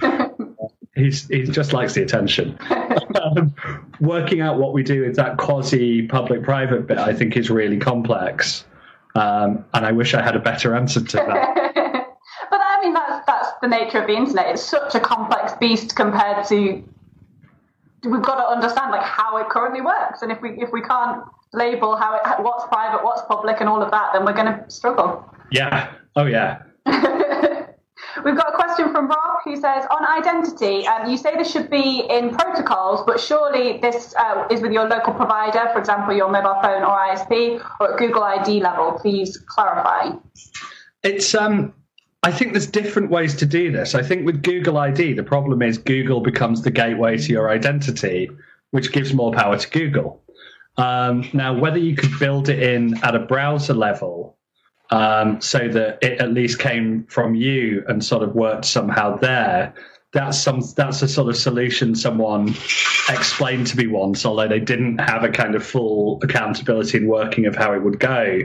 he's 0.97 1.29
he 1.29 1.45
just 1.45 1.73
likes 1.73 1.95
the 1.95 2.03
attention. 2.03 2.59
um, 3.23 3.55
working 4.01 4.41
out 4.41 4.59
what 4.59 4.73
we 4.73 4.83
do 4.83 5.03
with 5.03 5.15
that 5.17 5.37
quasi 5.37 6.07
public 6.07 6.43
private 6.43 6.87
bit, 6.87 6.99
I 6.99 7.15
think, 7.15 7.37
is 7.37 7.51
really 7.51 7.77
complex, 7.77 8.65
um, 9.17 9.65
and 9.73 9.87
I 9.87 9.93
wish 9.93 10.15
I 10.15 10.23
had 10.23 10.37
a 10.37 10.39
better 10.39 10.75
answer 10.75 11.01
to 11.01 11.17
that. 11.17 11.55
but 12.51 12.61
I 12.61 12.81
mean, 12.83 12.93
that's 12.93 13.27
that's 13.27 13.49
the 13.63 13.69
nature 13.69 13.99
of 14.01 14.07
the 14.07 14.15
internet. 14.15 14.49
It's 14.49 14.63
such 14.63 14.95
a 14.95 15.01
complex 15.01 15.55
beast 15.59 15.97
compared 15.97 16.47
to. 16.49 16.85
We've 18.05 18.23
got 18.23 18.37
to 18.37 18.47
understand 18.47 18.93
like 18.93 19.03
how 19.03 19.39
it 19.39 19.49
currently 19.49 19.81
works, 19.81 20.21
and 20.23 20.31
if 20.31 20.41
we 20.43 20.51
if 20.61 20.71
we 20.71 20.83
can't 20.83 21.25
label 21.55 21.97
how 21.97 22.15
it 22.15 22.43
what's 22.43 22.67
private, 22.67 23.03
what's 23.03 23.23
public, 23.23 23.61
and 23.61 23.69
all 23.69 23.83
of 23.83 23.91
that, 23.91 24.11
then 24.13 24.25
we're 24.27 24.35
going 24.35 24.53
to 24.53 24.71
struggle. 24.71 25.25
Yeah. 25.51 25.93
Oh 26.15 26.27
yeah. 26.27 26.63
We've 28.25 28.37
got 28.37 28.55
a 28.55 28.57
question 28.57 28.93
from 28.93 29.09
Rob 29.09 29.39
who 29.45 29.57
says 29.57 29.85
on 29.91 30.05
identity, 30.07 30.87
um, 30.87 31.11
you 31.11 31.17
say 31.17 31.37
this 31.37 31.51
should 31.51 31.71
be 31.71 32.05
in 32.09 32.31
protocols, 32.31 33.03
but 33.07 33.21
surely 33.21 33.79
this 33.79 34.15
uh, 34.19 34.47
is 34.51 34.61
with 34.61 34.73
your 34.73 34.89
local 34.89 35.13
provider, 35.13 35.69
for 35.73 35.79
example, 35.79 36.15
your 36.15 36.31
mobile 36.31 36.59
phone 36.63 36.83
or 36.83 36.97
ISP, 37.09 37.63
or 37.81 37.93
at 37.93 37.99
Google 37.99 38.23
ID 38.23 38.61
level. 38.61 38.93
Please 38.93 39.37
clarify. 39.37 40.13
It's 41.03 41.35
um. 41.35 41.75
I 42.23 42.33
think 42.33 42.55
there's 42.55 42.67
different 42.67 43.11
ways 43.11 43.37
to 43.37 43.47
do 43.47 43.71
this. 43.71 43.95
I 43.95 44.03
think 44.03 44.27
with 44.27 44.43
Google 44.43 44.79
ID, 44.79 45.13
the 45.13 45.23
problem 45.23 45.63
is 45.63 45.79
Google 45.79 46.21
becomes 46.21 46.63
the 46.63 46.73
gateway 46.73 47.19
to 47.19 47.33
your 47.33 47.51
identity, 47.51 48.29
which 48.73 48.91
gives 48.91 49.15
more 49.15 49.33
power 49.33 49.57
to 49.57 49.71
Google. 49.71 50.21
Um, 50.77 51.29
now, 51.33 51.57
whether 51.57 51.79
you 51.79 51.95
could 51.95 52.19
build 52.19 52.49
it 52.49 52.61
in 52.61 52.99
at 53.05 53.15
a 53.15 53.21
browser 53.21 53.75
level 53.75 54.36
um, 54.91 55.41
so 55.41 55.69
that 55.69 55.99
it 56.03 56.21
at 56.21 56.33
least 56.33 56.59
came 56.59 57.05
from 57.09 57.35
you 57.35 57.85
and 57.89 58.05
sort 58.05 58.23
of 58.23 58.35
worked 58.35 58.65
somehow 58.65 59.17
there. 59.17 59.75
That's 60.13 60.39
some. 60.39 60.63
That's 60.77 61.03
a 61.03 61.09
sort 61.09 61.29
of 61.29 61.37
solution 61.37 61.95
someone 61.95 62.55
explained 63.09 63.67
to 63.69 63.77
me 63.77 63.87
once, 63.87 64.25
although 64.25 64.49
they 64.49 64.61
didn't 64.61 64.99
have 64.99 65.25
a 65.25 65.29
kind 65.29 65.55
of 65.55 65.65
full 65.65 66.21
accountability 66.23 66.99
and 66.99 67.09
working 67.09 67.47
of 67.47 67.55
how 67.55 67.73
it 67.75 67.83
would 67.83 68.01
go. 68.01 68.41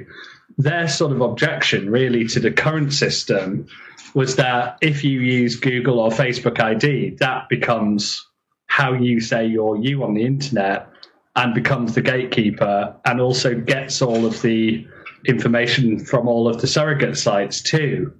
Their 0.57 0.87
sort 0.89 1.13
of 1.13 1.21
objection, 1.21 1.89
really, 1.89 2.27
to 2.27 2.39
the 2.39 2.51
current 2.51 2.93
system 2.93 3.67
was 4.13 4.35
that 4.35 4.77
if 4.81 5.03
you 5.03 5.21
use 5.21 5.55
Google 5.55 5.99
or 5.99 6.09
Facebook 6.09 6.59
ID, 6.59 7.15
that 7.19 7.47
becomes 7.47 8.25
how 8.65 8.93
you 8.93 9.19
say 9.21 9.45
you're 9.45 9.77
you 9.77 10.03
on 10.03 10.13
the 10.13 10.25
internet 10.25 10.87
and 11.35 11.53
becomes 11.53 11.95
the 11.95 12.01
gatekeeper 12.01 12.95
and 13.05 13.21
also 13.21 13.55
gets 13.55 14.01
all 14.01 14.25
of 14.25 14.41
the 14.41 14.85
information 15.25 15.99
from 15.99 16.27
all 16.27 16.47
of 16.47 16.61
the 16.61 16.67
surrogate 16.67 17.17
sites 17.17 17.61
too. 17.61 18.13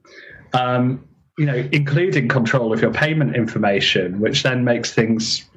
Um, 0.54 1.08
you 1.38 1.46
know, 1.46 1.68
including 1.72 2.28
control 2.28 2.74
of 2.74 2.82
your 2.82 2.92
payment 2.92 3.36
information, 3.36 4.20
which 4.20 4.44
then 4.44 4.64
makes 4.64 4.94
things 4.94 5.50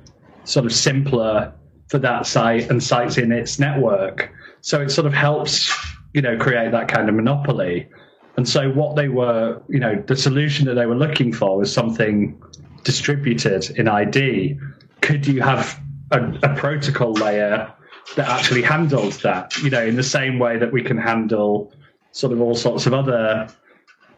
sort 0.45 0.65
of 0.65 0.73
simpler 0.73 1.53
for 1.89 1.99
that 1.99 2.27
site 2.27 2.71
and 2.71 2.83
sites 2.83 3.19
in 3.19 3.33
its 3.33 3.59
network. 3.59 4.33
So 4.61 4.81
it 4.81 4.91
sort 4.91 5.07
of 5.07 5.13
helps, 5.13 5.73
you 6.15 6.23
know, 6.23 6.39
create 6.39 6.73
that 6.73 6.89
kind 6.89 7.09
of 7.09 7.15
monopoly. 7.15 7.89
And 8.37 8.49
so 8.49 8.71
what 8.71 8.97
they 8.97 9.09
were, 9.09 9.61
you 9.69 9.79
know, 9.79 10.03
the 10.07 10.17
solution 10.17 10.67
that 10.67 10.75
they 10.75 10.87
were 10.87 10.97
looking 10.97 11.33
for 11.33 11.59
was 11.59 11.73
something 11.73 12.41
distributed 12.83 13.71
in 13.79 13.89
ID. 13.89 14.59
Could 15.03 15.27
you 15.27 15.43
have 15.43 15.81
a, 16.11 16.21
a 16.43 16.55
protocol 16.57 17.13
layer 17.13 17.73
that 18.17 18.29
actually 18.29 18.63
handles 18.63 19.19
that. 19.23 19.57
You 19.59 19.71
know, 19.71 19.85
in 19.85 19.97
the 19.97 20.03
same 20.03 20.39
way 20.39 20.59
that 20.59 20.73
we 20.73 20.83
can 20.83 20.99
handle 20.99 21.73
sort 22.13 22.33
of 22.33 22.41
all 22.41 22.55
sorts 22.55 22.87
of 22.87 22.95
other 22.95 23.49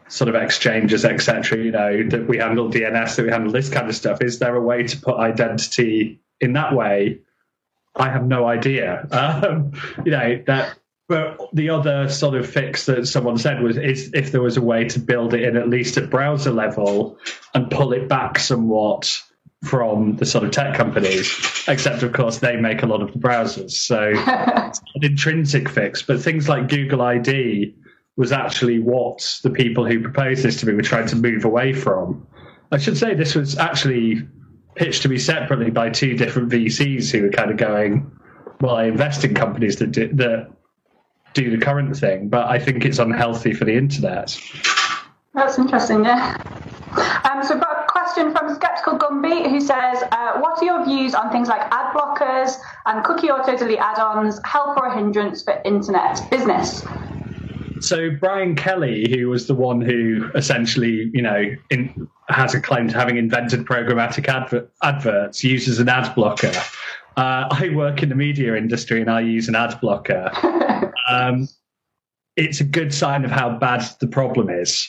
sort 0.07 0.29
of 0.29 0.35
exchanges, 0.35 1.03
etc. 1.05 1.57
You 1.57 1.71
know, 1.71 2.03
that 2.09 2.27
we 2.27 2.37
handle 2.37 2.69
DNS, 2.69 3.15
that 3.15 3.25
we 3.25 3.31
handle 3.31 3.51
this 3.51 3.69
kind 3.69 3.89
of 3.89 3.95
stuff. 3.95 4.21
Is 4.21 4.39
there 4.39 4.55
a 4.55 4.61
way 4.61 4.83
to 4.83 4.97
put 4.97 5.17
identity 5.17 6.19
in 6.39 6.53
that 6.53 6.73
way? 6.73 7.19
I 7.95 8.09
have 8.09 8.25
no 8.25 8.45
idea. 8.45 9.07
Um, 9.11 9.73
you 10.05 10.11
know 10.11 10.41
that. 10.47 10.77
But 11.09 11.39
the 11.53 11.69
other 11.69 12.09
sort 12.09 12.35
of 12.35 12.49
fix 12.49 12.85
that 12.87 13.07
someone 13.07 13.37
said 13.37 13.63
was 13.63 13.77
is 13.77 14.11
if 14.13 14.33
there 14.33 14.41
was 14.41 14.57
a 14.57 14.61
way 14.61 14.89
to 14.89 14.99
build 14.99 15.33
it 15.33 15.43
in 15.43 15.55
at 15.55 15.69
least 15.69 15.95
at 15.95 16.09
browser 16.09 16.51
level 16.51 17.17
and 17.53 17.71
pull 17.71 17.93
it 17.93 18.09
back 18.09 18.37
somewhat 18.37 19.23
from 19.63 20.15
the 20.17 20.25
sort 20.25 20.43
of 20.43 20.51
tech 20.51 20.75
companies, 20.75 21.27
except 21.67 22.03
of 22.03 22.13
course 22.13 22.37
they 22.37 22.55
make 22.55 22.83
a 22.83 22.85
lot 22.85 23.01
of 23.01 23.11
the 23.11 23.19
browsers. 23.19 23.71
So 23.71 24.11
it's 24.15 24.79
an 24.95 25.03
intrinsic 25.03 25.67
fix. 25.67 26.01
But 26.01 26.21
things 26.21 26.47
like 26.47 26.69
Google 26.69 27.01
ID 27.01 27.75
was 28.17 28.31
actually 28.31 28.79
what 28.79 29.39
the 29.43 29.49
people 29.49 29.85
who 29.85 30.01
proposed 30.01 30.43
this 30.43 30.59
to 30.59 30.65
me 30.65 30.73
were 30.73 30.81
trying 30.81 31.07
to 31.07 31.15
move 31.15 31.45
away 31.45 31.73
from. 31.73 32.25
I 32.71 32.77
should 32.77 32.97
say 32.97 33.13
this 33.13 33.35
was 33.35 33.57
actually 33.57 34.27
pitched 34.75 35.01
to 35.03 35.09
me 35.09 35.17
separately 35.17 35.71
by 35.71 35.89
two 35.89 36.15
different 36.15 36.49
VCs 36.49 37.11
who 37.11 37.23
were 37.23 37.29
kind 37.29 37.49
of 37.49 37.57
going, 37.57 38.11
well, 38.61 38.75
I 38.75 38.85
invest 38.85 39.23
in 39.23 39.33
companies 39.33 39.77
that 39.77 39.91
do, 39.91 40.07
that 40.13 40.51
do 41.33 41.55
the 41.55 41.63
current 41.63 41.95
thing, 41.95 42.29
but 42.29 42.47
I 42.47 42.59
think 42.59 42.85
it's 42.85 42.99
unhealthy 42.99 43.53
for 43.53 43.65
the 43.65 43.75
internet. 43.75 44.39
That's 45.33 45.57
interesting, 45.59 46.03
yeah. 46.03 46.37
Um, 47.31 47.43
so, 47.43 47.59
but 47.59 47.87
question 48.07 48.31
from 48.33 48.55
Skeptical 48.55 48.97
Gumby 48.97 49.49
who 49.49 49.59
says, 49.59 50.03
uh, 50.11 50.39
What 50.39 50.61
are 50.61 50.65
your 50.65 50.85
views 50.85 51.13
on 51.13 51.29
things 51.29 51.47
like 51.49 51.61
ad 51.71 51.93
blockers 51.93 52.55
and 52.85 53.03
cookie 53.03 53.29
auto 53.29 53.57
delete 53.57 53.79
add 53.79 53.99
ons, 53.99 54.39
help 54.45 54.77
or 54.77 54.85
a 54.85 54.95
hindrance 54.95 55.43
for 55.43 55.61
internet 55.65 56.21
business? 56.31 56.85
So 57.81 58.09
Brian 58.09 58.53
O'Kelley, 58.53 59.07
who 59.09 59.29
was 59.29 59.47
the 59.47 59.53
one 59.53 59.81
who 59.81 60.29
essentially, 60.35 61.11
you 61.13 61.21
know, 61.21 61.51
in, 61.69 62.07
has 62.29 62.53
a 62.53 62.61
claim 62.61 62.87
to 62.87 62.95
having 62.95 63.17
invented 63.17 63.65
programmatic 63.65 64.27
adver- 64.27 64.69
adverts, 64.83 65.43
uses 65.43 65.79
an 65.79 65.89
ad 65.89 66.15
blocker. 66.15 66.53
Uh, 67.17 67.47
I 67.51 67.71
work 67.75 68.03
in 68.03 68.09
the 68.09 68.15
media 68.15 68.55
industry 68.55 69.01
and 69.01 69.11
I 69.11 69.19
use 69.21 69.47
an 69.49 69.55
ad 69.55 69.79
blocker. 69.81 70.31
um, 71.09 71.49
it's 72.37 72.61
a 72.61 72.63
good 72.63 72.93
sign 72.93 73.25
of 73.25 73.31
how 73.31 73.57
bad 73.57 73.83
the 73.99 74.07
problem 74.07 74.49
is 74.49 74.87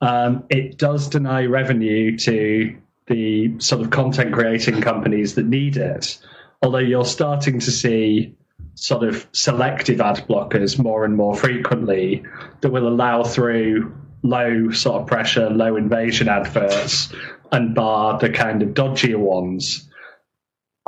um, 0.00 0.44
it 0.50 0.78
does 0.78 1.08
deny 1.08 1.44
revenue 1.44 2.16
to 2.18 2.76
the 3.06 3.58
sort 3.58 3.80
of 3.80 3.90
content 3.90 4.32
creating 4.32 4.80
companies 4.80 5.34
that 5.36 5.46
need 5.46 5.76
it. 5.76 6.18
Although 6.62 6.78
you're 6.78 7.04
starting 7.04 7.60
to 7.60 7.70
see 7.70 8.34
sort 8.74 9.04
of 9.04 9.26
selective 9.32 10.00
ad 10.00 10.16
blockers 10.28 10.78
more 10.78 11.04
and 11.04 11.16
more 11.16 11.34
frequently 11.34 12.22
that 12.60 12.70
will 12.70 12.88
allow 12.88 13.22
through 13.22 13.94
low 14.22 14.70
sort 14.70 15.02
of 15.02 15.06
pressure, 15.06 15.48
low 15.50 15.76
invasion 15.76 16.28
adverts 16.28 17.12
and 17.52 17.74
bar 17.74 18.18
the 18.18 18.28
kind 18.28 18.62
of 18.62 18.70
dodgier 18.70 19.18
ones. 19.18 19.88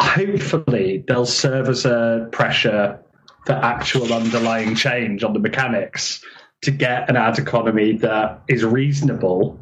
Hopefully, 0.00 1.04
they'll 1.06 1.26
serve 1.26 1.68
as 1.68 1.84
a 1.84 2.28
pressure 2.32 3.00
for 3.46 3.52
actual 3.52 4.12
underlying 4.12 4.74
change 4.74 5.24
on 5.24 5.32
the 5.32 5.38
mechanics 5.38 6.22
to 6.62 6.70
get 6.70 7.08
an 7.08 7.16
ad 7.16 7.38
economy 7.38 7.92
that 7.98 8.42
is 8.48 8.64
reasonable. 8.64 9.58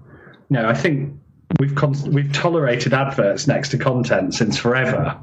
You 0.49 0.59
know, 0.59 0.69
I 0.69 0.75
think 0.75 1.19
we've 1.61 1.75
con- 1.75 2.11
we've 2.13 2.33
tolerated 2.33 2.95
adverts 2.95 3.47
next 3.47 3.71
to 3.71 3.79
content 3.79 4.35
since 4.35 4.57
forever. 4.57 5.19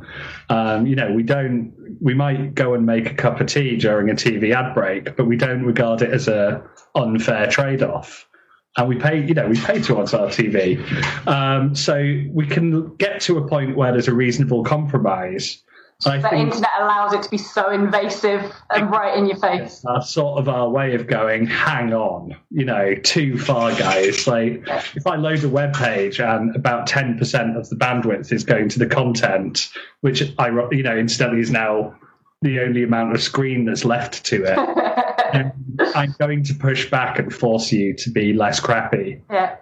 Um, 0.49 0.85
you 0.85 0.95
know, 0.95 1.11
we 1.11 1.23
don't. 1.23 1.73
We 2.01 2.13
might 2.13 2.55
go 2.55 2.73
and 2.73 2.85
make 2.85 3.11
a 3.11 3.13
cup 3.13 3.39
of 3.39 3.47
tea 3.47 3.77
during 3.77 4.09
a 4.09 4.13
TV 4.13 4.53
ad 4.53 4.73
break, 4.73 5.15
but 5.15 5.25
we 5.25 5.37
don't 5.37 5.63
regard 5.63 6.01
it 6.01 6.11
as 6.11 6.27
a 6.27 6.63
unfair 6.95 7.47
trade 7.47 7.81
off. 7.81 8.27
And 8.75 8.89
we 8.89 8.95
pay, 8.95 9.23
you 9.23 9.35
know, 9.35 9.47
we 9.47 9.59
pay 9.59 9.79
towards 9.81 10.15
our 10.15 10.27
TV, 10.27 10.79
um, 11.27 11.75
so 11.75 12.23
we 12.31 12.47
can 12.47 12.95
get 12.95 13.21
to 13.21 13.37
a 13.37 13.47
point 13.47 13.77
where 13.77 13.91
there's 13.91 14.07
a 14.07 14.13
reasonable 14.13 14.63
compromise 14.63 15.61
I 16.05 16.17
the 16.17 16.29
think 16.29 16.49
internet 16.49 16.71
allows 16.79 17.13
it 17.13 17.23
to 17.23 17.29
be 17.29 17.37
so 17.37 17.69
invasive 17.69 18.51
and 18.69 18.89
right 18.89 19.17
in 19.17 19.25
your 19.25 19.37
face. 19.37 19.81
That's 19.83 20.09
sort 20.09 20.39
of 20.39 20.49
our 20.49 20.69
way 20.69 20.95
of 20.95 21.07
going, 21.07 21.45
hang 21.47 21.93
on, 21.93 22.35
you 22.51 22.65
know, 22.65 22.95
too 22.95 23.37
far, 23.37 23.71
guys. 23.71 24.27
Like, 24.27 24.63
if 24.95 25.07
I 25.07 25.15
load 25.15 25.43
a 25.43 25.49
web 25.49 25.73
page 25.73 26.19
and 26.19 26.55
about 26.55 26.87
10% 26.87 27.57
of 27.57 27.69
the 27.69 27.75
bandwidth 27.75 28.31
is 28.31 28.43
going 28.43 28.69
to 28.69 28.79
the 28.79 28.87
content, 28.87 29.69
which 30.01 30.23
I, 30.37 30.49
you 30.71 30.83
know, 30.83 30.97
incidentally 30.97 31.41
is 31.41 31.51
now 31.51 31.95
the 32.41 32.59
only 32.59 32.83
amount 32.83 33.15
of 33.15 33.21
screen 33.21 33.65
that's 33.65 33.85
left 33.85 34.25
to 34.25 34.43
it, 34.43 35.53
I'm 35.95 36.15
going 36.19 36.43
to 36.43 36.53
push 36.53 36.89
back 36.89 37.19
and 37.19 37.33
force 37.33 37.71
you 37.71 37.95
to 37.95 38.11
be 38.11 38.33
less 38.33 38.59
crappy. 38.59 39.21
Yeah. 39.29 39.55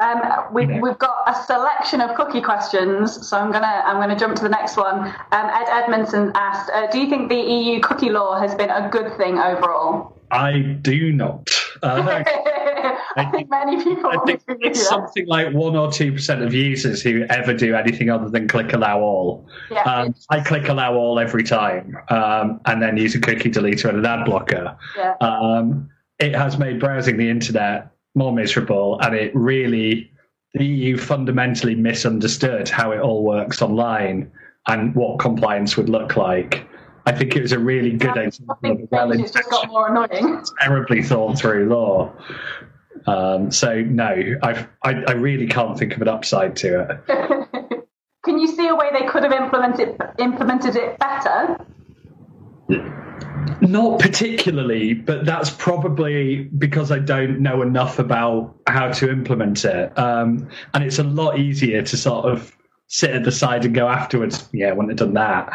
Um, 0.00 0.20
we've, 0.52 0.80
we've 0.80 0.98
got 0.98 1.28
a 1.28 1.34
selection 1.44 2.00
of 2.00 2.16
cookie 2.16 2.40
questions, 2.40 3.28
so 3.28 3.36
I'm 3.36 3.52
gonna 3.52 3.82
I'm 3.84 3.96
gonna 3.96 4.18
jump 4.18 4.34
to 4.36 4.42
the 4.42 4.48
next 4.48 4.76
one. 4.76 5.00
Um, 5.00 5.14
Ed 5.32 5.68
Edmondson 5.68 6.32
asked, 6.34 6.70
uh, 6.70 6.86
"Do 6.86 6.98
you 6.98 7.08
think 7.10 7.28
the 7.28 7.36
EU 7.36 7.80
cookie 7.80 8.08
law 8.08 8.40
has 8.40 8.54
been 8.54 8.70
a 8.70 8.88
good 8.88 9.14
thing 9.18 9.38
overall?" 9.38 10.16
I 10.30 10.60
do 10.60 11.12
not. 11.12 11.50
Uh, 11.82 12.22
I 13.16 13.28
think 13.30 13.50
many 13.50 13.82
people. 13.82 14.10
I 14.10 14.18
think 14.24 14.42
it's 14.48 14.88
something 14.88 15.26
like 15.26 15.52
one 15.52 15.76
or 15.76 15.92
two 15.92 16.12
percent 16.12 16.42
of 16.42 16.54
users 16.54 17.02
who 17.02 17.26
ever 17.28 17.52
do 17.52 17.74
anything 17.74 18.08
other 18.08 18.30
than 18.30 18.48
click 18.48 18.72
allow 18.72 19.00
all. 19.00 19.46
Yeah, 19.70 19.82
um, 19.82 20.14
I 20.30 20.40
click 20.40 20.68
allow 20.68 20.94
all 20.94 21.18
every 21.18 21.42
time, 21.42 21.98
um, 22.08 22.60
and 22.64 22.80
then 22.80 22.96
use 22.96 23.14
a 23.14 23.20
cookie 23.20 23.50
deleter 23.50 23.90
and 23.90 23.98
an 23.98 24.06
ad 24.06 24.24
blocker. 24.24 24.78
Yeah. 24.96 25.16
Um, 25.20 25.90
it 26.18 26.34
has 26.34 26.58
made 26.58 26.80
browsing 26.80 27.16
the 27.16 27.28
internet 27.28 27.90
more 28.14 28.32
miserable, 28.32 28.98
and 29.00 29.14
it 29.14 29.34
really 29.34 30.10
the 30.54 30.64
EU 30.64 30.96
fundamentally 30.96 31.74
misunderstood 31.74 32.68
how 32.68 32.90
it 32.90 33.00
all 33.00 33.22
works 33.22 33.62
online 33.62 34.30
and 34.66 34.94
what 34.94 35.18
compliance 35.18 35.76
would 35.76 35.88
look 35.88 36.16
like. 36.16 36.66
I 37.06 37.12
think 37.12 37.36
it 37.36 37.42
was 37.42 37.52
a 37.52 37.58
really 37.58 37.92
good 37.92 38.14
yeah, 38.16 38.22
example 38.22 38.72
of 38.72 38.88
well 38.90 39.12
it's 39.12 39.30
just 39.30 39.50
got 39.50 39.68
more 39.68 39.88
annoying. 39.88 40.44
terribly 40.60 41.02
thought 41.02 41.38
through 41.38 41.68
law. 41.68 42.12
Um, 43.06 43.50
so 43.50 43.80
no, 43.80 44.14
I've, 44.42 44.68
I, 44.82 45.02
I 45.06 45.12
really 45.12 45.46
can't 45.46 45.78
think 45.78 45.94
of 45.94 46.02
an 46.02 46.08
upside 46.08 46.56
to 46.56 47.00
it. 47.08 47.86
Can 48.24 48.38
you 48.38 48.48
see 48.48 48.68
a 48.68 48.74
way 48.74 48.90
they 48.92 49.06
could 49.06 49.22
have 49.22 49.32
implemented 49.32 49.96
implemented 50.18 50.76
it 50.76 50.98
better? 50.98 51.66
Not 53.60 54.00
particularly, 54.00 54.94
but 54.94 55.24
that's 55.24 55.50
probably 55.50 56.44
because 56.44 56.90
I 56.90 56.98
don't 56.98 57.40
know 57.40 57.62
enough 57.62 57.98
about 57.98 58.54
how 58.66 58.90
to 58.92 59.10
implement 59.10 59.64
it. 59.64 59.96
Um, 59.98 60.48
and 60.74 60.84
it's 60.84 60.98
a 60.98 61.04
lot 61.04 61.38
easier 61.38 61.82
to 61.82 61.96
sort 61.96 62.26
of 62.26 62.56
sit 62.86 63.10
at 63.10 63.24
the 63.24 63.32
side 63.32 63.64
and 63.64 63.74
go 63.74 63.88
afterwards. 63.88 64.48
Yeah, 64.52 64.68
I 64.68 64.72
wouldn't 64.72 64.98
have 64.98 65.08
done 65.08 65.14
that. 65.14 65.48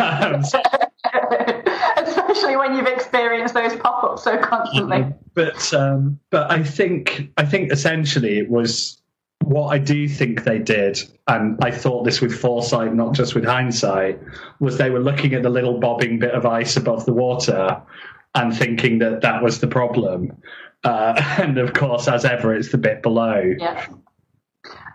Um, 0.00 0.42
Especially 1.96 2.56
when 2.56 2.74
you've 2.74 2.86
experienced 2.86 3.54
those 3.54 3.76
pop-ups 3.76 4.24
so 4.24 4.38
constantly. 4.38 5.06
but 5.34 5.72
um, 5.74 6.18
but 6.30 6.50
I 6.50 6.62
think 6.62 7.30
I 7.36 7.44
think 7.44 7.72
essentially 7.72 8.38
it 8.38 8.50
was 8.50 9.01
what 9.44 9.68
I 9.68 9.78
do 9.78 10.08
think 10.08 10.44
they 10.44 10.58
did, 10.58 10.98
and 11.26 11.58
I 11.62 11.70
thought 11.70 12.04
this 12.04 12.20
with 12.20 12.38
foresight, 12.38 12.94
not 12.94 13.14
just 13.14 13.34
with 13.34 13.44
hindsight, 13.44 14.20
was 14.60 14.78
they 14.78 14.90
were 14.90 15.00
looking 15.00 15.34
at 15.34 15.42
the 15.42 15.50
little 15.50 15.78
bobbing 15.78 16.18
bit 16.18 16.32
of 16.32 16.46
ice 16.46 16.76
above 16.76 17.06
the 17.06 17.12
water 17.12 17.80
and 18.34 18.56
thinking 18.56 18.98
that 18.98 19.20
that 19.22 19.42
was 19.42 19.60
the 19.60 19.66
problem. 19.66 20.36
Uh, 20.84 21.14
and 21.38 21.58
of 21.58 21.74
course, 21.74 22.08
as 22.08 22.24
ever, 22.24 22.54
it's 22.54 22.70
the 22.70 22.78
bit 22.78 23.02
below. 23.02 23.54
Yeah. 23.58 23.86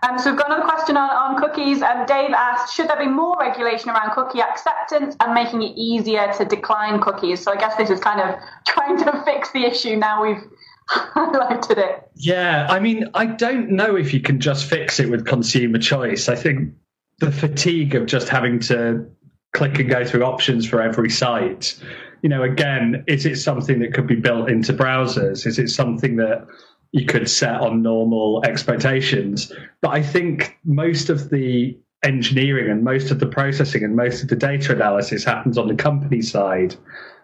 Um, 0.02 0.18
so 0.18 0.30
we've 0.30 0.38
got 0.38 0.46
another 0.46 0.64
question 0.64 0.96
on, 0.96 1.10
on 1.10 1.40
cookies. 1.40 1.82
Um, 1.82 2.06
Dave 2.06 2.30
asked, 2.30 2.74
should 2.74 2.88
there 2.88 2.98
be 2.98 3.08
more 3.08 3.36
regulation 3.38 3.90
around 3.90 4.12
cookie 4.12 4.40
acceptance 4.40 5.16
and 5.20 5.34
making 5.34 5.62
it 5.62 5.76
easier 5.76 6.32
to 6.38 6.44
decline 6.44 7.00
cookies? 7.00 7.42
So 7.42 7.52
I 7.52 7.56
guess 7.56 7.76
this 7.76 7.90
is 7.90 8.00
kind 8.00 8.20
of 8.20 8.38
trying 8.66 8.96
to 8.98 9.22
fix 9.24 9.50
the 9.50 9.64
issue 9.64 9.96
now 9.96 10.22
we've 10.22 10.42
highlighted 10.88 11.78
it. 11.78 12.10
Yeah, 12.14 12.66
I 12.68 12.80
mean, 12.80 13.08
I 13.14 13.26
don't 13.26 13.70
know 13.70 13.96
if 13.96 14.12
you 14.14 14.20
can 14.20 14.40
just 14.40 14.66
fix 14.66 14.98
it 14.98 15.10
with 15.10 15.26
consumer 15.26 15.78
choice. 15.78 16.28
I 16.28 16.34
think 16.34 16.74
the 17.18 17.32
fatigue 17.32 17.94
of 17.94 18.06
just 18.06 18.28
having 18.28 18.60
to 18.60 19.06
click 19.52 19.78
and 19.78 19.88
go 19.88 20.04
through 20.04 20.24
options 20.24 20.66
for 20.66 20.80
every 20.80 21.10
site. 21.10 21.78
You 22.22 22.28
know, 22.28 22.42
again, 22.42 23.04
is 23.06 23.26
it 23.26 23.36
something 23.36 23.80
that 23.80 23.94
could 23.94 24.06
be 24.06 24.16
built 24.16 24.50
into 24.50 24.72
browsers? 24.72 25.46
Is 25.46 25.58
it 25.58 25.68
something 25.68 26.16
that 26.16 26.46
you 26.92 27.06
could 27.06 27.28
set 27.28 27.60
on 27.60 27.82
normal 27.82 28.42
expectations? 28.44 29.52
But 29.80 29.90
I 29.90 30.02
think 30.02 30.58
most 30.64 31.10
of 31.10 31.30
the 31.30 31.78
engineering 32.04 32.70
and 32.70 32.84
most 32.84 33.10
of 33.10 33.18
the 33.18 33.26
processing 33.26 33.82
and 33.82 33.96
most 33.96 34.22
of 34.22 34.28
the 34.28 34.36
data 34.36 34.72
analysis 34.72 35.24
happens 35.24 35.58
on 35.58 35.68
the 35.68 35.74
company 35.74 36.22
side. 36.22 36.76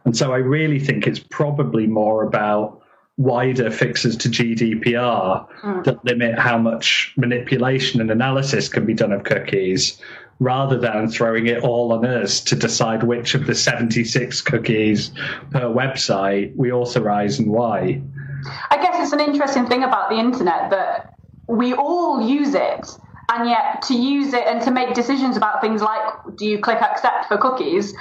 And 0.05 0.17
so 0.17 0.33
I 0.33 0.39
really 0.39 0.81
think 0.81 1.07
it's 1.07 1.21
probably 1.21 1.87
more 1.87 2.25
about 2.25 2.83
wider 3.17 3.71
fixes 3.71 4.17
to 4.17 4.29
GDPR 4.29 5.47
Mm. 5.63 5.85
that 5.85 6.05
limit 6.05 6.39
how 6.39 6.59
much 6.59 7.13
manipulation 7.17 8.01
and 8.01 8.11
analysis 8.11 8.69
can 8.69 8.85
be 8.85 8.95
done 8.95 9.13
of 9.13 9.23
cookies 9.23 10.01
rather 10.41 10.77
than 10.77 11.09
throwing 11.09 11.47
it 11.47 11.63
all 11.63 11.93
on 11.93 12.05
us 12.05 12.41
to 12.41 12.57
decide 12.57 13.05
which 13.05 13.35
of 13.37 13.47
the 13.47 13.55
76 13.55 14.41
cookies 14.43 15.13
per 15.53 15.63
website 15.63 16.55
we 16.57 16.73
authorize 16.73 17.39
and 17.39 17.49
why. 17.51 18.01
I 18.71 18.77
guess 18.83 18.97
it's 18.99 19.13
an 19.13 19.21
interesting 19.21 19.67
thing 19.67 19.85
about 19.85 20.11
the 20.11 20.17
internet 20.17 20.71
that 20.71 21.15
we 21.49 21.73
all 21.73 22.21
use 22.27 22.55
it, 22.55 22.99
and 23.33 23.49
yet 23.49 23.81
to 23.83 23.95
use 23.95 24.35
it 24.35 24.45
and 24.47 24.61
to 24.63 24.71
make 24.71 24.93
decisions 24.95 25.37
about 25.37 25.61
things 25.61 25.81
like 25.81 26.03
do 26.37 26.47
you 26.47 26.59
click 26.59 26.83
accept 26.83 27.27
for 27.27 27.39
cookies, 27.39 27.95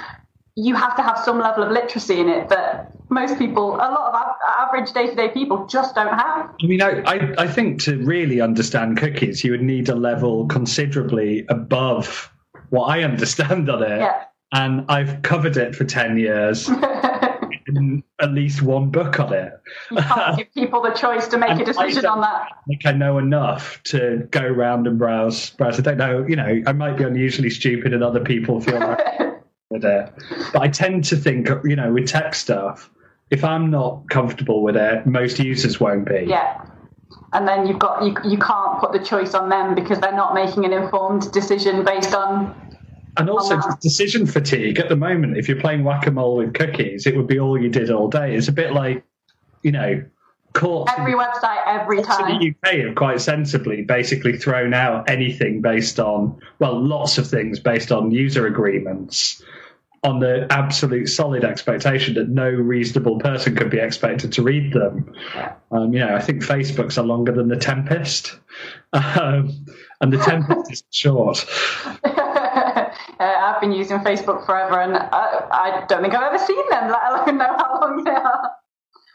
you 0.56 0.74
have 0.74 0.96
to 0.96 1.02
have 1.02 1.18
some 1.18 1.38
level 1.38 1.62
of 1.62 1.70
literacy 1.70 2.18
in 2.20 2.28
it 2.28 2.48
that 2.48 2.92
most 3.14 3.38
people, 3.38 3.76
a 3.76 3.88
lot 3.88 4.12
of 4.14 4.36
average 4.58 4.92
day 4.92 5.06
to 5.06 5.14
day 5.14 5.28
people, 5.28 5.66
just 5.66 5.94
don't 5.94 6.12
have. 6.12 6.50
I 6.62 6.66
mean, 6.66 6.82
I, 6.82 7.00
I, 7.02 7.34
I 7.38 7.48
think 7.48 7.80
to 7.82 7.96
really 8.04 8.40
understand 8.40 8.98
cookies, 8.98 9.44
you 9.44 9.52
would 9.52 9.62
need 9.62 9.88
a 9.88 9.94
level 9.94 10.46
considerably 10.48 11.46
above 11.48 12.30
what 12.70 12.86
I 12.86 13.02
understand 13.10 13.70
on 13.70 13.82
it. 13.82 14.00
Yeah. 14.00 14.24
And 14.52 14.84
I've 14.88 15.22
covered 15.22 15.56
it 15.56 15.74
for 15.74 15.84
10 15.84 16.16
years, 16.16 16.68
at 18.20 18.30
least 18.30 18.62
one 18.62 18.90
book 18.90 19.18
on 19.18 19.32
it. 19.32 19.52
You 19.90 19.96
can't 19.96 20.38
give 20.38 20.54
people 20.54 20.80
the 20.80 20.90
choice 20.92 21.26
to 21.28 21.38
make 21.38 21.58
a 21.60 21.64
decision 21.64 22.06
on 22.06 22.20
that. 22.20 22.50
think 22.68 22.86
I 22.86 22.92
know 22.92 23.18
enough 23.18 23.82
to 23.84 24.28
go 24.30 24.42
around 24.42 24.86
and 24.86 24.96
browse. 24.96 25.50
Browse. 25.50 25.80
I 25.80 25.82
don't 25.82 25.96
know, 25.96 26.24
you 26.28 26.36
know, 26.36 26.62
I 26.66 26.72
might 26.72 26.96
be 26.96 27.02
unusually 27.02 27.50
stupid 27.50 27.92
and 27.94 28.04
other 28.04 28.20
people 28.20 28.60
feel 28.60 28.78
like 28.78 29.24
with 29.70 29.84
it. 29.84 30.12
But 30.52 30.62
I 30.62 30.68
tend 30.68 31.04
to 31.06 31.16
think, 31.16 31.48
you 31.64 31.76
know, 31.76 31.92
with 31.92 32.06
tech 32.06 32.34
stuff, 32.34 32.90
if 33.30 33.44
I'm 33.44 33.70
not 33.70 34.08
comfortable 34.10 34.62
with 34.62 34.76
it, 34.76 35.06
most 35.06 35.38
users 35.38 35.80
won't 35.80 36.06
be. 36.06 36.26
Yeah. 36.28 36.64
And 37.32 37.48
then 37.48 37.66
you've 37.66 37.78
got 37.78 38.04
you, 38.04 38.14
you 38.24 38.38
can't 38.38 38.78
put 38.80 38.92
the 38.92 38.98
choice 38.98 39.34
on 39.34 39.48
them 39.48 39.74
because 39.74 39.98
they're 39.98 40.12
not 40.12 40.34
making 40.34 40.64
an 40.64 40.72
informed 40.72 41.32
decision 41.32 41.84
based 41.84 42.14
on 42.14 42.54
And 43.16 43.28
also 43.28 43.54
Oh, 43.54 43.58
wow. 43.58 43.78
decision 43.80 44.26
fatigue 44.26 44.78
at 44.78 44.88
the 44.88 44.96
moment. 44.96 45.36
If 45.36 45.48
you're 45.48 45.60
playing 45.60 45.84
whack 45.84 46.06
a 46.06 46.10
mole 46.10 46.36
with 46.36 46.54
cookies, 46.54 47.06
it 47.06 47.16
would 47.16 47.26
be 47.26 47.38
all 47.38 47.60
you 47.60 47.68
did 47.68 47.90
all 47.90 48.08
day. 48.08 48.34
It's 48.36 48.48
a 48.48 48.52
bit 48.52 48.72
like, 48.72 49.04
you 49.62 49.72
know, 49.72 50.04
courts 50.52 50.92
in- 50.92 51.00
every 51.00 51.14
website 51.14 51.62
every 51.66 52.02
time. 52.02 52.30
in 52.30 52.38
the 52.38 52.68
UK 52.70 52.86
have 52.86 52.94
quite 52.94 53.20
sensibly 53.20 53.82
basically 53.82 54.38
thrown 54.38 54.72
out 54.72 55.10
anything 55.10 55.60
based 55.60 55.98
on, 55.98 56.38
well, 56.60 56.80
lots 56.80 57.18
of 57.18 57.26
things 57.28 57.58
based 57.58 57.90
on 57.90 58.12
user 58.12 58.46
agreements 58.46 59.42
on 60.04 60.20
the 60.20 60.46
absolute 60.50 61.08
solid 61.08 61.44
expectation 61.44 62.14
that 62.14 62.28
no 62.28 62.48
reasonable 62.48 63.18
person 63.18 63.56
could 63.56 63.70
be 63.70 63.78
expected 63.78 64.30
to 64.34 64.42
read 64.42 64.72
them. 64.74 65.10
Um, 65.72 65.94
you 65.94 66.00
know, 66.00 66.14
I 66.14 66.20
think 66.20 66.42
Facebook's 66.44 66.98
are 66.98 67.04
longer 67.04 67.32
than 67.32 67.48
the 67.48 67.56
Tempest. 67.56 68.38
Um, 68.94 69.66
and 70.00 70.12
the 70.12 70.18
Tempest 70.18 70.70
is 70.70 70.84
short. 70.92 71.44
uh, 72.04 72.90
I've 73.18 73.60
been 73.60 73.72
using 73.72 73.98
Facebook 73.98 74.46
forever, 74.46 74.80
and 74.80 74.96
I, 74.96 75.48
I 75.50 75.84
don't 75.88 76.00
think 76.00 76.14
I've 76.14 76.32
ever 76.32 76.38
seen 76.38 76.62
them, 76.70 76.92
let 76.92 77.10
alone 77.10 77.38
know 77.38 77.56
how 77.58 77.80
long 77.80 78.04
they 78.04 78.12
are. 78.12 78.50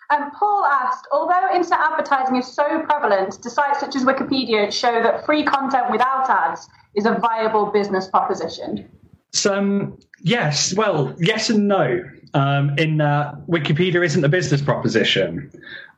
Um, 0.10 0.32
Paul 0.32 0.66
asked, 0.66 1.08
although 1.14 1.56
internet 1.56 1.80
advertising 1.80 2.36
is 2.36 2.48
so 2.54 2.82
prevalent, 2.82 3.42
do 3.42 3.48
sites 3.48 3.80
such 3.80 3.96
as 3.96 4.04
Wikipedia 4.04 4.70
show 4.70 5.02
that 5.02 5.26
free 5.26 5.44
content 5.46 5.92
without 5.92 6.30
ads 6.30 6.68
is 6.96 7.06
a 7.06 7.14
viable 7.14 7.68
business 7.68 8.08
proposition? 8.08 8.90
Some 9.32 9.98
yes, 10.22 10.74
well, 10.74 11.16
yes 11.20 11.50
and 11.50 11.68
no. 11.68 12.04
Um, 12.36 12.78
in 12.78 12.98
that 12.98 13.48
Wikipedia 13.48 14.06
isn't 14.06 14.24
a 14.24 14.30
business 14.30 14.62
proposition. 14.62 15.52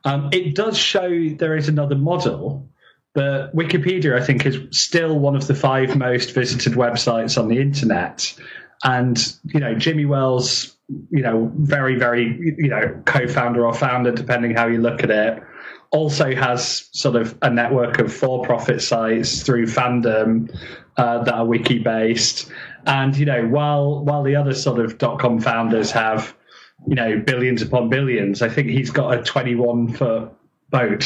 Um, 0.04 0.30
it 0.32 0.54
does 0.54 0.78
show 0.78 1.28
there 1.28 1.54
is 1.54 1.68
another 1.68 1.94
model, 1.94 2.66
but 3.12 3.54
Wikipedia, 3.54 4.18
I 4.18 4.24
think, 4.24 4.46
is 4.46 4.56
still 4.70 5.18
one 5.18 5.36
of 5.36 5.46
the 5.46 5.54
five 5.54 5.94
most 5.94 6.32
visited 6.32 6.72
websites 6.72 7.38
on 7.38 7.48
the 7.48 7.60
internet. 7.60 8.34
And 8.82 9.18
you 9.44 9.60
know, 9.60 9.74
Jimmy 9.74 10.06
Wales, 10.06 10.74
you 11.10 11.22
know, 11.22 11.52
very, 11.56 11.96
very, 11.96 12.54
you 12.56 12.68
know, 12.68 13.00
co-founder 13.04 13.66
or 13.66 13.74
founder, 13.74 14.10
depending 14.12 14.54
how 14.54 14.66
you 14.66 14.78
look 14.78 15.02
at 15.04 15.10
it, 15.10 15.42
also 15.90 16.34
has 16.34 16.88
sort 16.92 17.16
of 17.16 17.36
a 17.42 17.50
network 17.50 17.98
of 17.98 18.12
for-profit 18.12 18.80
sites 18.80 19.42
through 19.42 19.66
fandom 19.66 20.50
uh, 20.96 21.22
that 21.24 21.34
are 21.34 21.44
wiki-based. 21.44 22.50
And 22.86 23.16
you 23.16 23.26
know, 23.26 23.46
while 23.46 24.04
while 24.04 24.22
the 24.22 24.36
other 24.36 24.54
sort 24.54 24.80
of 24.80 24.98
dot 24.98 25.18
com 25.18 25.40
founders 25.40 25.90
have, 25.92 26.34
you 26.86 26.94
know, 26.94 27.18
billions 27.18 27.62
upon 27.62 27.88
billions, 27.88 28.42
I 28.42 28.48
think 28.48 28.68
he's 28.68 28.90
got 28.90 29.18
a 29.18 29.22
21 29.22 29.92
foot 29.92 30.32
boat, 30.70 31.04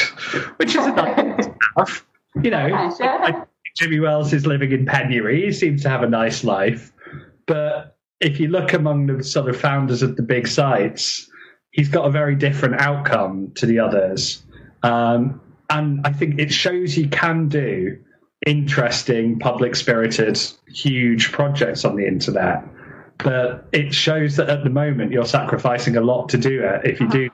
which 0.57 0.74
is 0.74 0.87
a 0.87 0.93
nice 0.93 1.47
stuff. 1.72 2.07
You 2.43 2.51
know. 2.51 2.68
I 3.01 3.45
Jimmy 3.77 4.01
Wales 4.01 4.33
is 4.33 4.47
living 4.47 4.72
in 4.72 4.87
penury. 4.87 5.45
He 5.45 5.53
seems 5.53 5.83
to 5.83 5.91
have 5.91 6.03
a 6.03 6.09
nice 6.09 6.43
life, 6.43 6.93
but 7.47 7.99
if 8.20 8.41
you 8.41 8.49
look 8.49 8.72
among 8.72 9.07
the 9.07 9.22
sort 9.22 9.51
of 9.51 9.61
founders 9.61 10.03
of 10.03 10.16
the 10.16 10.22
big 10.22 10.49
sites, 10.49 11.31
he's 11.72 11.91
got 11.91 12.07
a 12.07 12.11
very 12.11 12.35
different 12.35 12.81
outcome 12.81 13.53
to 13.57 13.66
the 13.66 13.79
others. 13.79 14.43
Um, 14.83 15.43
and 15.68 16.01
I 16.07 16.12
think 16.12 16.41
it 16.41 16.51
shows 16.51 16.97
you 16.97 17.09
can 17.09 17.49
do 17.49 17.99
interesting, 18.45 19.39
public 19.39 19.74
spirited, 19.76 20.39
huge 20.68 21.32
projects 21.32 21.84
on 21.84 21.97
the 21.97 22.07
internet. 22.07 22.64
But 23.18 23.66
it 23.72 23.95
shows 23.95 24.37
that 24.37 24.51
at 24.51 24.64
the 24.64 24.70
moment 24.70 25.12
you're 25.12 25.24
sacrificing 25.24 25.97
a 25.97 26.03
lot 26.03 26.28
to 26.30 26.39
do 26.39 26.62
it. 26.62 26.84
If 26.84 27.01
you 27.01 27.09
do, 27.09 27.30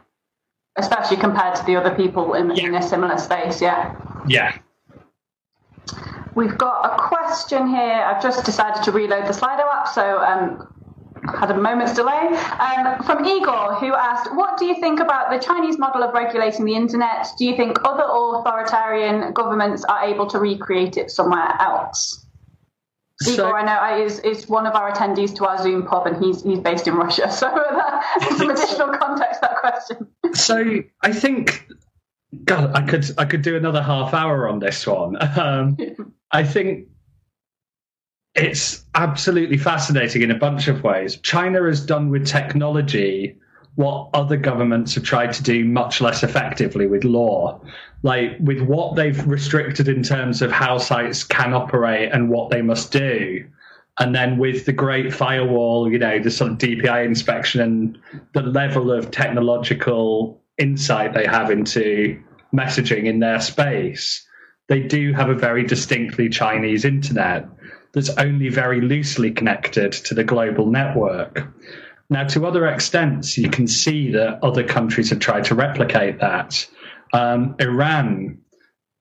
Especially 0.77 1.19
compared 1.19 1.55
to 1.57 1.65
the 1.65 1.77
other 1.77 1.95
people 1.95 2.35
in, 2.35 2.51
in 2.53 2.75
a 2.75 2.83
similar 2.83 3.19
space, 3.19 3.61
yeah. 3.61 3.95
yeah. 4.27 4.57
We've 6.35 6.57
got 6.57 6.95
a 6.95 7.09
question 7.09 7.69
here. 7.69 7.93
I've 7.93 8.23
just 8.23 8.45
decided 8.47 8.83
to 8.85 8.93
reload 8.93 9.27
the 9.27 9.33
Slido 9.33 9.65
app, 9.71 9.89
so 9.89 10.19
um, 10.19 10.72
had 11.25 11.51
a 11.51 11.57
moment's 11.57 11.95
delay. 11.95 12.29
Um, 12.59 13.03
from 13.05 13.25
Igor, 13.25 13.75
who 13.77 13.95
asked, 13.95 14.35
What 14.35 14.59
do 14.59 14.65
you 14.65 14.79
think 14.81 15.01
about 15.01 15.31
the 15.31 15.39
Chinese 15.39 15.79
model 15.79 16.03
of 16.03 16.15
regulating 16.15 16.65
the 16.65 16.75
internet? 16.75 17.29
Do 17.39 17.45
you 17.45 17.57
think 17.57 17.79
other 17.85 18.05
authoritarian 18.07 19.33
governments 19.33 19.85
are 19.85 20.05
able 20.05 20.27
to 20.29 20.39
recreate 20.39 20.97
it 20.97 21.11
somewhere 21.11 21.57
else? 21.61 22.27
So- 23.21 23.33
Igor, 23.33 23.59
I 23.59 23.63
know, 23.65 24.05
is, 24.05 24.19
is 24.21 24.49
one 24.49 24.67
of 24.67 24.75
our 24.75 24.93
attendees 24.93 25.35
to 25.37 25.47
our 25.47 25.63
Zoom 25.63 25.87
pub, 25.87 26.07
and 26.07 26.23
he's, 26.23 26.43
he's 26.43 26.59
based 26.59 26.89
in 26.89 26.95
Russia, 26.95 27.31
so 27.33 27.47
that, 27.47 28.37
some 28.37 28.51
additional 28.51 28.89
context 28.89 29.41
to 29.41 29.49
that 29.49 29.57
question. 29.59 30.09
So 30.35 30.83
I 31.03 31.13
think, 31.13 31.69
God, 32.45 32.73
I 32.75 32.83
could 32.83 33.05
I 33.19 33.27
could 33.27 33.43
do 33.43 33.57
another 33.57 33.83
half 33.83 34.15
hour 34.15 34.49
on 34.49 34.59
this 34.59 34.87
one. 34.87 35.17
Um, 35.39 35.77
I 36.33 36.43
think 36.45 36.89
it's 38.35 38.85
absolutely 38.95 39.59
fascinating 39.59 40.23
in 40.23 40.31
a 40.31 40.39
bunch 40.39 40.69
of 40.69 40.83
ways. 40.83 41.17
China 41.17 41.63
has 41.65 41.85
done 41.85 42.11
with 42.11 42.27
technology 42.27 43.37
what 43.75 44.11
other 44.13 44.37
governments 44.37 44.95
have 44.95 45.05
tried 45.05 45.33
to 45.33 45.43
do 45.43 45.65
much 45.65 46.01
less 46.01 46.23
effectively 46.23 46.87
with 46.87 47.05
law. 47.05 47.61
Like 48.03 48.37
with 48.41 48.61
what 48.61 48.97
they've 48.97 49.27
restricted 49.27 49.89
in 49.89 50.03
terms 50.03 50.43
of 50.43 50.53
how 50.53 50.79
sites 50.79 51.25
can 51.25 51.55
operate 51.55 52.13
and 52.13 52.29
what 52.29 52.51
they 52.51 52.61
must 52.61 52.93
do. 52.93 53.47
And 53.99 54.15
then 54.15 54.39
with 54.39 54.67
the 54.67 54.73
great 54.73 55.13
firewall, 55.13 55.91
you 55.91 55.99
know, 55.99 56.19
the 56.19 56.31
sort 56.31 56.53
of 56.53 56.59
DPI 56.59 57.05
inspection 57.05 57.61
and 57.61 57.99
the 58.33 58.43
level 58.43 58.91
of 58.91 59.11
technological 59.11 60.41
insight 60.59 61.15
they 61.15 61.27
have 61.27 61.51
into 61.51 62.23
messaging 62.55 63.05
in 63.07 63.21
their 63.21 63.41
space, 63.41 64.27
they 64.69 64.81
do 64.81 65.13
have 65.13 65.29
a 65.29 65.35
very 65.35 65.65
distinctly 65.65 66.29
Chinese 66.29 66.85
internet 66.85 67.47
that's 67.93 68.11
only 68.11 68.49
very 68.49 68.81
loosely 68.81 69.31
connected 69.31 69.93
to 69.93 70.15
the 70.15 70.25
global 70.25 70.67
network. 70.67 71.47
Now, 72.11 72.25
to 72.29 72.47
other 72.47 72.67
extents, 72.67 73.39
you 73.39 73.49
can 73.49 73.67
see 73.67 74.11
that 74.13 74.39
other 74.43 74.65
countries 74.65 75.11
have 75.11 75.19
tried 75.19 75.45
to 75.45 75.55
replicate 75.55 76.21
that. 76.21 76.67
Um, 77.13 77.55
Iran 77.59 78.39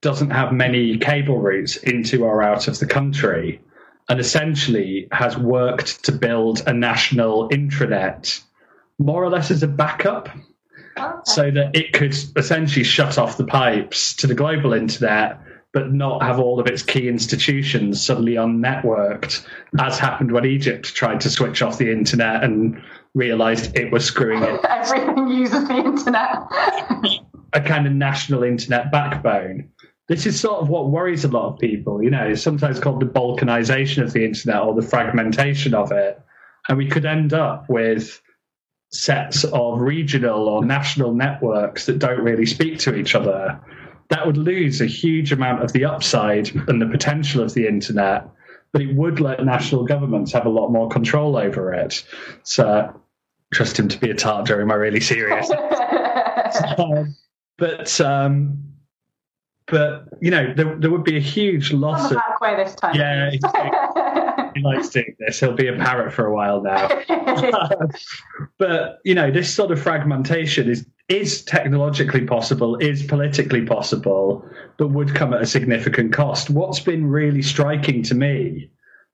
doesn't 0.00 0.30
have 0.30 0.52
many 0.52 0.98
cable 0.98 1.38
routes 1.38 1.76
into 1.76 2.24
or 2.24 2.42
out 2.42 2.68
of 2.68 2.78
the 2.78 2.86
country 2.86 3.60
and 4.08 4.18
essentially 4.18 5.08
has 5.12 5.38
worked 5.38 6.04
to 6.04 6.12
build 6.12 6.62
a 6.66 6.72
national 6.72 7.48
intranet 7.50 8.42
more 8.98 9.22
or 9.24 9.30
less 9.30 9.50
as 9.50 9.62
a 9.62 9.68
backup 9.68 10.28
so 11.24 11.50
that 11.50 11.70
it 11.74 11.92
could 11.92 12.14
essentially 12.36 12.84
shut 12.84 13.16
off 13.16 13.36
the 13.36 13.44
pipes 13.44 14.14
to 14.14 14.26
the 14.26 14.34
global 14.34 14.72
internet 14.72 15.38
but 15.72 15.92
not 15.92 16.22
have 16.22 16.38
all 16.38 16.60
of 16.60 16.66
its 16.66 16.82
key 16.82 17.08
institutions 17.08 18.04
suddenly 18.04 18.34
unnetworked, 18.34 19.46
as 19.80 19.98
happened 19.98 20.32
when 20.32 20.44
Egypt 20.44 20.94
tried 20.94 21.20
to 21.20 21.30
switch 21.30 21.62
off 21.62 21.78
the 21.78 21.90
internet 21.90 22.44
and 22.44 22.80
realized 23.14 23.76
it 23.76 23.90
was 23.90 24.04
screwing 24.04 24.42
it. 24.42 24.60
Everything 24.68 25.28
uses 25.28 25.66
the 25.68 25.76
internet. 25.76 26.36
a 27.54 27.60
kind 27.60 27.86
of 27.86 27.92
national 27.92 28.42
internet 28.42 28.92
backbone. 28.92 29.68
This 30.08 30.26
is 30.26 30.38
sort 30.38 30.60
of 30.60 30.68
what 30.68 30.90
worries 30.90 31.24
a 31.24 31.28
lot 31.28 31.54
of 31.54 31.58
people. 31.58 32.02
You 32.02 32.10
know, 32.10 32.26
it's 32.28 32.42
sometimes 32.42 32.78
called 32.78 33.00
the 33.00 33.06
balkanization 33.06 34.02
of 34.02 34.12
the 34.12 34.24
internet 34.24 34.62
or 34.62 34.74
the 34.74 34.86
fragmentation 34.86 35.72
of 35.72 35.90
it. 35.90 36.20
And 36.68 36.76
we 36.76 36.86
could 36.86 37.06
end 37.06 37.32
up 37.32 37.64
with 37.68 38.20
sets 38.90 39.44
of 39.44 39.80
regional 39.80 40.48
or 40.48 40.64
national 40.64 41.14
networks 41.14 41.86
that 41.86 41.98
don't 41.98 42.20
really 42.20 42.44
speak 42.44 42.78
to 42.80 42.94
each 42.94 43.14
other 43.14 43.58
that 44.12 44.26
would 44.26 44.36
lose 44.36 44.82
a 44.82 44.86
huge 44.86 45.32
amount 45.32 45.64
of 45.64 45.72
the 45.72 45.86
upside 45.86 46.54
and 46.68 46.82
the 46.82 46.86
potential 46.86 47.42
of 47.42 47.54
the 47.54 47.66
internet, 47.66 48.28
but 48.70 48.82
it 48.82 48.94
would 48.94 49.20
let 49.20 49.42
national 49.42 49.84
governments 49.84 50.32
have 50.32 50.44
a 50.44 50.50
lot 50.50 50.68
more 50.68 50.86
control 50.90 51.34
over 51.34 51.72
it. 51.72 52.04
So 52.42 53.00
trust 53.54 53.78
him 53.78 53.88
to 53.88 53.98
be 53.98 54.10
a 54.10 54.14
tart 54.14 54.44
during 54.44 54.66
my 54.66 54.74
really 54.74 55.00
serious. 55.00 55.50
um, 56.78 57.16
but 57.56 57.98
um, 58.02 58.62
but 59.66 60.08
you 60.20 60.30
know 60.30 60.52
there, 60.54 60.76
there 60.76 60.90
would 60.90 61.04
be 61.04 61.16
a 61.16 61.20
huge 61.20 61.72
loss 61.72 62.10
of 62.10 62.18
way 62.42 62.54
this 62.56 62.74
time. 62.74 62.94
Yeah, 62.94 63.30
likes 64.62 64.88
doing 64.88 65.16
this. 65.18 65.40
He'll 65.40 65.52
be 65.52 65.68
a 65.68 65.76
parrot 65.76 66.12
for 66.12 66.26
a 66.26 66.34
while 66.34 66.62
now. 66.62 66.88
but 68.58 69.00
you 69.04 69.14
know, 69.14 69.30
this 69.30 69.52
sort 69.52 69.70
of 69.70 69.80
fragmentation 69.80 70.68
is 70.68 70.86
is 71.08 71.44
technologically 71.44 72.24
possible, 72.24 72.76
is 72.76 73.02
politically 73.02 73.66
possible, 73.66 74.48
but 74.78 74.88
would 74.88 75.14
come 75.14 75.34
at 75.34 75.42
a 75.42 75.46
significant 75.46 76.12
cost. 76.12 76.48
What's 76.48 76.80
been 76.80 77.06
really 77.06 77.42
striking 77.42 78.02
to 78.04 78.14
me 78.14 78.70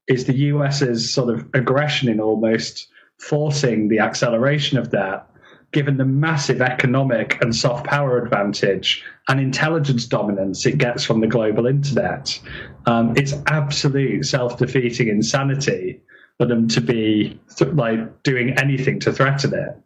is 0.07 0.25
the 0.25 0.35
US's 0.35 1.13
sort 1.13 1.35
of 1.35 1.47
aggression 1.55 2.09
in 2.09 2.21
almost 2.21 2.89
forcing 3.19 3.89
the 3.89 3.99
acceleration 3.99 4.79
of 4.79 4.91
that, 4.91 5.29
given 5.73 5.97
the 5.97 6.05
massive 6.05 6.63
economic 6.63 7.43
and 7.43 7.55
soft 7.55 7.87
power 7.87 8.23
advantage 8.23 9.05
and 9.29 9.41
intelligence 9.41 10.07
dominance 10.07 10.65
it 10.65 10.79
gets 10.79 11.05
from 11.05 11.21
the 11.21 11.27
global 11.27 11.67
internet. 11.67 12.41
Um, 12.87 13.15
it's 13.17 13.35
absolute 13.47 14.25
self 14.25 14.57
defeating 14.57 15.09
insanity 15.09 16.01
for 16.39 16.47
them 16.47 16.67
to 16.69 16.81
be 16.81 17.39
like 17.73 18.23
doing 18.23 18.57
anything 18.59 18.99
to 19.01 19.13
threaten 19.13 19.55
it. 19.55 19.77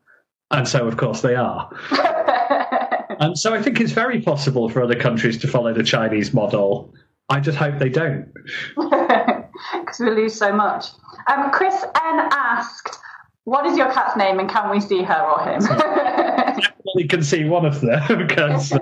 And 0.50 0.68
so, 0.68 0.86
of 0.86 0.96
course, 0.96 1.22
they 1.22 1.34
are. 1.34 1.70
and 3.20 3.38
so 3.38 3.54
I 3.54 3.62
think 3.62 3.80
it's 3.80 3.92
very 3.92 4.20
possible 4.20 4.68
for 4.68 4.82
other 4.82 4.94
countries 4.94 5.38
to 5.38 5.48
follow 5.48 5.72
the 5.72 5.82
Chinese 5.82 6.32
model. 6.32 6.94
I 7.28 7.40
just 7.40 7.58
hope 7.58 7.78
they 7.78 7.88
don't. 7.88 8.32
Because 9.72 10.00
we 10.00 10.10
lose 10.10 10.34
so 10.34 10.52
much. 10.52 10.86
Um, 11.28 11.52
Chris 11.52 11.84
N 11.84 12.28
asked, 12.32 12.98
What 13.44 13.64
is 13.64 13.76
your 13.76 13.92
cat's 13.92 14.16
name 14.16 14.40
and 14.40 14.50
can 14.50 14.70
we 14.70 14.80
see 14.80 15.02
her 15.04 15.20
or 15.20 15.40
him? 15.48 15.60
definitely 16.92 17.08
can 17.08 17.22
see 17.22 17.44
one 17.44 17.64
of 17.64 17.80
them 17.80 18.26
because 18.26 18.72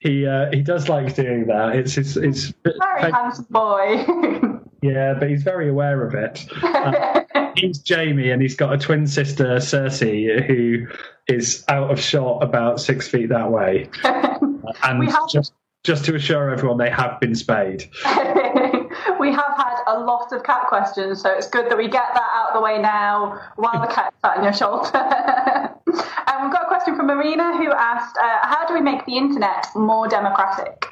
he 0.00 0.26
uh, 0.26 0.50
he 0.52 0.62
does 0.62 0.88
like 0.88 1.14
doing 1.14 1.46
that. 1.46 1.74
It's 1.74 1.98
it's, 1.98 2.16
it's 2.16 2.52
very 2.62 3.12
handsome 3.12 3.46
boy. 3.50 4.04
yeah, 4.82 5.14
but 5.14 5.28
he's 5.28 5.42
very 5.42 5.68
aware 5.68 6.06
of 6.06 6.14
it. 6.14 6.46
Uh, 6.62 7.52
he's 7.56 7.78
Jamie, 7.78 8.30
and 8.30 8.40
he's 8.40 8.54
got 8.54 8.72
a 8.72 8.78
twin 8.78 9.06
sister, 9.06 9.56
Cersei, 9.56 10.46
who 10.46 10.86
is 11.26 11.64
out 11.68 11.90
of 11.90 12.00
shot 12.00 12.42
about 12.42 12.80
six 12.80 13.08
feet 13.08 13.28
that 13.30 13.50
way. 13.50 13.90
and 14.04 15.10
just 15.30 15.52
just 15.84 16.04
to 16.04 16.14
assure 16.14 16.50
everyone, 16.50 16.78
they 16.78 16.90
have 16.90 17.18
been 17.18 17.34
spayed. 17.34 17.88
we 19.18 19.32
have 19.32 19.54
had 19.56 19.82
a 19.86 19.98
lot 19.98 20.32
of 20.32 20.44
cat 20.44 20.66
questions, 20.68 21.22
so 21.22 21.30
it's 21.30 21.48
good 21.48 21.70
that 21.70 21.78
we 21.78 21.88
get 21.88 22.14
that 22.14 22.30
out 22.34 22.50
of 22.50 22.54
the 22.54 22.60
way 22.60 22.78
now 22.80 23.40
while 23.56 23.80
the 23.80 23.92
cat's 23.92 24.16
sat 24.22 24.38
on 24.38 24.44
your 24.44 24.52
shoulder. 24.52 24.90
and 24.94 26.44
we've 26.44 26.52
got 26.52 26.66
a 26.66 26.67
question 26.78 26.96
from 26.96 27.06
Marina 27.06 27.56
who 27.56 27.72
asked, 27.72 28.16
uh, 28.16 28.38
"How 28.42 28.66
do 28.66 28.74
we 28.74 28.80
make 28.80 29.04
the 29.04 29.16
internet 29.16 29.66
more 29.74 30.06
democratic?" 30.06 30.86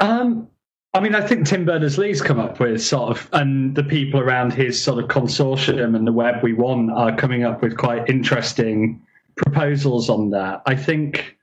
Um, 0.00 0.48
I 0.94 1.00
mean, 1.00 1.14
I 1.14 1.20
think 1.20 1.46
Tim 1.46 1.64
Berners 1.64 1.98
Lee's 1.98 2.20
come 2.20 2.40
up 2.40 2.58
with 2.58 2.82
sort 2.82 3.10
of, 3.10 3.28
and 3.32 3.76
the 3.76 3.84
people 3.84 4.20
around 4.20 4.52
his 4.52 4.82
sort 4.82 5.02
of 5.02 5.08
consortium 5.08 5.94
and 5.94 6.06
the 6.06 6.12
web 6.12 6.42
we 6.42 6.52
want 6.52 6.90
are 6.90 7.14
coming 7.14 7.44
up 7.44 7.62
with 7.62 7.76
quite 7.76 8.08
interesting 8.08 9.00
proposals 9.36 10.10
on 10.10 10.30
that. 10.30 10.62
I 10.66 10.74
think 10.74 11.36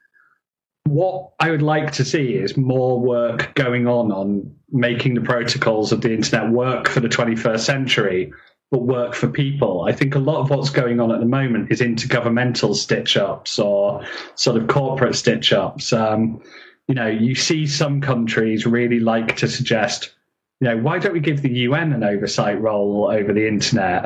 what 0.83 1.31
I 1.39 1.51
would 1.51 1.61
like 1.61 1.91
to 1.93 2.03
see 2.03 2.33
is 2.33 2.57
more 2.57 2.99
work 2.99 3.55
going 3.55 3.87
on 3.87 4.11
on 4.11 4.53
making 4.71 5.13
the 5.13 5.21
protocols 5.21 5.91
of 5.93 6.01
the 6.01 6.13
internet 6.13 6.51
work 6.51 6.89
for 6.89 6.99
the 6.99 7.07
21st 7.07 7.59
century, 7.59 8.33
but 8.71 8.81
work 8.81 9.13
for 9.13 9.27
people. 9.27 9.85
I 9.87 9.91
think 9.91 10.15
a 10.15 10.19
lot 10.19 10.41
of 10.41 10.49
what's 10.49 10.69
going 10.69 10.99
on 10.99 11.11
at 11.11 11.19
the 11.19 11.25
moment 11.25 11.71
is 11.71 11.81
intergovernmental 11.81 12.75
stitch 12.75 13.15
ups 13.15 13.59
or 13.59 14.03
sort 14.35 14.57
of 14.57 14.67
corporate 14.67 15.15
stitch 15.15 15.53
ups. 15.53 15.93
Um, 15.93 16.41
you 16.87 16.95
know, 16.95 17.07
you 17.07 17.35
see 17.35 17.67
some 17.67 18.01
countries 18.01 18.65
really 18.65 18.99
like 18.99 19.35
to 19.37 19.47
suggest, 19.47 20.13
you 20.59 20.67
know, 20.67 20.77
why 20.77 20.99
don't 20.99 21.13
we 21.13 21.19
give 21.19 21.41
the 21.41 21.51
UN 21.51 21.93
an 21.93 22.03
oversight 22.03 22.59
role 22.59 23.09
over 23.11 23.33
the 23.33 23.47
internet? 23.47 24.05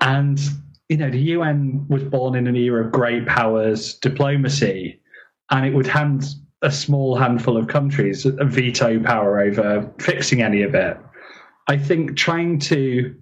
And, 0.00 0.40
you 0.88 0.96
know, 0.96 1.10
the 1.10 1.20
UN 1.20 1.86
was 1.88 2.02
born 2.04 2.34
in 2.34 2.46
an 2.46 2.56
era 2.56 2.84
of 2.84 2.92
great 2.92 3.26
powers 3.26 3.94
diplomacy, 3.94 5.00
and 5.50 5.66
it 5.66 5.74
would 5.74 5.86
hand 5.86 6.24
a 6.62 6.70
small 6.70 7.16
handful 7.16 7.56
of 7.56 7.68
countries 7.68 8.24
a 8.24 8.44
veto 8.44 8.98
power 9.02 9.40
over 9.40 9.90
fixing 9.98 10.40
any 10.40 10.62
of 10.62 10.74
it. 10.74 10.98
I 11.68 11.76
think 11.76 12.16
trying 12.16 12.58
to 12.60 13.14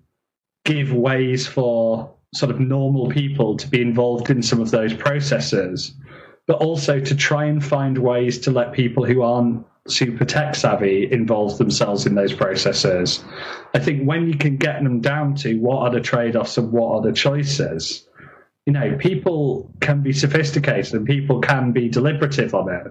give 0.64 0.92
ways 0.92 1.46
for 1.46 2.12
sort 2.34 2.50
of 2.50 2.60
normal 2.60 3.08
people 3.08 3.56
to 3.56 3.68
be 3.68 3.80
involved 3.80 4.30
in 4.30 4.42
some 4.42 4.60
of 4.60 4.70
those 4.70 4.94
processes 4.94 5.94
but 6.46 6.60
also 6.60 7.00
to 7.00 7.14
try 7.14 7.44
and 7.44 7.64
find 7.64 7.98
ways 7.98 8.38
to 8.38 8.50
let 8.50 8.72
people 8.72 9.04
who 9.04 9.22
aren't 9.22 9.64
super 9.88 10.24
tech 10.24 10.54
savvy 10.54 11.10
involve 11.10 11.58
themselves 11.58 12.06
in 12.06 12.14
those 12.14 12.32
processes. 12.32 13.24
I 13.74 13.78
think 13.78 14.06
when 14.06 14.28
you 14.28 14.36
can 14.36 14.56
get 14.56 14.82
them 14.82 15.00
down 15.00 15.34
to 15.36 15.58
what 15.58 15.78
are 15.78 15.90
the 15.90 16.00
trade 16.00 16.36
offs 16.36 16.58
and 16.58 16.70
what 16.72 16.94
are 16.94 17.02
the 17.02 17.12
choices, 17.12 18.06
you 18.66 18.72
know, 18.72 18.96
people 18.98 19.72
can 19.80 20.02
be 20.02 20.12
sophisticated 20.12 20.94
and 20.94 21.06
people 21.06 21.40
can 21.40 21.72
be 21.72 21.88
deliberative 21.88 22.54
on 22.54 22.72
it. 22.72 22.86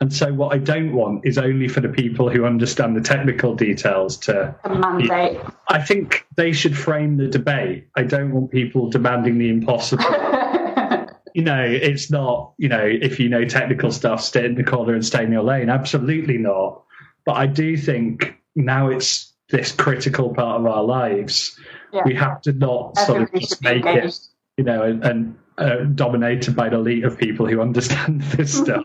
And 0.00 0.12
so, 0.12 0.32
what 0.32 0.54
I 0.54 0.58
don't 0.58 0.92
want 0.92 1.26
is 1.26 1.38
only 1.38 1.66
for 1.66 1.80
the 1.80 1.88
people 1.88 2.30
who 2.30 2.44
understand 2.44 2.96
the 2.96 3.00
technical 3.00 3.56
details 3.56 4.16
to 4.18 4.54
mandate. 4.68 5.40
I 5.68 5.82
think 5.82 6.24
they 6.36 6.52
should 6.52 6.76
frame 6.76 7.16
the 7.16 7.26
debate. 7.26 7.88
I 7.96 8.04
don't 8.04 8.32
want 8.32 8.52
people 8.52 8.90
demanding 8.90 9.38
the 9.38 9.48
impossible. 9.48 10.04
you 11.34 11.42
know, 11.42 11.64
it's 11.64 12.12
not, 12.12 12.52
you 12.58 12.68
know, 12.68 12.84
if 12.84 13.18
you 13.18 13.28
know 13.28 13.44
technical 13.44 13.90
stuff, 13.90 14.22
stay 14.22 14.44
in 14.44 14.54
the 14.54 14.62
corner 14.62 14.94
and 14.94 15.04
stay 15.04 15.24
in 15.24 15.32
your 15.32 15.42
lane. 15.42 15.68
Absolutely 15.68 16.38
not. 16.38 16.84
But 17.26 17.36
I 17.36 17.46
do 17.46 17.76
think 17.76 18.36
now 18.54 18.88
it's 18.88 19.34
this 19.50 19.72
critical 19.72 20.32
part 20.32 20.60
of 20.60 20.66
our 20.66 20.84
lives. 20.84 21.58
Yeah. 21.92 22.02
We 22.04 22.14
have 22.14 22.40
to 22.42 22.52
not 22.52 22.96
sort 22.98 23.22
of 23.22 23.32
just 23.32 23.62
make 23.62 23.84
it, 23.84 24.16
you 24.58 24.64
know, 24.64 24.82
and, 24.82 25.02
and 25.04 25.38
uh, 25.56 25.84
dominated 25.94 26.54
by 26.54 26.68
the 26.68 26.76
elite 26.76 27.04
of 27.04 27.16
people 27.16 27.46
who 27.46 27.60
understand 27.60 28.20
this 28.36 28.58
stuff. 28.58 28.84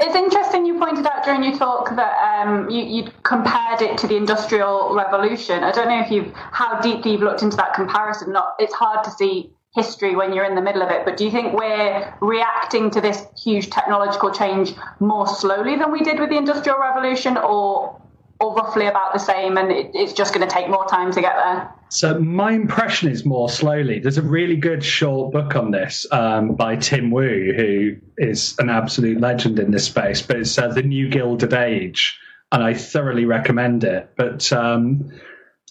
It's 0.00 0.14
interesting 0.14 0.66
you 0.66 0.78
pointed 0.78 1.06
out 1.06 1.24
during 1.24 1.42
your 1.42 1.56
talk 1.56 1.96
that 1.96 2.46
um, 2.46 2.68
you, 2.68 2.84
you, 2.84 3.10
compared 3.22 3.82
it 3.82 3.96
to 3.98 4.06
the 4.06 4.16
Industrial 4.16 4.94
Revolution. 4.94 5.64
I 5.64 5.72
don't 5.72 5.88
know 5.88 6.00
if 6.00 6.10
you've 6.10 6.32
how 6.34 6.80
deeply 6.80 7.12
you've 7.12 7.22
looked 7.22 7.42
into 7.42 7.56
that 7.56 7.74
comparison. 7.74 8.32
Not, 8.32 8.54
it's 8.58 8.74
hard 8.74 9.02
to 9.04 9.10
see 9.10 9.50
history 9.74 10.16
when 10.16 10.32
you're 10.32 10.44
in 10.44 10.54
the 10.54 10.62
middle 10.62 10.82
of 10.82 10.90
it. 10.90 11.04
But 11.04 11.16
do 11.16 11.24
you 11.24 11.30
think 11.30 11.52
we're 11.52 12.14
reacting 12.20 12.90
to 12.92 13.00
this 13.00 13.24
huge 13.42 13.70
technological 13.70 14.32
change 14.32 14.72
more 15.00 15.26
slowly 15.26 15.76
than 15.76 15.92
we 15.92 16.00
did 16.00 16.18
with 16.18 16.30
the 16.30 16.36
Industrial 16.36 16.78
Revolution, 16.78 17.36
or 17.36 18.00
or 18.40 18.54
roughly 18.54 18.86
about 18.86 19.12
the 19.12 19.18
same, 19.18 19.56
and 19.56 19.70
it, 19.70 19.90
it's 19.94 20.12
just 20.12 20.34
going 20.34 20.46
to 20.46 20.52
take 20.52 20.68
more 20.68 20.86
time 20.86 21.12
to 21.12 21.20
get 21.20 21.34
there? 21.36 21.72
So 21.88 22.18
my 22.18 22.52
impression 22.52 23.10
is 23.10 23.24
more 23.24 23.48
slowly. 23.48 24.00
There's 24.00 24.18
a 24.18 24.22
really 24.22 24.56
good 24.56 24.84
short 24.84 25.32
book 25.32 25.54
on 25.56 25.70
this 25.70 26.06
um, 26.10 26.54
by 26.54 26.76
Tim 26.76 27.10
Wu, 27.10 27.52
who 27.56 27.96
is 28.18 28.56
an 28.58 28.68
absolute 28.68 29.20
legend 29.20 29.58
in 29.58 29.70
this 29.70 29.84
space. 29.84 30.22
But 30.22 30.36
it's 30.38 30.58
uh, 30.58 30.68
the 30.68 30.82
New 30.82 31.08
Gilded 31.08 31.54
Age, 31.54 32.18
and 32.52 32.62
I 32.62 32.74
thoroughly 32.74 33.24
recommend 33.24 33.84
it. 33.84 34.10
But 34.16 34.52
um, 34.52 35.12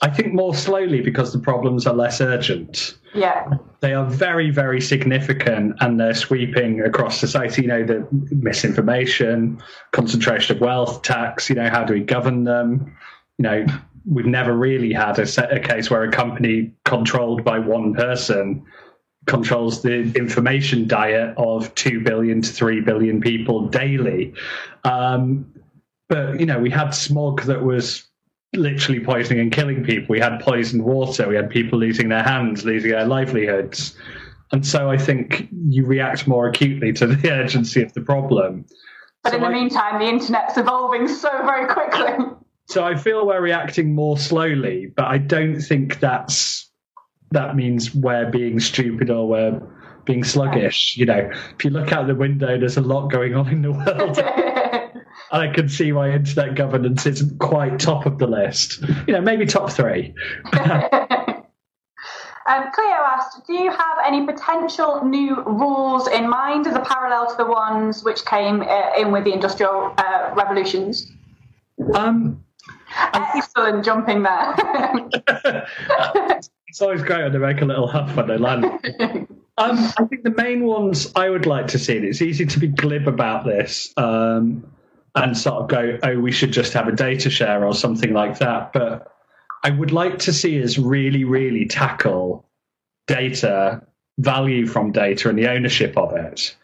I 0.02 0.10
think 0.10 0.34
more 0.34 0.54
slowly 0.54 1.02
because 1.02 1.32
the 1.32 1.40
problems 1.40 1.88
are 1.88 1.94
less 1.94 2.20
urgent. 2.20 2.98
Yeah. 3.14 3.50
They 3.80 3.94
are 3.94 4.06
very, 4.06 4.52
very 4.52 4.82
significant 4.82 5.78
and 5.80 6.00
they're 6.00 6.14
sweeping 6.14 6.82
across 6.82 7.18
society. 7.18 7.62
You 7.62 7.68
know, 7.70 7.86
the 7.86 8.08
misinformation, 8.12 9.62
concentration 9.94 10.58
of 10.58 10.62
wealth, 10.62 11.02
tax, 11.02 11.50
you 11.50 11.56
know, 11.56 11.70
how 11.70 11.86
do 11.86 11.94
we 11.94 12.02
govern 12.02 12.44
them? 12.44 12.94
You 13.38 13.44
know, 13.44 13.66
we've 14.06 14.26
never 14.26 14.54
really 14.54 14.92
had 14.92 15.18
a, 15.18 15.26
set, 15.26 15.56
a 15.56 15.60
case 15.62 15.90
where 15.90 16.04
a 16.04 16.12
company 16.12 16.74
controlled 16.84 17.46
by 17.46 17.60
one 17.60 17.94
person 17.94 18.66
controls 19.28 19.82
the 19.82 20.12
information 20.14 20.88
diet 20.88 21.34
of 21.38 21.74
2 21.76 22.02
billion 22.02 22.42
to 22.42 22.52
3 22.52 22.82
billion 22.82 23.22
people 23.22 23.68
daily. 23.70 24.34
Um, 24.84 25.52
but, 26.10 26.40
you 26.40 26.46
know, 26.46 26.60
we 26.60 26.70
had 26.70 26.92
smog 26.92 27.44
that 27.44 27.64
was 27.64 28.06
literally 28.56 29.00
poisoning 29.00 29.40
and 29.40 29.52
killing 29.52 29.84
people. 29.84 30.08
We 30.10 30.20
had 30.20 30.40
poisoned 30.40 30.84
water. 30.84 31.28
We 31.28 31.36
had 31.36 31.50
people 31.50 31.80
losing 31.80 32.10
their 32.10 32.24
hands, 32.24 32.66
losing 32.66 32.92
their 32.92 33.06
livelihoods. 33.06 33.96
And 34.52 34.66
so 34.66 34.90
I 34.90 34.98
think 34.98 35.50
you 35.68 35.86
react 35.86 36.28
more 36.28 36.48
acutely 36.48 36.94
to 36.94 37.08
the 37.16 37.32
urgency 37.32 37.82
of 37.82 37.94
the 37.94 38.02
problem. 38.02 38.66
But 39.24 39.32
so 39.32 39.36
in 39.38 39.42
the 39.42 39.48
I, 39.50 39.54
meantime, 39.54 40.00
the 40.00 40.08
internet's 40.08 40.58
evolving 40.58 41.08
so 41.08 41.30
very 41.44 41.68
quickly. 41.68 42.26
So 42.68 42.84
I 42.84 42.96
feel 42.96 43.28
we're 43.28 43.42
reacting 43.42 43.94
more 43.94 44.18
slowly, 44.18 44.92
but 44.96 45.06
I 45.06 45.20
don't 45.20 45.62
think 45.62 46.00
that's 46.00 46.70
that 47.32 47.56
means 47.56 47.94
we're 47.94 48.30
being 48.30 48.60
stupid 48.60 49.10
or 49.10 49.28
we're 49.28 49.62
being 50.06 50.24
sluggish. 50.24 50.96
You 50.98 51.06
know, 51.06 51.30
if 51.58 51.66
you 51.66 51.72
look 51.72 51.92
out 51.92 52.08
the 52.08 52.16
window, 52.16 52.58
there's 52.58 52.78
a 52.78 52.82
lot 52.82 53.12
going 53.12 53.36
on 53.36 53.50
in 53.50 53.62
the 53.62 53.72
world. 53.72 54.18
I 55.36 55.54
can 55.54 55.70
see 55.70 55.92
why 55.92 56.12
internet 56.12 56.56
governance 56.56 57.06
isn't 57.06 57.40
quite 57.40 57.80
top 57.80 58.06
of 58.06 58.20
the 58.20 58.28
list. 58.28 58.82
You 59.08 59.14
know, 59.14 59.22
maybe 59.22 59.46
top 59.46 59.72
three. 59.72 60.14
Um, 62.48 62.66
Cleo 62.74 62.88
asked, 62.88 63.48
do 63.48 63.54
you 63.54 63.72
have 63.72 63.98
any 64.06 64.24
potential 64.24 65.04
new 65.04 65.42
rules 65.46 66.08
in 66.08 66.30
mind 66.30 66.68
as 66.68 66.76
a 66.76 66.80
parallel 66.80 67.28
to 67.32 67.38
the 67.38 67.46
ones 67.46 68.04
which 68.04 68.24
came 68.24 68.62
uh, 68.62 68.92
in 68.96 69.12
with 69.12 69.24
the 69.24 69.34
Industrial 69.34 69.92
uh, 69.98 70.32
Revolutions? 70.36 71.12
Um, 71.96 72.46
Excellent 73.14 73.84
jumping 73.84 74.22
there. 74.22 74.54
it's 76.68 76.82
always 76.82 77.02
great 77.02 77.24
when 77.24 77.32
they 77.32 77.40
make 77.40 77.62
a 77.62 77.66
little 77.66 77.88
huff 77.88 78.16
when 78.16 78.28
they 78.28 78.38
land. 78.38 79.28
Um, 79.58 79.78
I 79.98 80.04
think 80.04 80.24
the 80.24 80.32
main 80.36 80.66
ones 80.66 81.14
I 81.16 81.30
would 81.30 81.46
like 81.46 81.68
to 81.68 81.80
see, 81.80 81.96
and 81.96 82.06
it's 82.06 82.22
easy 82.22 82.46
to 82.46 82.60
be 82.60 82.68
glib 82.68 83.08
about 83.08 83.46
this 83.46 83.94
um, 83.96 84.70
and 85.16 85.38
sort 85.38 85.64
of 85.64 85.70
go, 85.70 85.98
oh, 86.04 86.20
we 86.20 86.32
should 86.32 86.52
just 86.52 86.74
have 86.74 86.88
a 86.88 86.92
data 86.92 87.30
share 87.30 87.66
or 87.66 87.74
something 87.74 88.14
like 88.14 88.40
that. 88.40 88.74
But 88.74 89.12
I 89.64 89.70
would 89.70 89.92
like 89.92 90.20
to 90.20 90.34
see 90.34 90.62
us 90.62 90.78
really, 90.78 91.24
really 91.24 91.66
tackle 91.66 92.48
data, 93.08 93.82
value 94.20 94.68
from 94.68 94.92
data, 94.92 95.30
and 95.30 95.40
the 95.40 95.50
ownership 95.50 95.98
of 95.98 96.16
it. 96.16 96.56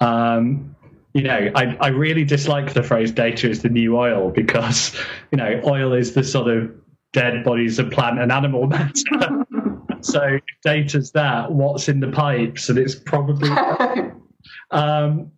Um, 0.00 0.74
you 1.14 1.22
know, 1.22 1.50
I, 1.54 1.76
I 1.80 1.88
really 1.88 2.24
dislike 2.24 2.72
the 2.72 2.82
phrase 2.82 3.12
data 3.12 3.48
is 3.48 3.62
the 3.62 3.68
new 3.68 3.96
oil 3.96 4.30
because, 4.30 4.94
you 5.30 5.38
know, 5.38 5.60
oil 5.64 5.92
is 5.92 6.14
the 6.14 6.22
sort 6.24 6.48
of 6.48 6.70
dead 7.12 7.44
bodies 7.44 7.78
of 7.78 7.90
plant 7.90 8.20
and 8.20 8.30
animal 8.30 8.66
matter. 8.66 9.44
so 10.00 10.22
if 10.22 10.42
data's 10.64 11.12
that, 11.12 11.52
what's 11.52 11.88
in 11.88 12.00
the 12.00 12.08
pipes? 12.08 12.68
And 12.68 12.78
it's 12.78 12.94
probably. 12.94 13.50
um, 14.70 15.32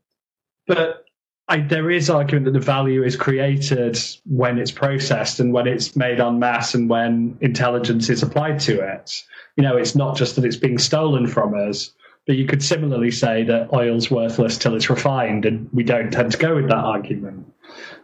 but 0.66 1.04
I, 1.48 1.60
there 1.60 1.90
is 1.90 2.08
argument 2.08 2.46
that 2.46 2.52
the 2.52 2.60
value 2.60 3.02
is 3.02 3.16
created 3.16 3.98
when 4.24 4.58
it's 4.58 4.70
processed 4.70 5.40
and 5.40 5.52
when 5.52 5.66
it's 5.66 5.96
made 5.96 6.20
en 6.20 6.38
masse 6.38 6.74
and 6.74 6.88
when 6.88 7.36
intelligence 7.40 8.08
is 8.08 8.22
applied 8.22 8.60
to 8.60 8.80
it. 8.80 9.22
You 9.56 9.64
know, 9.64 9.76
it's 9.76 9.94
not 9.94 10.16
just 10.16 10.36
that 10.36 10.44
it's 10.44 10.56
being 10.56 10.78
stolen 10.78 11.26
from 11.26 11.54
us, 11.54 11.92
but 12.26 12.36
you 12.36 12.46
could 12.46 12.62
similarly 12.62 13.10
say 13.10 13.42
that 13.44 13.72
oil's 13.72 14.10
worthless 14.10 14.56
till 14.56 14.76
it's 14.76 14.88
refined, 14.88 15.44
and 15.44 15.68
we 15.72 15.82
don't 15.82 16.12
tend 16.12 16.32
to 16.32 16.38
go 16.38 16.54
with 16.54 16.68
that 16.68 16.76
argument. 16.76 17.52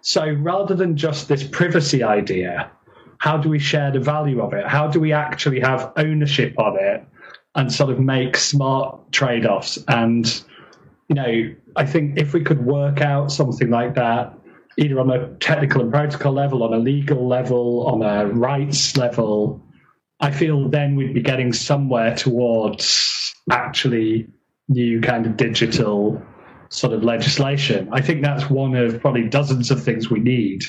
So 0.00 0.28
rather 0.30 0.74
than 0.74 0.96
just 0.96 1.28
this 1.28 1.44
privacy 1.44 2.02
idea, 2.02 2.70
how 3.18 3.36
do 3.36 3.48
we 3.48 3.58
share 3.58 3.92
the 3.92 4.00
value 4.00 4.40
of 4.40 4.52
it? 4.52 4.66
How 4.66 4.88
do 4.88 5.00
we 5.00 5.12
actually 5.12 5.60
have 5.60 5.92
ownership 5.96 6.54
of 6.58 6.76
it 6.78 7.04
and 7.54 7.72
sort 7.72 7.90
of 7.90 8.00
make 8.00 8.36
smart 8.36 9.12
trade 9.12 9.46
offs 9.46 9.78
and 9.88 10.42
you 11.08 11.14
know, 11.14 11.54
I 11.78 11.86
think 11.86 12.18
if 12.18 12.34
we 12.34 12.42
could 12.42 12.66
work 12.66 13.00
out 13.00 13.30
something 13.30 13.70
like 13.70 13.94
that, 13.94 14.36
either 14.78 14.98
on 14.98 15.10
a 15.10 15.28
technical 15.36 15.80
and 15.80 15.92
protocol 15.92 16.32
level, 16.32 16.64
on 16.64 16.74
a 16.74 16.78
legal 16.78 17.28
level, 17.28 17.86
on 17.86 18.02
a 18.02 18.26
rights 18.26 18.96
level, 18.96 19.62
I 20.18 20.32
feel 20.32 20.68
then 20.68 20.96
we'd 20.96 21.14
be 21.14 21.22
getting 21.22 21.52
somewhere 21.52 22.16
towards 22.16 23.32
actually 23.48 24.26
new 24.68 25.00
kind 25.00 25.24
of 25.24 25.36
digital 25.36 26.20
sort 26.68 26.92
of 26.92 27.04
legislation. 27.04 27.88
I 27.92 28.00
think 28.00 28.22
that's 28.22 28.50
one 28.50 28.74
of 28.74 29.00
probably 29.00 29.28
dozens 29.28 29.70
of 29.70 29.80
things 29.80 30.10
we 30.10 30.18
need, 30.18 30.64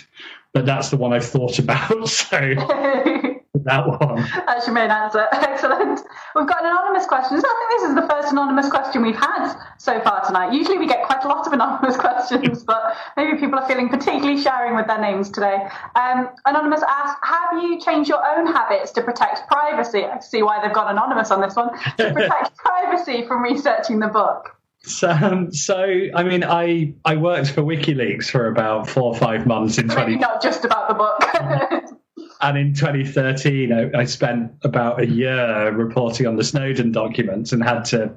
but 0.54 0.68
that's 0.68 0.90
the 0.90 0.98
one 0.98 1.12
I've 1.12 1.26
thought 1.26 1.58
about. 1.58 2.08
So 2.08 2.38
that 3.70 3.88
one. 3.88 4.28
That's 4.46 4.66
your 4.68 4.74
main 4.74 4.90
answer. 4.90 5.28
Excellent. 5.32 6.02
We've 6.36 6.48
got 6.48 6.64
an 6.64 6.72
anonymous 6.72 7.06
question. 7.06 7.38
I 7.38 7.42
think 7.42 7.82
this 7.82 7.90
is 7.90 7.96
the 7.96 8.08
first 8.10 8.32
anonymous 8.32 8.70
question 8.70 9.02
we've 9.02 9.16
had 9.16 9.56
so 9.78 10.00
far 10.02 10.26
tonight. 10.26 10.54
Usually 10.54 10.78
we 10.78 10.88
get 10.88 11.04
quite 11.04 11.24
a 11.24 11.28
lot 11.28 11.46
of 11.46 11.54
anonymous 11.54 11.98
questions, 12.06 12.64
but 12.64 12.96
maybe 13.16 13.38
people 13.38 13.60
are 13.60 13.68
feeling 13.68 13.90
particularly 13.90 14.42
sharing 14.42 14.76
with 14.76 14.88
their 14.88 15.00
names 15.00 15.30
today. 15.30 15.68
Um, 15.96 16.30
anonymous 16.46 16.82
asks, 16.88 17.20
have 17.24 17.64
you 17.64 17.80
changed 17.80 18.10
your 18.10 18.26
own 18.26 18.48
habits 18.48 18.92
to 18.92 19.02
protect 19.02 19.48
privacy? 19.48 20.04
I 20.04 20.20
see 20.20 20.44
why 20.44 20.62
they've 20.62 20.74
gone 20.74 20.92
anonymous 20.92 21.32
on 21.32 21.42
this 21.42 21.56
one. 21.56 21.72
To 21.98 22.14
protect 22.14 22.58
privacy 22.58 23.26
from 23.28 23.44
researching 23.44 24.00
the 24.00 24.08
book. 24.08 24.56
So, 24.82 25.10
um, 25.10 25.52
so 25.52 25.84
I 26.16 26.24
mean, 26.24 26.44
I 26.44 26.94
I 27.04 27.18
worked 27.18 27.52
for 27.52 27.62
WikiLeaks 27.64 28.30
for 28.30 28.48
about 28.48 28.90
four 28.90 29.04
or 29.04 29.16
five 29.16 29.46
months 29.46 29.78
in 29.78 29.88
Maybe 29.88 30.02
20, 30.02 30.16
not 30.18 30.42
just 30.42 30.64
about 30.64 30.88
the 30.88 30.94
book. 30.94 31.96
And 32.42 32.58
in 32.58 32.74
2013, 32.74 33.72
I, 33.72 34.00
I 34.00 34.06
spent 34.06 34.52
about 34.64 35.02
a 35.02 35.08
year 35.08 35.72
reporting 35.72 36.26
on 36.28 36.36
the 36.36 36.44
Snowden 36.44 36.92
documents 36.92 37.52
and 37.52 37.64
had 37.64 37.84
to 37.86 38.14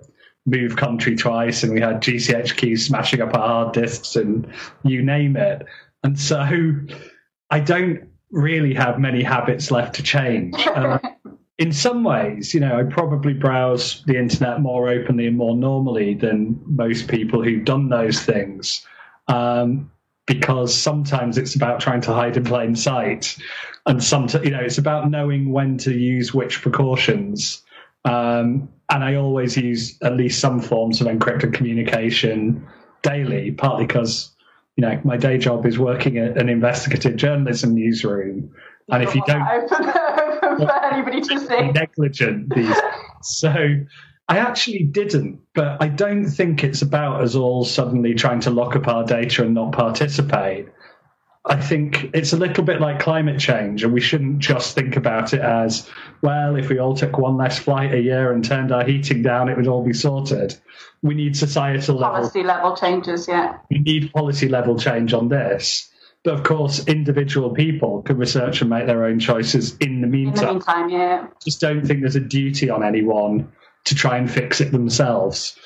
move 0.46 0.76
country 0.76 1.16
twice, 1.16 1.62
and 1.62 1.72
we 1.72 1.80
had 1.80 2.00
GCHQ 2.02 2.78
smashing 2.78 3.20
up 3.20 3.34
our 3.34 3.46
hard 3.46 3.74
disks 3.74 4.16
and 4.16 4.46
you 4.84 5.02
name 5.02 5.36
it. 5.36 5.66
And 6.04 6.18
so, 6.18 6.40
I 7.50 7.60
don't 7.60 8.08
really 8.30 8.74
have 8.74 8.98
many 8.98 9.22
habits 9.22 9.70
left 9.70 9.94
to 9.96 10.02
change. 10.02 10.54
Uh, 10.66 10.98
in 11.58 11.70
some 11.70 12.02
ways, 12.02 12.54
you 12.54 12.60
know, 12.60 12.78
I 12.78 12.82
probably 12.82 13.34
browse 13.34 14.02
the 14.06 14.16
internet 14.18 14.60
more 14.60 14.88
openly 14.88 15.26
and 15.26 15.36
more 15.36 15.54
normally 15.54 16.14
than 16.14 16.60
most 16.66 17.08
people 17.08 17.42
who've 17.42 17.64
done 17.64 17.88
those 17.88 18.22
things. 18.22 18.84
Um, 19.28 19.90
because 20.26 20.74
sometimes 20.74 21.36
it's 21.36 21.54
about 21.54 21.80
trying 21.80 22.00
to 22.02 22.12
hide 22.12 22.36
in 22.36 22.44
plain 22.44 22.74
sight, 22.76 23.36
and 23.86 24.02
sometimes 24.02 24.44
you 24.44 24.50
know 24.50 24.60
it's 24.60 24.78
about 24.78 25.10
knowing 25.10 25.52
when 25.52 25.76
to 25.78 25.92
use 25.92 26.32
which 26.32 26.62
precautions. 26.62 27.62
Um, 28.04 28.68
and 28.90 29.04
I 29.04 29.14
always 29.14 29.56
use 29.56 29.96
at 30.02 30.16
least 30.16 30.40
some 30.40 30.60
forms 30.60 31.00
of 31.00 31.06
encrypted 31.06 31.54
communication 31.54 32.66
daily, 33.02 33.52
partly 33.52 33.86
because 33.86 34.30
you 34.76 34.82
know 34.82 35.00
my 35.04 35.16
day 35.16 35.38
job 35.38 35.66
is 35.66 35.78
working 35.78 36.18
at 36.18 36.38
an 36.38 36.48
investigative 36.48 37.16
journalism 37.16 37.74
newsroom, 37.74 38.54
and 38.90 39.02
if 39.02 39.14
you 39.14 39.22
don't 39.26 39.42
open, 39.42 39.86
open 39.86 40.66
for 40.66 40.84
anybody 40.84 41.20
to 41.20 41.38
see. 41.46 41.72
negligent 41.72 42.54
these. 42.54 42.76
so 43.22 43.54
I 44.28 44.38
actually 44.38 44.84
didn't, 44.84 45.40
but 45.54 45.82
I 45.82 45.88
don't 45.88 46.26
think 46.26 46.64
it's 46.64 46.82
about 46.82 47.20
us 47.22 47.34
all 47.34 47.64
suddenly 47.64 48.14
trying 48.14 48.40
to 48.40 48.50
lock 48.50 48.76
up 48.76 48.88
our 48.88 49.04
data 49.04 49.44
and 49.44 49.54
not 49.54 49.72
participate. 49.72 50.68
I 51.44 51.60
think 51.60 52.10
it's 52.14 52.32
a 52.32 52.36
little 52.36 52.62
bit 52.62 52.80
like 52.80 53.00
climate 53.00 53.40
change, 53.40 53.82
and 53.82 53.92
we 53.92 54.00
shouldn't 54.00 54.38
just 54.38 54.76
think 54.76 54.96
about 54.96 55.34
it 55.34 55.40
as, 55.40 55.90
well, 56.22 56.54
if 56.54 56.68
we 56.68 56.78
all 56.78 56.94
took 56.94 57.18
one 57.18 57.36
less 57.36 57.58
flight 57.58 57.92
a 57.92 58.00
year 58.00 58.32
and 58.32 58.44
turned 58.44 58.70
our 58.70 58.84
heating 58.84 59.22
down, 59.22 59.48
it 59.48 59.56
would 59.56 59.66
all 59.66 59.84
be 59.84 59.92
sorted. 59.92 60.56
We 61.02 61.14
need 61.14 61.36
societal 61.36 61.96
level 61.96 62.18
Policy 62.20 62.44
level 62.44 62.76
changes, 62.76 63.26
yeah. 63.26 63.58
we 63.70 63.80
need 63.80 64.12
policy 64.12 64.48
level 64.48 64.78
change 64.78 65.12
on 65.12 65.28
this. 65.28 65.90
But 66.22 66.34
of 66.34 66.44
course, 66.44 66.86
individual 66.86 67.50
people 67.50 68.02
can 68.02 68.18
research 68.18 68.60
and 68.60 68.70
make 68.70 68.86
their 68.86 69.04
own 69.04 69.18
choices 69.18 69.76
in 69.78 69.78
the 69.78 69.86
In 69.88 70.00
the 70.00 70.06
meantime. 70.06 70.48
meantime, 70.50 70.88
yeah. 70.90 71.26
Just 71.42 71.60
don't 71.60 71.84
think 71.84 72.02
there's 72.02 72.14
a 72.14 72.20
duty 72.20 72.70
on 72.70 72.84
anyone 72.84 73.50
to 73.84 73.94
try 73.94 74.16
and 74.16 74.30
fix 74.30 74.60
it 74.60 74.72
themselves. 74.72 75.56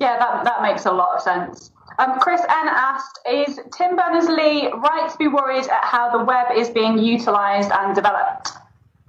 Yeah, 0.00 0.18
that, 0.18 0.44
that 0.44 0.62
makes 0.62 0.86
a 0.86 0.92
lot 0.92 1.16
of 1.16 1.22
sense. 1.22 1.72
Um, 1.98 2.20
Chris 2.20 2.40
N 2.40 2.68
asked, 2.68 3.18
is 3.28 3.58
Tim 3.76 3.96
Berners-Lee 3.96 4.70
right 4.72 5.08
to 5.10 5.18
be 5.18 5.26
worried 5.26 5.64
at 5.64 5.84
how 5.84 6.16
the 6.16 6.24
web 6.24 6.46
is 6.56 6.70
being 6.70 6.98
utilised 6.98 7.72
and 7.72 7.94
developed? 7.94 8.50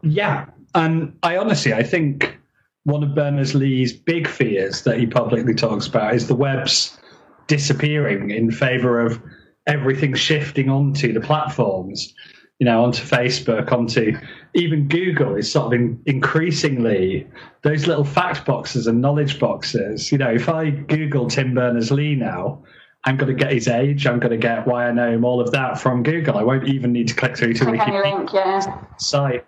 Yeah, 0.01 0.47
and 0.73 1.15
I 1.21 1.37
honestly, 1.37 1.73
I 1.73 1.83
think 1.83 2.39
one 2.85 3.03
of 3.03 3.13
Berners-Lee's 3.13 3.93
big 3.93 4.27
fears 4.27 4.81
that 4.83 4.97
he 4.97 5.05
publicly 5.05 5.53
talks 5.53 5.85
about 5.85 6.15
is 6.15 6.27
the 6.27 6.35
web's 6.35 6.97
disappearing 7.45 8.31
in 8.31 8.49
favour 8.49 8.99
of 8.99 9.21
everything 9.67 10.15
shifting 10.15 10.69
onto 10.69 11.13
the 11.13 11.21
platforms 11.21 12.13
you 12.59 12.65
know, 12.65 12.83
onto 12.83 13.03
Facebook, 13.03 13.71
onto 13.71 14.17
even 14.53 14.87
Google 14.87 15.35
is 15.35 15.49
sort 15.49 15.67
of 15.67 15.73
in, 15.73 16.01
increasingly 16.05 17.25
those 17.61 17.87
little 17.87 18.03
fact 18.03 18.45
boxes 18.45 18.85
and 18.85 19.01
knowledge 19.01 19.39
boxes. 19.39 20.11
You 20.11 20.17
know, 20.17 20.29
if 20.29 20.49
I 20.49 20.69
Google 20.69 21.29
Tim 21.29 21.55
Berners 21.55 21.89
Lee 21.89 22.15
now, 22.15 22.61
I'm 23.05 23.15
going 23.15 23.35
to 23.35 23.43
get 23.43 23.53
his 23.53 23.69
age. 23.69 24.05
I'm 24.05 24.19
going 24.19 24.31
to 24.31 24.37
get 24.37 24.67
why 24.67 24.87
I 24.87 24.91
know 24.91 25.09
him, 25.09 25.23
all 25.23 25.39
of 25.39 25.51
that 25.51 25.79
from 25.79 26.03
Google. 26.03 26.37
I 26.37 26.43
won't 26.43 26.67
even 26.67 26.91
need 26.91 27.07
to 27.07 27.15
click 27.15 27.37
through 27.37 27.53
to 27.53 27.65
the 27.65 27.71
link, 27.71 28.33
yeah. 28.33 28.59
site. 28.97 29.45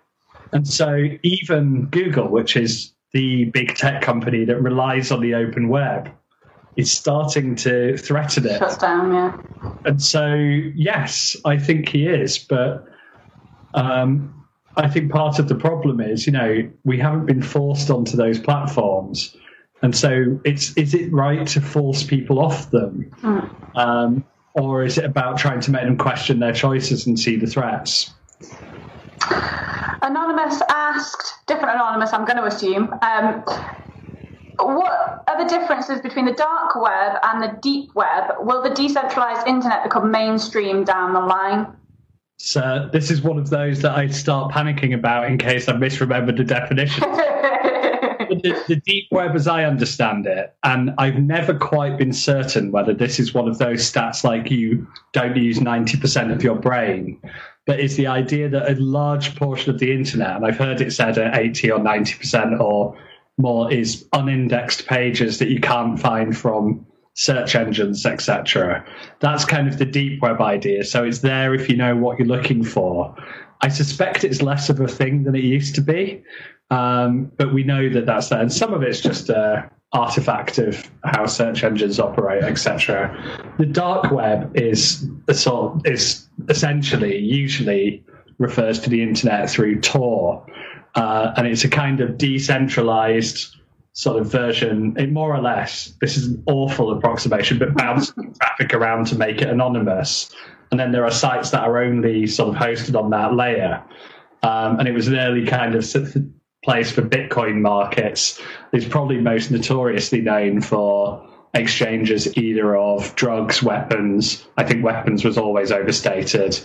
And 0.52 0.66
so 0.66 1.08
even 1.22 1.86
Google, 1.86 2.28
which 2.28 2.56
is 2.56 2.92
the 3.12 3.44
big 3.46 3.74
tech 3.74 4.00
company 4.00 4.46
that 4.46 4.60
relies 4.62 5.12
on 5.12 5.20
the 5.20 5.34
open 5.34 5.68
web, 5.68 6.10
is 6.76 6.90
starting 6.90 7.54
to 7.56 7.98
threaten 7.98 8.46
it. 8.46 8.58
Shuts 8.58 8.78
down, 8.78 9.12
yeah. 9.12 9.36
And 9.84 10.02
so, 10.02 10.34
yes, 10.34 11.36
I 11.44 11.58
think 11.58 11.90
he 11.90 12.06
is, 12.06 12.38
but 12.38 12.86
um, 13.74 14.46
I 14.76 14.88
think 14.88 15.12
part 15.12 15.38
of 15.38 15.48
the 15.48 15.54
problem 15.54 16.00
is, 16.00 16.26
you 16.26 16.32
know, 16.32 16.70
we 16.84 16.98
haven't 16.98 17.26
been 17.26 17.42
forced 17.42 17.90
onto 17.90 18.16
those 18.16 18.38
platforms, 18.38 19.36
and 19.82 19.94
so 19.94 20.40
it's 20.44 20.76
is 20.76 20.94
it 20.94 21.12
right 21.12 21.46
to 21.48 21.60
force 21.60 22.02
people 22.02 22.38
off 22.38 22.70
them, 22.70 23.10
mm. 23.22 23.76
um, 23.76 24.24
or 24.54 24.84
is 24.84 24.98
it 24.98 25.04
about 25.04 25.38
trying 25.38 25.60
to 25.60 25.70
make 25.70 25.82
them 25.82 25.98
question 25.98 26.38
their 26.38 26.52
choices 26.52 27.06
and 27.06 27.18
see 27.18 27.36
the 27.36 27.46
threats? 27.46 28.12
Anonymous 30.02 30.62
asked, 30.68 31.46
different 31.46 31.74
anonymous, 31.74 32.12
I'm 32.12 32.24
going 32.24 32.38
to 32.38 32.44
assume. 32.44 32.92
Um, 33.02 33.44
what 34.58 35.24
are 35.28 35.42
the 35.42 35.48
differences 35.48 36.00
between 36.00 36.26
the 36.26 36.32
dark 36.32 36.74
web 36.76 37.18
and 37.22 37.42
the 37.42 37.58
deep 37.62 37.94
web? 37.94 38.32
Will 38.40 38.62
the 38.62 38.70
decentralized 38.70 39.46
internet 39.46 39.84
become 39.84 40.10
mainstream 40.10 40.84
down 40.84 41.12
the 41.12 41.20
line? 41.20 41.76
So 42.44 42.88
this 42.92 43.12
is 43.12 43.22
one 43.22 43.38
of 43.38 43.50
those 43.50 43.82
that 43.82 43.96
I 43.96 44.08
start 44.08 44.52
panicking 44.52 44.94
about 44.94 45.30
in 45.30 45.38
case 45.38 45.68
I 45.68 45.74
misremember 45.74 46.32
the 46.32 46.42
definition. 46.42 47.02
the, 47.12 48.64
the, 48.66 48.76
deep 48.84 49.06
web, 49.12 49.36
as 49.36 49.46
I 49.46 49.62
understand 49.62 50.26
it, 50.26 50.52
and 50.64 50.90
I've 50.98 51.20
never 51.20 51.56
quite 51.56 51.98
been 51.98 52.12
certain 52.12 52.72
whether 52.72 52.94
this 52.94 53.20
is 53.20 53.32
one 53.32 53.46
of 53.46 53.58
those 53.58 53.88
stats 53.88 54.24
like 54.24 54.50
you 54.50 54.88
don't 55.12 55.36
use 55.36 55.60
90% 55.60 56.32
of 56.32 56.42
your 56.42 56.56
brain, 56.56 57.16
but 57.64 57.78
is 57.78 57.94
the 57.94 58.08
idea 58.08 58.48
that 58.48 58.68
a 58.68 58.74
large 58.74 59.36
portion 59.36 59.72
of 59.72 59.78
the 59.78 59.92
internet, 59.92 60.34
and 60.34 60.44
I've 60.44 60.58
heard 60.58 60.80
it 60.80 60.92
said 60.92 61.18
at 61.18 61.38
80 61.38 61.70
or 61.70 61.78
90% 61.78 62.58
or 62.58 62.98
more, 63.38 63.72
is 63.72 64.04
unindexed 64.12 64.88
pages 64.88 65.38
that 65.38 65.46
you 65.46 65.60
can't 65.60 65.96
find 65.96 66.36
from 66.36 66.84
search 67.14 67.54
engines, 67.54 68.06
etc. 68.06 68.84
That's 69.20 69.44
kind 69.44 69.68
of 69.68 69.78
the 69.78 69.84
deep 69.84 70.22
web 70.22 70.40
idea. 70.40 70.84
So 70.84 71.04
it's 71.04 71.18
there 71.18 71.54
if 71.54 71.68
you 71.68 71.76
know 71.76 71.96
what 71.96 72.18
you're 72.18 72.28
looking 72.28 72.64
for. 72.64 73.14
I 73.60 73.68
suspect 73.68 74.24
it's 74.24 74.42
less 74.42 74.70
of 74.70 74.80
a 74.80 74.88
thing 74.88 75.24
than 75.24 75.36
it 75.36 75.44
used 75.44 75.74
to 75.76 75.80
be, 75.80 76.22
um, 76.70 77.30
but 77.36 77.52
we 77.52 77.62
know 77.62 77.88
that 77.90 78.06
that's 78.06 78.28
there. 78.28 78.40
And 78.40 78.52
some 78.52 78.74
of 78.74 78.82
it's 78.82 79.00
just 79.00 79.28
a 79.28 79.70
artifact 79.92 80.58
of 80.58 80.90
how 81.04 81.26
search 81.26 81.62
engines 81.62 82.00
operate, 82.00 82.42
etc. 82.42 83.14
The 83.58 83.66
dark 83.66 84.10
web 84.10 84.50
is 84.56 85.06
sort 85.32 85.86
is 85.86 86.26
essentially 86.48 87.18
usually 87.18 88.02
refers 88.38 88.80
to 88.80 88.90
the 88.90 89.02
internet 89.02 89.50
through 89.50 89.80
Tor, 89.80 90.44
uh, 90.94 91.32
and 91.36 91.46
it's 91.46 91.64
a 91.64 91.68
kind 91.68 92.00
of 92.00 92.18
decentralized 92.18 93.54
sort 93.94 94.20
of 94.20 94.30
version, 94.30 94.94
it 94.98 95.12
more 95.12 95.34
or 95.34 95.40
less, 95.40 95.94
this 96.00 96.16
is 96.16 96.28
an 96.28 96.42
awful 96.46 96.92
approximation, 96.92 97.58
but 97.58 97.74
bouncing 97.74 98.34
traffic 98.40 98.74
around 98.74 99.06
to 99.08 99.16
make 99.16 99.42
it 99.42 99.48
anonymous. 99.48 100.30
And 100.70 100.80
then 100.80 100.92
there 100.92 101.04
are 101.04 101.10
sites 101.10 101.50
that 101.50 101.62
are 101.62 101.82
only 101.82 102.26
sort 102.26 102.54
of 102.54 102.60
hosted 102.60 102.98
on 102.98 103.10
that 103.10 103.34
layer. 103.34 103.82
Um, 104.42 104.78
and 104.78 104.88
it 104.88 104.92
was 104.92 105.08
an 105.08 105.16
early 105.16 105.46
kind 105.46 105.74
of 105.74 105.84
place 106.64 106.90
for 106.90 107.02
Bitcoin 107.02 107.60
markets. 107.60 108.40
It's 108.72 108.86
probably 108.86 109.18
most 109.18 109.50
notoriously 109.50 110.22
known 110.22 110.62
for 110.62 111.28
exchanges 111.54 112.36
either 112.36 112.76
of 112.76 113.14
drugs, 113.14 113.62
weapons. 113.62 114.46
I 114.56 114.64
think 114.64 114.84
weapons 114.84 115.24
was 115.24 115.36
always 115.36 115.70
overstated, 115.70 116.58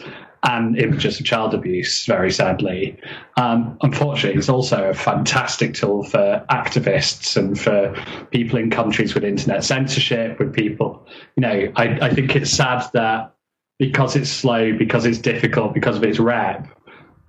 and 0.44 0.78
images 0.78 1.20
of 1.20 1.26
child 1.26 1.54
abuse, 1.54 2.06
very 2.06 2.32
sadly. 2.32 2.98
Um, 3.36 3.78
unfortunately, 3.82 4.38
it's 4.38 4.50
also 4.50 4.90
a 4.90 4.94
fantastic 4.94 5.74
tool 5.74 6.04
for 6.04 6.46
activists 6.50 7.36
and 7.36 7.60
for 7.60 7.94
people 8.32 8.60
in 8.60 8.70
countries 8.70 9.14
with 9.14 9.24
internet 9.24 9.64
censorship, 9.64 10.40
with 10.40 10.54
people, 10.54 11.06
you 11.36 11.42
know, 11.42 11.72
I, 11.76 12.00
I 12.02 12.14
think 12.14 12.36
it's 12.36 12.52
sad 12.52 12.86
that 12.94 13.34
because 13.80 14.16
it's 14.16 14.30
slow, 14.30 14.76
because 14.78 15.06
it's 15.06 15.20
difficult, 15.20 15.74
because 15.74 15.98
of 15.98 16.04
its 16.04 16.20
rep, 16.20 16.68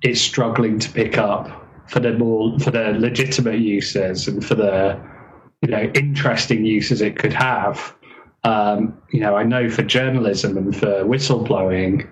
it's 0.03 0.21
struggling 0.21 0.79
to 0.79 0.91
pick 0.91 1.19
up 1.19 1.65
for 1.89 2.01
the 2.01 2.13
more 2.13 2.59
for 2.59 2.71
the 2.71 2.93
legitimate 2.99 3.59
uses 3.59 4.29
and 4.29 4.45
for 4.45 4.55
the 4.55 5.01
you 5.63 5.69
know 5.69 5.91
interesting 5.95 6.65
uses 6.65 7.01
it 7.01 7.19
could 7.19 7.33
have. 7.33 7.95
Um, 8.45 8.97
you 9.11 9.21
know, 9.21 9.35
I 9.37 9.43
know 9.43 9.69
for 9.69 9.83
journalism 9.83 10.57
and 10.57 10.75
for 10.75 11.05
whistleblowing, 11.05 12.01
you 12.01 12.09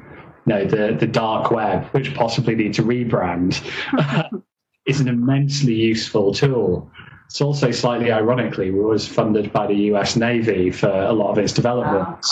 know, 0.46 0.64
the 0.64 0.96
the 0.98 1.06
dark 1.06 1.50
web, 1.50 1.84
which 1.86 2.14
possibly 2.14 2.54
needs 2.54 2.78
a 2.78 2.82
rebrand, 2.82 3.62
is 4.86 5.00
an 5.00 5.08
immensely 5.08 5.74
useful 5.74 6.34
tool. 6.34 6.90
It's 7.26 7.40
also 7.40 7.70
slightly 7.70 8.12
ironically 8.12 8.70
was 8.70 9.06
funded 9.06 9.52
by 9.52 9.66
the 9.66 9.74
U.S. 9.90 10.14
Navy 10.14 10.70
for 10.70 10.90
a 10.90 11.12
lot 11.12 11.32
of 11.32 11.38
its 11.38 11.52
development, 11.52 12.24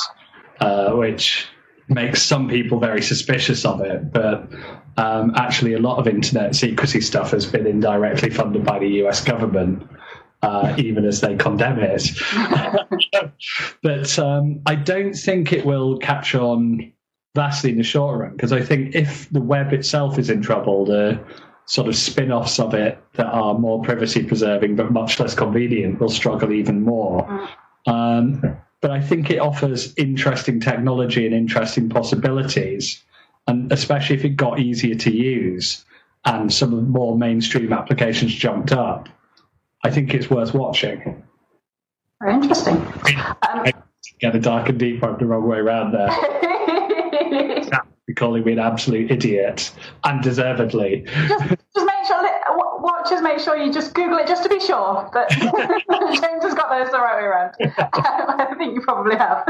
uh, 0.61 0.93
which 0.93 1.49
makes 1.89 2.23
some 2.23 2.49
people 2.49 2.79
very 2.79 3.03
suspicious 3.03 3.65
of 3.65 3.81
it. 3.81 4.13
But 4.13 4.49
um, 4.97 5.33
actually, 5.37 5.75
a 5.75 5.81
lot 5.81 5.99
of 5.99 6.07
internet 6.07 6.55
secrecy 6.55 7.01
stuff 7.01 7.33
has 7.33 7.45
been 7.45 7.67
indirectly 7.67 8.31
funded 8.31 8.65
by 8.65 8.79
the 8.79 8.89
U.S. 9.03 9.23
government 9.23 9.83
uh, 10.45 10.75
even 10.79 11.05
as 11.05 11.21
they 11.21 11.37
condemn 11.37 11.79
it. 11.81 12.11
but 13.83 14.19
um, 14.19 14.61
I 14.67 14.75
don't 14.75 15.15
think 15.15 15.53
it 15.53 15.65
will 15.65 15.99
catch 15.99 16.35
on 16.35 16.93
vastly 17.35 17.71
in 17.71 17.79
the 17.79 17.83
short 17.83 18.19
run 18.21 18.33
because 18.33 18.53
I 18.53 18.63
think 18.63 18.95
if 18.95 19.29
the 19.31 19.41
web 19.41 19.73
itself 19.73 20.19
is 20.19 20.31
in 20.31 20.43
trouble, 20.43 20.85
the 20.85 21.19
sort 21.67 21.89
of 21.89 21.97
spin 21.97 22.31
offs 22.31 22.61
of 22.61 22.75
it 22.75 23.03
that 23.15 23.27
are 23.27 23.59
more 23.59 23.83
privacy 23.83 24.23
preserving 24.23 24.77
but 24.77 24.93
much 24.93 25.19
less 25.19 25.35
convenient 25.35 25.99
will 25.99 26.11
struggle 26.11 26.53
even 26.53 26.83
more. 26.83 27.49
Um, 27.87 28.59
but 28.81 28.91
I 28.91 29.01
think 29.01 29.31
it 29.31 29.39
offers 29.39 29.95
interesting 29.97 30.61
technology 30.61 31.25
and 31.25 31.35
interesting 31.35 31.89
possibilities, 31.89 33.03
and 33.47 33.73
especially 33.73 34.17
if 34.17 34.25
it 34.25 34.37
got 34.37 34.61
easier 34.61 34.95
to 34.95 35.11
use 35.11 35.85
and 36.27 36.53
some 36.53 36.91
more 36.91 37.17
mainstream 37.17 37.73
applications 37.73 38.35
jumped 38.35 38.73
up. 38.73 39.09
I 39.85 39.91
think 39.91 40.15
it's 40.15 40.31
worth 40.31 40.55
watching. 40.55 41.23
Very 42.21 42.35
interesting. 42.35 42.77
Um, 43.43 43.65
get 44.19 44.33
the 44.33 44.41
dark 44.41 44.69
and 44.69 44.79
deep 44.79 45.01
the 45.01 45.27
wrong 45.27 45.47
way 45.47 45.59
around 45.59 45.93
there. 45.93 46.11
calling 48.17 48.45
me 48.45 48.53
an 48.53 48.59
absolute 48.59 49.11
idiot, 49.11 49.73
undeservedly. 50.05 51.05
Just, 51.07 51.49
just 51.49 51.87
make 51.87 52.07
sure, 52.07 52.31
watchers, 52.81 53.23
make 53.23 53.39
sure 53.39 53.57
you 53.57 53.73
just 53.73 53.95
Google 53.95 54.19
it 54.19 54.27
just 54.27 54.43
to 54.43 54.49
be 54.49 54.61
sure 54.61 55.11
that 55.15 55.31
James 55.31 56.45
has 56.45 56.55
got 56.55 56.71
those 56.71 56.91
the 56.91 56.99
right 56.99 57.17
way 57.17 57.25
around. 57.25 57.55
Um, 57.61 57.73
I 58.41 58.55
think 58.57 58.75
you 58.75 58.83
probably 58.83 59.17
have. 59.17 59.49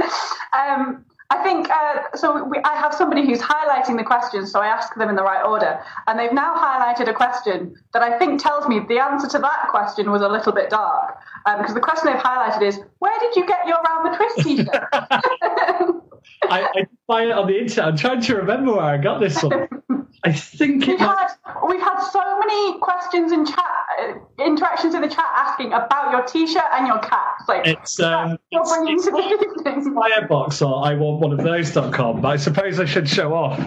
Um, 0.53 1.05
I 1.31 1.43
think 1.43 1.71
uh, 1.71 2.17
so. 2.17 2.45
We, 2.45 2.59
I 2.65 2.75
have 2.77 2.95
somebody 2.95 3.27
who's 3.27 3.41
highlighting 3.41 3.97
the 3.97 4.05
questions, 4.05 4.53
so 4.53 4.61
I 4.61 4.67
ask 4.67 4.95
them 4.95 5.09
in 5.09 5.17
the 5.17 5.23
right 5.23 5.43
order, 5.43 5.81
and 6.07 6.19
they've 6.19 6.33
now 6.33 6.55
highlighted 6.55 7.09
a 7.09 7.15
question 7.15 7.75
that 7.93 8.03
I 8.03 8.19
think 8.19 8.43
tells 8.43 8.69
me 8.69 8.81
the 8.87 8.99
answer 8.99 9.29
to 9.29 9.39
that 9.39 9.69
question 9.71 10.11
was 10.11 10.21
a 10.21 10.29
little 10.29 10.53
bit 10.53 10.71
dark, 10.71 11.17
um, 11.47 11.59
because 11.59 11.75
the 11.75 11.81
question 11.81 12.13
they've 12.13 12.23
highlighted 12.23 12.63
is, 12.63 12.81
"Where 12.99 13.19
did 13.21 13.37
you 13.37 13.47
get 13.47 13.67
your 13.67 13.79
round 13.83 14.13
the 14.13 14.17
twist 14.17 14.39
T-shirt?" 14.47 14.89
I, 16.43 16.63
I 16.63 16.87
find 17.07 17.31
it 17.31 17.37
on 17.37 17.47
the 17.47 17.59
internet. 17.59 17.89
I'm 17.89 17.97
trying 17.97 18.21
to 18.21 18.37
remember 18.37 18.73
where 18.73 18.83
I 18.83 18.97
got 18.99 19.21
this 19.21 19.43
one. 19.43 19.69
I 20.25 20.33
think 20.33 20.87
we've 20.87 20.99
had 20.99 21.29
we've 21.69 21.81
had 21.81 22.01
so 22.01 22.39
many 22.39 22.79
questions 22.79 23.31
in 23.31 23.45
chat, 23.45 24.19
interactions 24.39 24.95
in 24.95 25.03
the 25.03 25.09
chat 25.09 25.27
asking 25.35 25.75
about 25.75 26.13
your 26.13 26.23
T-shirt 26.23 26.65
and 26.73 26.87
your 26.87 26.99
cap. 27.01 27.47
Like 27.47 27.67
it's 27.67 28.01
um, 28.01 28.39
you're 28.51 28.65
bringing 28.65 28.95
it's, 28.95 29.05
to 29.05 29.11
the 29.11 29.19
evening. 29.19 29.95
Firebox 29.95 30.63
or 30.63 30.87
I 30.87 30.95
want 30.95 31.21
one 31.21 31.33
of 31.33 31.45
those.com. 31.45 32.23
But 32.23 32.29
I 32.29 32.37
suppose 32.37 32.81
I 32.81 32.87
should 32.87 33.09
show 33.09 33.35
off. 33.35 33.61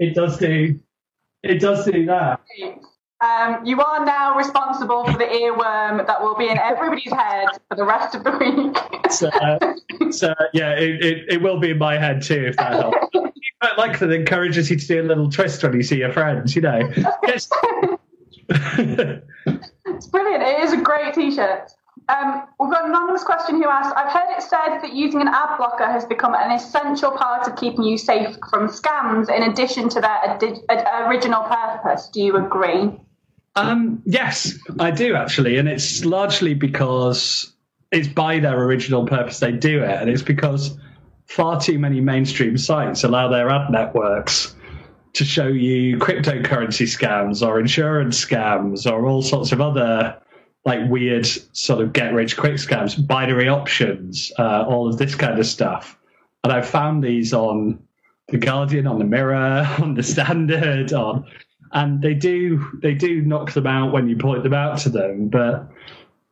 It 0.00 0.14
does 0.14 0.38
do. 0.38 0.80
It 1.44 1.60
does 1.60 1.84
do 1.84 2.06
that. 2.06 2.40
Um, 3.20 3.64
you 3.64 3.80
are 3.80 4.04
now 4.04 4.36
responsible 4.36 5.04
for 5.04 5.16
the 5.16 5.24
earworm 5.24 6.04
that 6.08 6.20
will 6.20 6.34
be 6.34 6.48
in 6.48 6.58
everybody's 6.58 7.12
head 7.12 7.46
for 7.68 7.76
the 7.76 7.84
rest 7.84 8.16
of 8.16 8.24
the 8.24 8.32
week. 8.32 9.12
so, 9.12 9.28
uh, 9.28 10.10
so 10.10 10.34
yeah, 10.52 10.72
it, 10.72 11.04
it, 11.04 11.32
it, 11.34 11.42
will 11.42 11.60
be 11.60 11.70
in 11.70 11.78
my 11.78 11.96
head 11.98 12.22
too 12.22 12.46
if 12.48 12.56
that 12.56 12.72
helps. 12.72 12.98
I 13.62 13.74
like 13.76 14.00
that 14.00 14.10
it 14.10 14.20
encourages 14.20 14.70
you 14.70 14.76
to 14.76 14.86
do 14.86 15.00
a 15.00 15.04
little 15.04 15.30
twist 15.30 15.62
when 15.62 15.72
you 15.74 15.82
see 15.82 15.98
your 15.98 16.12
friends, 16.12 16.56
you 16.56 16.62
know. 16.62 16.80
it's 16.94 17.48
brilliant. 20.08 20.42
It 20.42 20.64
is 20.64 20.72
a 20.72 20.80
great 20.82 21.14
t-shirt. 21.14 21.70
Um, 22.08 22.42
we've 22.58 22.70
got 22.70 22.84
an 22.84 22.90
anonymous 22.90 23.22
question 23.22 23.62
who 23.62 23.68
asked 23.68 23.94
I've 23.96 24.12
heard 24.12 24.36
it 24.36 24.42
said 24.42 24.80
that 24.80 24.92
using 24.92 25.20
an 25.20 25.28
ad 25.28 25.56
blocker 25.56 25.86
has 25.86 26.04
become 26.04 26.34
an 26.34 26.50
essential 26.50 27.12
part 27.12 27.46
of 27.46 27.54
keeping 27.54 27.84
you 27.84 27.96
safe 27.96 28.36
from 28.50 28.68
scams 28.68 29.34
in 29.34 29.44
addition 29.44 29.88
to 29.90 30.00
their 30.00 30.30
adi- 30.30 30.60
original 31.06 31.44
purpose. 31.44 32.08
Do 32.12 32.20
you 32.20 32.36
agree? 32.36 32.90
Um, 33.54 34.02
yes, 34.04 34.58
I 34.80 34.90
do 34.90 35.14
actually. 35.14 35.58
And 35.58 35.68
it's 35.68 36.04
largely 36.04 36.54
because 36.54 37.52
it's 37.92 38.08
by 38.08 38.40
their 38.40 38.60
original 38.60 39.06
purpose 39.06 39.38
they 39.38 39.52
do 39.52 39.84
it. 39.84 40.00
And 40.00 40.10
it's 40.10 40.22
because 40.22 40.76
far 41.26 41.60
too 41.60 41.78
many 41.78 42.00
mainstream 42.00 42.56
sites 42.58 43.04
allow 43.04 43.28
their 43.28 43.48
ad 43.50 43.70
networks 43.70 44.54
to 45.14 45.24
show 45.24 45.46
you 45.46 45.98
cryptocurrency 45.98 46.86
scams 46.86 47.46
or 47.46 47.60
insurance 47.60 48.24
scams 48.24 48.90
or 48.90 49.06
all 49.06 49.22
sorts 49.22 49.52
of 49.52 49.60
other 49.60 50.18
like 50.64 50.88
weird 50.88 51.26
sort 51.26 51.80
of 51.80 51.92
get 51.92 52.14
rich 52.14 52.36
quick 52.36 52.54
scams, 52.54 53.04
binary 53.06 53.48
options, 53.48 54.32
uh, 54.38 54.64
all 54.66 54.88
of 54.88 54.98
this 54.98 55.14
kind 55.14 55.38
of 55.38 55.46
stuff. 55.46 55.98
And 56.44 56.52
I've 56.52 56.68
found 56.68 57.02
these 57.02 57.32
on 57.32 57.82
the 58.28 58.38
Guardian, 58.38 58.86
on 58.86 58.98
the 58.98 59.04
Mirror, 59.04 59.68
on 59.80 59.94
the 59.94 60.02
Standard, 60.02 60.92
on, 60.92 61.26
and 61.72 62.02
they 62.02 62.14
do 62.14 62.64
they 62.80 62.94
do 62.94 63.22
knock 63.22 63.52
them 63.52 63.66
out 63.66 63.92
when 63.92 64.08
you 64.08 64.16
point 64.16 64.42
them 64.42 64.54
out 64.54 64.78
to 64.78 64.88
them. 64.88 65.28
But 65.28 65.68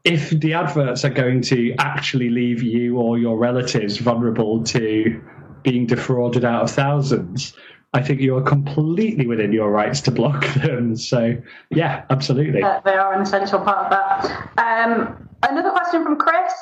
if 0.04 0.30
the 0.30 0.54
adverts 0.54 1.04
are 1.04 1.10
going 1.10 1.42
to 1.42 1.74
actually 1.78 2.30
leave 2.30 2.62
you 2.62 2.98
or 2.98 3.18
your 3.18 3.36
relatives 3.36 3.98
vulnerable 3.98 4.64
to 4.64 5.22
being 5.62 5.86
defrauded 5.86 6.44
out 6.44 6.62
of 6.62 6.70
thousands, 6.70 7.52
I 7.92 8.02
think 8.02 8.20
you 8.20 8.36
are 8.36 8.42
completely 8.42 9.26
within 9.26 9.52
your 9.52 9.70
rights 9.70 10.00
to 10.02 10.10
block 10.10 10.46
them. 10.54 10.96
So, 10.96 11.36
yeah, 11.70 12.04
absolutely. 12.08 12.62
Uh, 12.62 12.80
they 12.84 12.94
are 12.94 13.12
an 13.12 13.22
essential 13.22 13.60
part 13.60 13.86
of 13.86 13.90
that. 13.90 14.58
Um, 14.58 15.28
another 15.42 15.70
question 15.70 16.02
from 16.02 16.16
Chris. 16.16 16.52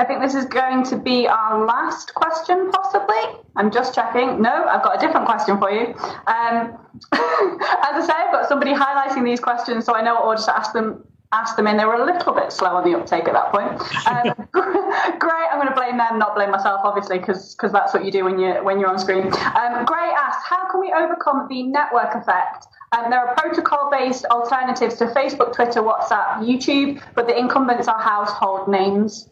I 0.00 0.04
think 0.04 0.22
this 0.22 0.34
is 0.34 0.44
going 0.44 0.84
to 0.84 0.96
be 0.96 1.26
our 1.26 1.66
last 1.66 2.14
question, 2.14 2.70
possibly. 2.70 3.42
I'm 3.56 3.70
just 3.70 3.94
checking. 3.96 4.40
No, 4.40 4.64
I've 4.64 4.82
got 4.82 4.96
a 4.96 5.00
different 5.04 5.26
question 5.26 5.58
for 5.58 5.72
you. 5.72 5.86
Um, 6.26 6.78
as 7.12 7.94
I 7.94 8.04
say, 8.06 8.12
I've 8.12 8.32
got 8.32 8.48
somebody 8.48 8.72
highlighting 8.72 9.24
these 9.24 9.40
questions, 9.40 9.84
so 9.84 9.94
I 9.94 10.02
know 10.02 10.14
what 10.14 10.24
order 10.24 10.42
to 10.42 10.56
ask 10.56 10.72
them 10.72 11.04
asked 11.32 11.56
them 11.56 11.66
in. 11.66 11.76
They 11.76 11.84
were 11.84 11.94
a 11.94 12.04
little 12.04 12.32
bit 12.32 12.52
slow 12.52 12.76
on 12.76 12.90
the 12.90 12.98
uptake 12.98 13.28
at 13.28 13.34
that 13.34 13.52
point. 13.52 13.80
Um, 14.06 14.48
great. 15.18 15.46
I'm 15.50 15.58
going 15.58 15.68
to 15.68 15.74
blame 15.74 15.98
them, 15.98 16.18
not 16.18 16.34
blame 16.34 16.50
myself, 16.50 16.80
obviously, 16.84 17.18
because 17.18 17.56
that's 17.60 17.92
what 17.92 18.04
you 18.04 18.10
do 18.10 18.24
when 18.24 18.38
you 18.38 18.54
when 18.64 18.80
you're 18.80 18.88
on 18.88 18.98
screen. 18.98 19.26
Um, 19.26 19.84
Gray 19.84 20.10
asked, 20.18 20.46
how 20.46 20.70
can 20.70 20.80
we 20.80 20.92
overcome 20.92 21.46
the 21.48 21.62
network 21.64 22.14
effect? 22.14 22.66
Um, 22.92 23.10
there 23.10 23.20
are 23.20 23.34
protocol-based 23.34 24.24
alternatives 24.26 24.94
to 24.96 25.06
Facebook, 25.06 25.54
Twitter, 25.54 25.82
WhatsApp, 25.82 26.38
YouTube, 26.38 27.02
but 27.14 27.26
the 27.26 27.38
incumbents 27.38 27.86
are 27.86 28.00
household 28.00 28.68
names. 28.68 29.28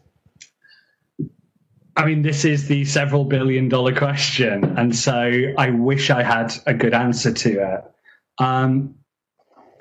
I 1.95 2.05
mean, 2.05 2.21
this 2.21 2.45
is 2.45 2.67
the 2.67 2.85
several 2.85 3.25
billion 3.25 3.69
dollar 3.69 3.95
question, 3.95 4.63
and 4.77 4.95
so 4.95 5.31
I 5.57 5.71
wish 5.71 6.11
I 6.11 6.21
had 6.21 6.53
a 6.67 6.73
good 6.75 6.93
answer 6.93 7.33
to 7.33 7.73
it. 7.73 7.83
Um, 8.37 8.93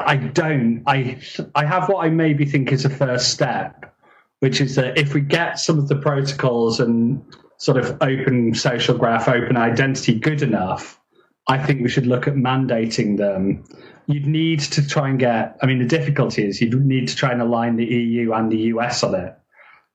I 0.01 0.17
don't. 0.17 0.83
I 0.87 1.19
I 1.55 1.65
have 1.65 1.89
what 1.89 2.05
I 2.05 2.11
maybe 2.11 2.45
think 2.45 2.73
is 2.73 2.85
a 2.85 2.91
first 2.91 3.31
step, 3.31 3.95
which 4.41 4.61
is 4.61 4.75
that 4.77 4.99
if 4.99 5.15
we 5.15 5.21
get 5.21 5.59
some 5.59 5.79
of 5.79 5.89
the 5.89 5.97
protocols 5.97 6.81
and 6.81 7.23
sort 7.59 7.79
of 7.79 7.97
open 8.03 8.55
social 8.55 8.97
graph, 8.97 9.29
open 9.29 9.57
identity 9.57 10.19
good 10.19 10.43
enough, 10.43 11.01
I 11.49 11.59
think 11.59 11.83
we 11.83 11.89
should 11.89 12.07
look 12.07 12.29
at 12.29 12.35
mandating 12.35 13.17
them. 13.17 13.65
You'd 14.07 14.27
need 14.27 14.61
to 14.61 14.87
try 14.87 15.09
and 15.09 15.19
get. 15.19 15.57
I 15.63 15.67
mean, 15.67 15.79
the 15.79 15.87
difficulty 15.87 16.47
is 16.47 16.61
you'd 16.61 16.75
need 16.85 17.09
to 17.09 17.17
try 17.17 17.33
and 17.33 17.41
align 17.43 17.77
the 17.77 17.87
EU 17.87 18.33
and 18.33 18.51
the 18.51 18.59
US 18.73 19.03
on 19.03 19.15
it. 19.15 19.37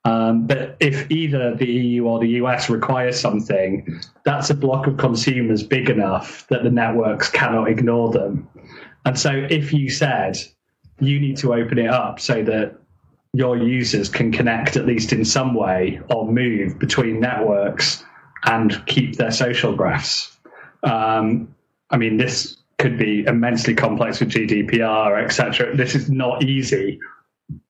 Um, 0.04 0.47
but 0.47 0.78
if 0.80 1.10
either 1.12 1.54
the 1.56 1.68
EU 1.68 2.06
or 2.06 2.20
the 2.20 2.30
US 2.41 2.70
requires 2.70 3.20
something, 3.20 4.02
that's 4.26 4.49
a 4.49 4.56
block 4.56 4.88
of 4.88 4.97
consumers 4.97 5.62
big 5.62 5.89
enough 5.89 6.47
that 6.47 6.64
the 6.64 6.72
networks 6.72 7.30
cannot 7.30 7.70
ignore 7.70 8.12
them. 8.12 8.47
And 9.06 9.18
so 9.18 9.32
if 9.32 9.74
you 9.74 9.89
said 9.89 10.38
you 11.02 11.20
need 11.20 11.36
to 11.38 11.54
open 11.54 11.80
it 11.80 11.89
up 11.89 12.20
so 12.20 12.43
that 12.43 12.78
your 13.34 13.58
users 13.58 14.08
can 14.08 14.32
connect 14.32 14.78
at 14.78 14.86
least 14.86 15.12
in 15.12 15.26
some 15.26 15.54
way 15.54 15.99
or 16.10 16.32
move 16.32 16.78
between 16.80 17.20
networks 17.20 18.04
and 18.45 18.86
keep 18.86 19.18
their 19.18 19.32
social 19.32 19.76
graphs. 19.76 20.38
Um, 20.84 21.54
I 21.89 21.97
mean, 21.97 22.18
this 22.18 22.58
could 22.78 22.97
be 22.97 23.24
immensely 23.26 23.74
complex 23.74 24.20
with 24.20 24.30
GDPR, 24.32 25.24
etc. 25.24 25.76
This 25.76 25.95
is 25.95 26.10
not 26.10 26.43
easy, 26.43 26.99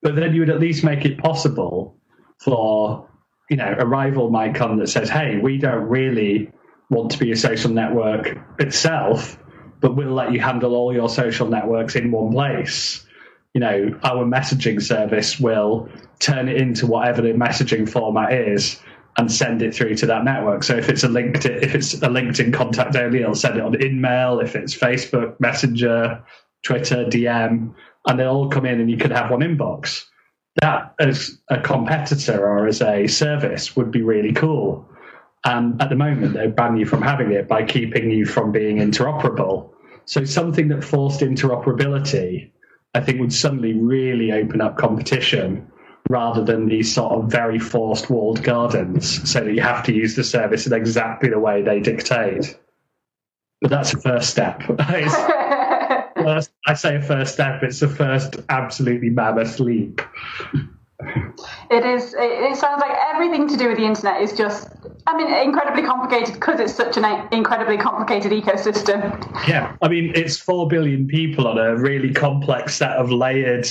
but 0.01 0.15
then 0.15 0.33
you 0.33 0.41
would 0.41 0.49
at 0.49 0.59
least 0.59 0.83
make 0.83 1.05
it 1.05 1.17
possible 1.17 1.95
for 2.39 3.07
you 3.49 3.57
know 3.57 3.75
a 3.77 3.85
rival 3.85 4.29
might 4.29 4.55
come 4.55 4.77
that 4.77 4.87
says, 4.87 5.09
"Hey, 5.09 5.37
we 5.37 5.57
don't 5.57 5.83
really 5.83 6.49
want 6.89 7.11
to 7.11 7.19
be 7.19 7.31
a 7.31 7.35
social 7.35 7.69
network 7.69 8.37
itself, 8.59 9.37
but 9.81 9.95
we'll 9.95 10.13
let 10.13 10.31
you 10.31 10.39
handle 10.39 10.75
all 10.75 10.93
your 10.93 11.09
social 11.09 11.47
networks 11.47 11.95
in 11.95 12.11
one 12.11 12.31
place. 12.31 13.05
You 13.53 13.59
know, 13.59 13.99
our 14.03 14.23
messaging 14.23 14.81
service 14.81 15.39
will 15.39 15.89
turn 16.19 16.47
it 16.47 16.55
into 16.57 16.87
whatever 16.87 17.21
the 17.21 17.33
messaging 17.33 17.89
format 17.89 18.31
is 18.31 18.79
and 19.17 19.29
send 19.29 19.61
it 19.61 19.75
through 19.75 19.95
to 19.95 20.05
that 20.05 20.23
network. 20.23 20.63
So 20.63 20.77
if 20.77 20.87
it's 20.87 21.03
a 21.03 21.07
LinkedIn, 21.07 21.61
if 21.63 21.75
it's 21.75 21.95
a 21.95 22.07
LinkedIn 22.07 22.53
contact 22.53 22.95
only, 22.95 23.21
it'll 23.21 23.35
send 23.35 23.57
it 23.57 23.63
on 23.63 23.73
InMail. 23.73 24.41
If 24.41 24.55
it's 24.55 24.77
Facebook 24.77 25.37
Messenger, 25.39 26.23
Twitter, 26.63 27.05
DM, 27.05 27.73
and 28.07 28.19
they'll 28.19 28.29
all 28.29 28.49
come 28.49 28.65
in, 28.65 28.79
and 28.79 28.89
you 28.89 28.97
could 28.97 29.11
have 29.11 29.29
one 29.29 29.41
inbox. 29.41 30.05
That 30.61 30.93
as 30.99 31.37
a 31.49 31.59
competitor 31.59 32.39
or 32.45 32.67
as 32.67 32.81
a 32.81 33.07
service 33.07 33.75
would 33.75 33.91
be 33.91 34.01
really 34.01 34.33
cool. 34.33 34.87
And 35.43 35.81
at 35.81 35.89
the 35.89 35.95
moment, 35.95 36.33
they 36.33 36.47
ban 36.47 36.77
you 36.77 36.85
from 36.85 37.01
having 37.01 37.31
it 37.31 37.47
by 37.47 37.63
keeping 37.63 38.11
you 38.11 38.25
from 38.25 38.51
being 38.51 38.77
interoperable. 38.77 39.71
So 40.05 40.25
something 40.25 40.67
that 40.69 40.83
forced 40.83 41.21
interoperability, 41.21 42.51
I 42.93 43.01
think, 43.01 43.19
would 43.19 43.33
suddenly 43.33 43.73
really 43.73 44.31
open 44.31 44.61
up 44.61 44.77
competition 44.77 45.67
rather 46.09 46.43
than 46.43 46.67
these 46.67 46.93
sort 46.93 47.13
of 47.13 47.31
very 47.31 47.59
forced 47.59 48.09
walled 48.09 48.43
gardens, 48.43 49.29
so 49.29 49.41
that 49.41 49.53
you 49.53 49.61
have 49.61 49.83
to 49.85 49.93
use 49.93 50.15
the 50.15 50.23
service 50.23 50.67
in 50.67 50.73
exactly 50.73 51.29
the 51.29 51.39
way 51.39 51.61
they 51.61 51.79
dictate. 51.79 52.57
But 53.61 53.69
that's 53.69 53.93
a 53.93 54.01
first 54.01 54.29
step. 54.29 54.63
first, 56.15 56.51
I 56.67 56.73
say 56.73 56.95
a 56.95 57.01
first 57.01 57.33
step. 57.33 57.63
It's 57.63 57.79
the 57.79 57.87
first 57.87 58.37
absolutely 58.49 59.09
mammoth 59.09 59.59
leap. 59.59 60.01
It 61.69 61.85
is. 61.85 62.13
It, 62.17 62.57
sounds 62.57 62.81
like 62.81 62.97
everything 63.13 63.47
to 63.47 63.57
do 63.57 63.69
with 63.69 63.77
the 63.77 63.85
internet 63.85 64.21
is 64.21 64.33
just. 64.33 64.69
I 65.07 65.17
mean, 65.17 65.33
incredibly 65.33 65.83
complicated 65.83 66.35
because 66.35 66.59
it's 66.59 66.75
such 66.75 66.97
an 66.97 67.27
incredibly 67.31 67.77
complicated 67.77 68.31
ecosystem. 68.31 69.01
Yeah, 69.47 69.75
I 69.81 69.87
mean, 69.87 70.11
it's 70.15 70.37
four 70.37 70.67
billion 70.67 71.07
people 71.07 71.47
on 71.47 71.57
a 71.57 71.75
really 71.75 72.13
complex 72.13 72.75
set 72.75 72.91
of 72.91 73.11
layered. 73.11 73.67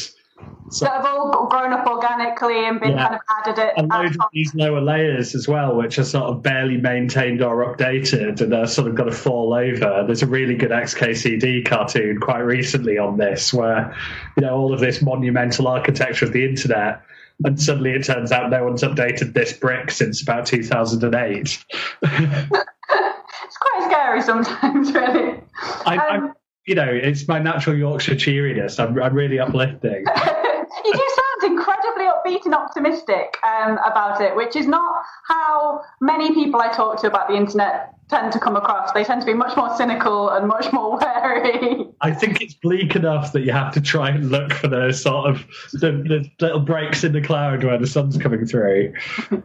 So, 0.70 0.84
that 0.84 1.02
have 1.02 1.04
all 1.04 1.48
grown 1.48 1.72
up 1.72 1.86
organically 1.86 2.64
and 2.64 2.80
been 2.80 2.92
yeah. 2.92 3.08
kind 3.08 3.14
of 3.16 3.20
added 3.28 3.60
it. 3.60 3.74
And 3.76 3.88
loads 3.88 4.16
of 4.16 4.26
these 4.32 4.54
lower 4.54 4.80
layers 4.80 5.34
as 5.34 5.48
well, 5.48 5.74
which 5.74 5.98
are 5.98 6.04
sort 6.04 6.24
of 6.24 6.42
barely 6.42 6.76
maintained 6.76 7.42
or 7.42 7.74
updated 7.74 8.40
and 8.40 8.54
are 8.54 8.68
sort 8.68 8.86
of 8.86 8.94
got 8.94 9.04
to 9.04 9.12
fall 9.12 9.52
over. 9.52 10.04
There's 10.06 10.22
a 10.22 10.28
really 10.28 10.54
good 10.54 10.70
XKCD 10.70 11.66
cartoon 11.66 12.20
quite 12.20 12.38
recently 12.38 12.98
on 12.98 13.18
this 13.18 13.52
where, 13.52 13.94
you 14.36 14.42
know, 14.42 14.54
all 14.54 14.72
of 14.72 14.78
this 14.78 15.02
monumental 15.02 15.66
architecture 15.66 16.26
of 16.26 16.32
the 16.32 16.48
internet 16.48 17.02
and 17.44 17.60
suddenly 17.60 17.90
it 17.90 18.04
turns 18.04 18.32
out 18.32 18.50
no 18.50 18.64
one's 18.64 18.82
updated 18.82 19.32
this 19.32 19.52
brick 19.52 19.90
since 19.90 20.22
about 20.22 20.46
2008. 20.46 21.64
it's 22.02 23.56
quite 23.60 23.90
scary 23.90 24.22
sometimes, 24.22 24.92
really. 24.92 25.40
I, 25.86 25.96
um, 26.08 26.34
you 26.66 26.74
know, 26.74 26.88
it's 26.88 27.26
my 27.26 27.38
natural 27.38 27.76
Yorkshire 27.76 28.16
cheeriness. 28.16 28.78
I'm, 28.78 29.00
I'm 29.00 29.14
really 29.14 29.38
uplifting. 29.38 30.04
you 30.84 30.92
do 30.92 31.16
sound 31.42 31.52
incredibly 31.52 32.04
upbeat 32.04 32.44
and 32.44 32.54
optimistic 32.54 33.36
um, 33.46 33.78
about 33.78 34.20
it, 34.20 34.36
which 34.36 34.56
is 34.56 34.66
not 34.66 35.02
how 35.26 35.82
many 36.00 36.34
people 36.34 36.60
I 36.60 36.72
talk 36.72 37.00
to 37.00 37.06
about 37.06 37.28
the 37.28 37.34
internet 37.34 37.94
tend 38.10 38.32
to 38.32 38.38
come 38.40 38.56
across. 38.56 38.92
They 38.92 39.04
tend 39.04 39.22
to 39.22 39.26
be 39.26 39.34
much 39.34 39.56
more 39.56 39.74
cynical 39.76 40.28
and 40.28 40.46
much 40.46 40.72
more 40.72 40.98
wary. 41.00 41.86
I 42.00 42.10
think 42.12 42.40
it's 42.42 42.54
bleak 42.54 42.96
enough 42.96 43.32
that 43.32 43.42
you 43.42 43.52
have 43.52 43.72
to 43.74 43.80
try 43.80 44.10
and 44.10 44.30
look 44.30 44.52
for 44.52 44.68
those 44.68 45.02
sort 45.02 45.30
of 45.30 45.46
the, 45.72 45.92
the 45.92 46.30
little 46.44 46.60
breaks 46.60 47.04
in 47.04 47.12
the 47.12 47.22
cloud 47.22 47.64
where 47.64 47.78
the 47.78 47.86
sun's 47.86 48.16
coming 48.18 48.46
through. 48.46 48.92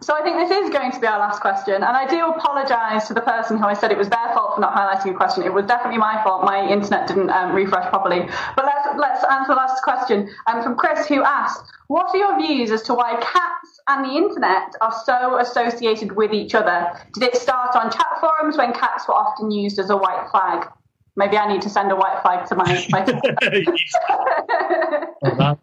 So 0.00 0.14
I 0.14 0.22
think 0.22 0.36
this 0.36 0.50
is 0.50 0.70
going 0.70 0.92
to 0.92 1.00
be 1.00 1.06
our 1.06 1.18
last 1.18 1.40
question, 1.40 1.74
and 1.74 1.84
I 1.84 2.06
do 2.06 2.30
apologise 2.30 3.08
to 3.08 3.14
the 3.14 3.20
person 3.20 3.58
who 3.58 3.64
I 3.64 3.74
said 3.74 3.90
it 3.90 3.98
was 3.98 4.08
their 4.08 4.32
fault 4.32 4.54
for 4.54 4.60
not 4.60 4.74
highlighting 4.74 5.12
a 5.12 5.14
question. 5.14 5.42
It 5.42 5.52
was 5.52 5.66
definitely 5.66 5.98
my 5.98 6.22
fault. 6.22 6.44
My 6.44 6.66
internet 6.66 7.08
didn't 7.08 7.30
um, 7.30 7.54
refresh 7.54 7.88
properly. 7.90 8.28
But 8.56 8.64
let's 8.64 8.88
let's 8.96 9.24
answer 9.24 9.48
the 9.48 9.56
last 9.56 9.82
question 9.82 10.30
um, 10.46 10.62
from 10.62 10.76
Chris, 10.76 11.06
who 11.06 11.22
asked, 11.22 11.62
"What 11.88 12.08
are 12.14 12.16
your 12.16 12.38
views 12.38 12.70
as 12.70 12.82
to 12.84 12.94
why 12.94 13.16
cats 13.20 13.77
and 13.88 14.04
the 14.04 14.16
internet 14.16 14.74
are 14.80 14.94
so 15.04 15.38
associated 15.38 16.12
with 16.12 16.32
each 16.32 16.54
other? 16.54 16.92
Did 17.14 17.22
it 17.22 17.36
start 17.36 17.74
on 17.74 17.90
chat 17.90 18.06
forums 18.20 18.56
when 18.56 18.72
cats 18.72 19.08
were 19.08 19.14
often 19.14 19.50
used 19.50 19.78
as 19.78 19.90
a 19.90 19.96
white 19.96 20.28
flag?" 20.30 20.68
Maybe 21.16 21.36
I 21.36 21.52
need 21.52 21.62
to 21.62 21.70
send 21.70 21.90
a 21.90 21.96
white 21.96 22.22
flag 22.22 22.46
to 22.46 22.54
my. 22.54 22.86
my... 22.90 23.04
oh, 25.40 25.58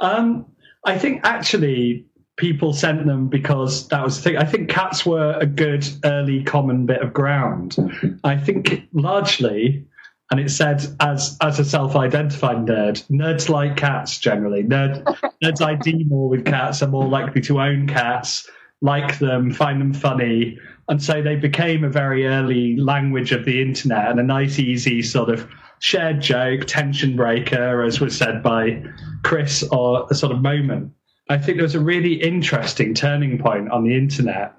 um, 0.00 0.44
I 0.84 0.98
think 0.98 1.20
actually 1.24 2.04
people 2.36 2.72
sent 2.72 3.06
them 3.06 3.28
because 3.28 3.88
that 3.88 4.02
was 4.02 4.16
the 4.16 4.22
thing. 4.22 4.36
I 4.36 4.44
think 4.44 4.70
cats 4.70 5.04
were 5.04 5.36
a 5.40 5.46
good 5.46 5.86
early 6.04 6.44
common 6.44 6.86
bit 6.86 7.02
of 7.02 7.12
ground. 7.12 7.76
I 8.24 8.36
think 8.36 8.88
largely, 8.92 9.84
and 10.30 10.40
it 10.40 10.50
said 10.50 10.84
as 11.00 11.36
as 11.40 11.58
a 11.58 11.64
self-identified 11.64 12.58
nerd, 12.58 13.02
nerds 13.10 13.48
like 13.48 13.76
cats 13.76 14.18
generally. 14.18 14.62
Nerd, 14.62 15.04
nerds 15.42 15.62
ID 15.62 16.04
more 16.04 16.28
with 16.28 16.44
cats 16.44 16.82
are 16.82 16.88
more 16.88 17.06
likely 17.06 17.40
to 17.42 17.60
own 17.60 17.86
cats, 17.86 18.48
like 18.80 19.18
them, 19.18 19.52
find 19.52 19.80
them 19.80 19.94
funny, 19.94 20.58
and 20.88 21.02
so 21.02 21.22
they 21.22 21.36
became 21.36 21.84
a 21.84 21.88
very 21.88 22.26
early 22.26 22.76
language 22.76 23.30
of 23.32 23.44
the 23.44 23.60
internet 23.60 24.10
and 24.10 24.18
a 24.18 24.22
nice, 24.22 24.58
easy 24.58 25.02
sort 25.02 25.28
of 25.28 25.46
shared 25.80 26.20
joke, 26.20 26.64
tension 26.66 27.14
breaker, 27.14 27.82
as 27.82 28.00
was 28.00 28.16
said 28.16 28.42
by 28.42 28.82
Chris, 29.22 29.62
or 29.70 30.06
a 30.10 30.14
sort 30.14 30.32
of 30.32 30.40
moment. 30.40 30.92
I 31.28 31.36
think 31.36 31.58
there 31.58 31.64
was 31.64 31.74
a 31.74 31.80
really 31.80 32.14
interesting 32.14 32.94
turning 32.94 33.38
point 33.38 33.70
on 33.70 33.84
the 33.84 33.94
internet, 33.94 34.54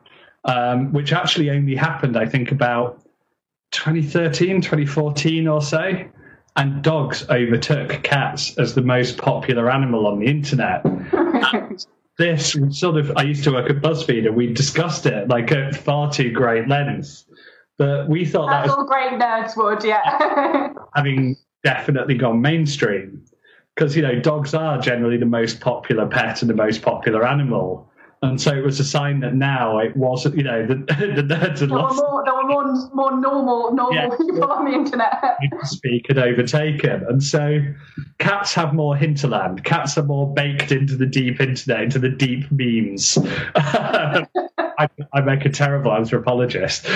um, 0.45 0.93
which 0.93 1.11
actually 1.11 1.49
only 1.49 1.75
happened, 1.75 2.15
I 2.15 2.27
think, 2.27 2.51
about 2.51 3.03
2013, 3.71 4.61
2014 4.61 5.47
or 5.47 5.61
so. 5.61 6.05
And 6.55 6.83
dogs 6.83 7.29
overtook 7.29 8.03
cats 8.03 8.57
as 8.57 8.75
the 8.75 8.81
most 8.81 9.17
popular 9.17 9.69
animal 9.71 10.07
on 10.07 10.19
the 10.19 10.25
internet. 10.25 10.83
this 12.17 12.55
sort 12.71 12.97
of, 12.97 13.15
I 13.15 13.23
used 13.23 13.43
to 13.45 13.51
work 13.51 13.69
at 13.69 13.77
BuzzFeed 13.77 14.25
and 14.25 14.35
we 14.35 14.51
discussed 14.51 15.05
it 15.05 15.29
like 15.29 15.51
at 15.51 15.75
far 15.75 16.11
too 16.11 16.31
great 16.31 16.67
length. 16.67 17.23
But 17.77 18.09
we 18.09 18.25
thought 18.25 18.49
That's 18.49 18.67
that 18.67 18.77
was 18.77 18.79
all 18.79 18.85
great 18.85 19.19
nerds 19.19 19.55
would, 19.55 19.85
yeah. 19.85 20.73
having 20.95 21.37
definitely 21.63 22.15
gone 22.15 22.41
mainstream 22.41 23.23
because 23.75 23.95
you 23.95 24.01
know 24.01 24.19
dogs 24.19 24.53
are 24.53 24.77
generally 24.79 25.17
the 25.17 25.25
most 25.25 25.61
popular 25.61 26.05
pet 26.05 26.41
and 26.41 26.49
the 26.49 26.55
most 26.55 26.81
popular 26.81 27.25
animal. 27.25 27.88
And 28.21 28.39
so 28.39 28.53
it 28.53 28.65
was 28.65 28.79
a 28.81 28.83
sign 28.83 29.21
that 29.21 29.33
now 29.33 29.77
it 29.77 29.95
wasn't, 29.95 30.35
you 30.35 30.43
know, 30.43 30.65
the, 30.65 30.75
the 31.15 31.23
nerds 31.23 31.39
had 31.39 31.57
there 31.57 31.67
lost. 31.67 32.01
Were 32.01 32.09
more, 32.09 32.23
there 32.25 32.35
were 32.35 32.47
more, 32.47 32.89
more 32.93 33.17
normal, 33.17 33.73
normal 33.73 33.95
yeah, 33.95 34.09
people 34.09 34.51
on 34.51 34.65
the 34.65 34.71
internet. 34.71 35.37
Speak 35.63 36.07
had 36.09 36.17
overtaken. 36.17 37.05
And 37.07 37.23
so 37.23 37.61
cats 38.17 38.53
have 38.55 38.73
more 38.73 38.97
hinterland. 38.97 39.63
Cats 39.63 39.97
are 39.97 40.03
more 40.03 40.33
baked 40.33 40.73
into 40.73 40.97
the 40.97 41.05
deep 41.05 41.39
internet, 41.39 41.81
into 41.83 41.99
the 41.99 42.09
deep 42.09 42.51
memes. 42.51 43.17
I, 43.55 44.87
I 45.13 45.21
make 45.21 45.45
a 45.45 45.49
terrible 45.49 45.93
anthropologist. 45.93 46.85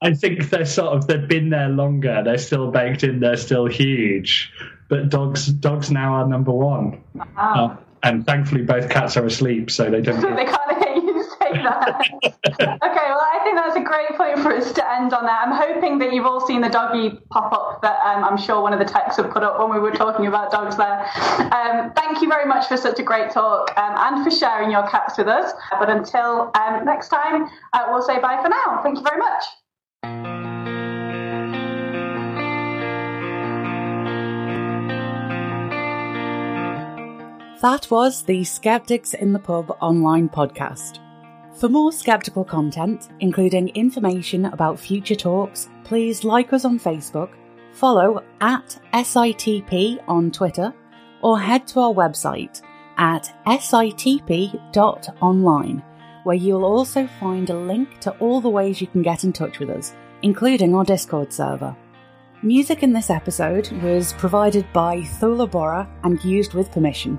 I 0.00 0.14
think 0.14 0.50
they're 0.50 0.64
sort 0.64 0.96
of 0.96 1.06
they've 1.08 1.28
been 1.28 1.50
there 1.50 1.68
longer. 1.68 2.22
They're 2.24 2.38
still 2.38 2.70
baked 2.70 3.02
in. 3.02 3.18
They're 3.18 3.36
still 3.36 3.66
huge. 3.66 4.52
But 4.88 5.08
dogs 5.08 5.48
dogs 5.48 5.90
now 5.90 6.14
are 6.14 6.28
number 6.28 6.52
one. 6.52 7.02
Uh, 7.36 7.76
and 8.02 8.26
thankfully, 8.26 8.62
both 8.62 8.88
cats 8.88 9.16
are 9.16 9.26
asleep, 9.26 9.70
so 9.70 9.90
they 9.90 10.00
don't. 10.00 10.20
they 10.36 10.44
can't 10.44 10.84
hear 10.84 10.94
you 10.94 11.22
say 11.40 11.62
that. 11.62 12.00
okay, 12.24 13.06
well, 13.08 13.22
I 13.22 13.40
think 13.44 13.56
that's 13.56 13.76
a 13.76 13.82
great 13.82 14.16
point 14.16 14.38
for 14.40 14.52
us 14.52 14.72
to 14.72 14.92
end 14.92 15.12
on 15.12 15.24
that. 15.24 15.46
I'm 15.46 15.52
hoping 15.52 15.98
that 15.98 16.12
you've 16.12 16.26
all 16.26 16.44
seen 16.46 16.60
the 16.60 16.68
doggy 16.68 17.18
pop 17.30 17.52
up 17.52 17.82
that 17.82 18.00
um, 18.04 18.24
I'm 18.24 18.36
sure 18.36 18.60
one 18.60 18.72
of 18.72 18.78
the 18.78 18.84
techs 18.84 19.16
have 19.16 19.30
put 19.30 19.42
up 19.42 19.58
when 19.58 19.70
we 19.70 19.78
were 19.78 19.90
talking 19.90 20.26
about 20.26 20.50
dogs 20.50 20.76
there. 20.76 21.06
Um, 21.52 21.92
thank 21.94 22.22
you 22.22 22.28
very 22.28 22.46
much 22.46 22.66
for 22.66 22.76
such 22.76 22.98
a 22.98 23.02
great 23.02 23.30
talk 23.30 23.76
um, 23.76 23.94
and 23.96 24.24
for 24.24 24.30
sharing 24.30 24.70
your 24.70 24.88
cats 24.88 25.18
with 25.18 25.28
us. 25.28 25.52
But 25.70 25.90
until 25.90 26.50
um, 26.54 26.84
next 26.84 27.08
time, 27.08 27.48
uh, 27.72 27.86
we'll 27.88 28.02
say 28.02 28.18
bye 28.20 28.40
for 28.42 28.48
now. 28.48 28.80
Thank 28.82 28.98
you 28.98 29.04
very 29.04 29.18
much. 29.18 30.47
That 37.60 37.90
was 37.90 38.22
the 38.22 38.44
Skeptics 38.44 39.14
in 39.14 39.32
the 39.32 39.40
Pub 39.40 39.76
online 39.80 40.28
podcast. 40.28 41.00
For 41.54 41.68
more 41.68 41.90
skeptical 41.90 42.44
content, 42.44 43.08
including 43.18 43.70
information 43.70 44.44
about 44.44 44.78
future 44.78 45.16
talks, 45.16 45.68
please 45.82 46.22
like 46.22 46.52
us 46.52 46.64
on 46.64 46.78
Facebook, 46.78 47.30
follow 47.72 48.22
at 48.40 48.78
SITP 48.92 49.98
on 50.06 50.30
Twitter, 50.30 50.72
or 51.20 51.40
head 51.40 51.66
to 51.68 51.80
our 51.80 51.92
website 51.92 52.62
at 52.96 53.32
sitp.online 53.46 54.72
where 56.22 56.36
you'll 56.36 56.64
also 56.64 57.08
find 57.18 57.50
a 57.50 57.58
link 57.58 57.98
to 58.00 58.10
all 58.18 58.40
the 58.40 58.48
ways 58.48 58.80
you 58.80 58.86
can 58.86 59.02
get 59.02 59.24
in 59.24 59.32
touch 59.32 59.58
with 59.58 59.70
us, 59.70 59.94
including 60.22 60.74
our 60.76 60.84
Discord 60.84 61.32
server. 61.32 61.76
Music 62.42 62.84
in 62.84 62.92
this 62.92 63.10
episode 63.10 63.72
was 63.82 64.12
provided 64.12 64.64
by 64.72 65.00
Thula 65.00 65.50
Borah 65.50 65.88
and 66.04 66.22
used 66.24 66.54
with 66.54 66.70
permission. 66.70 67.18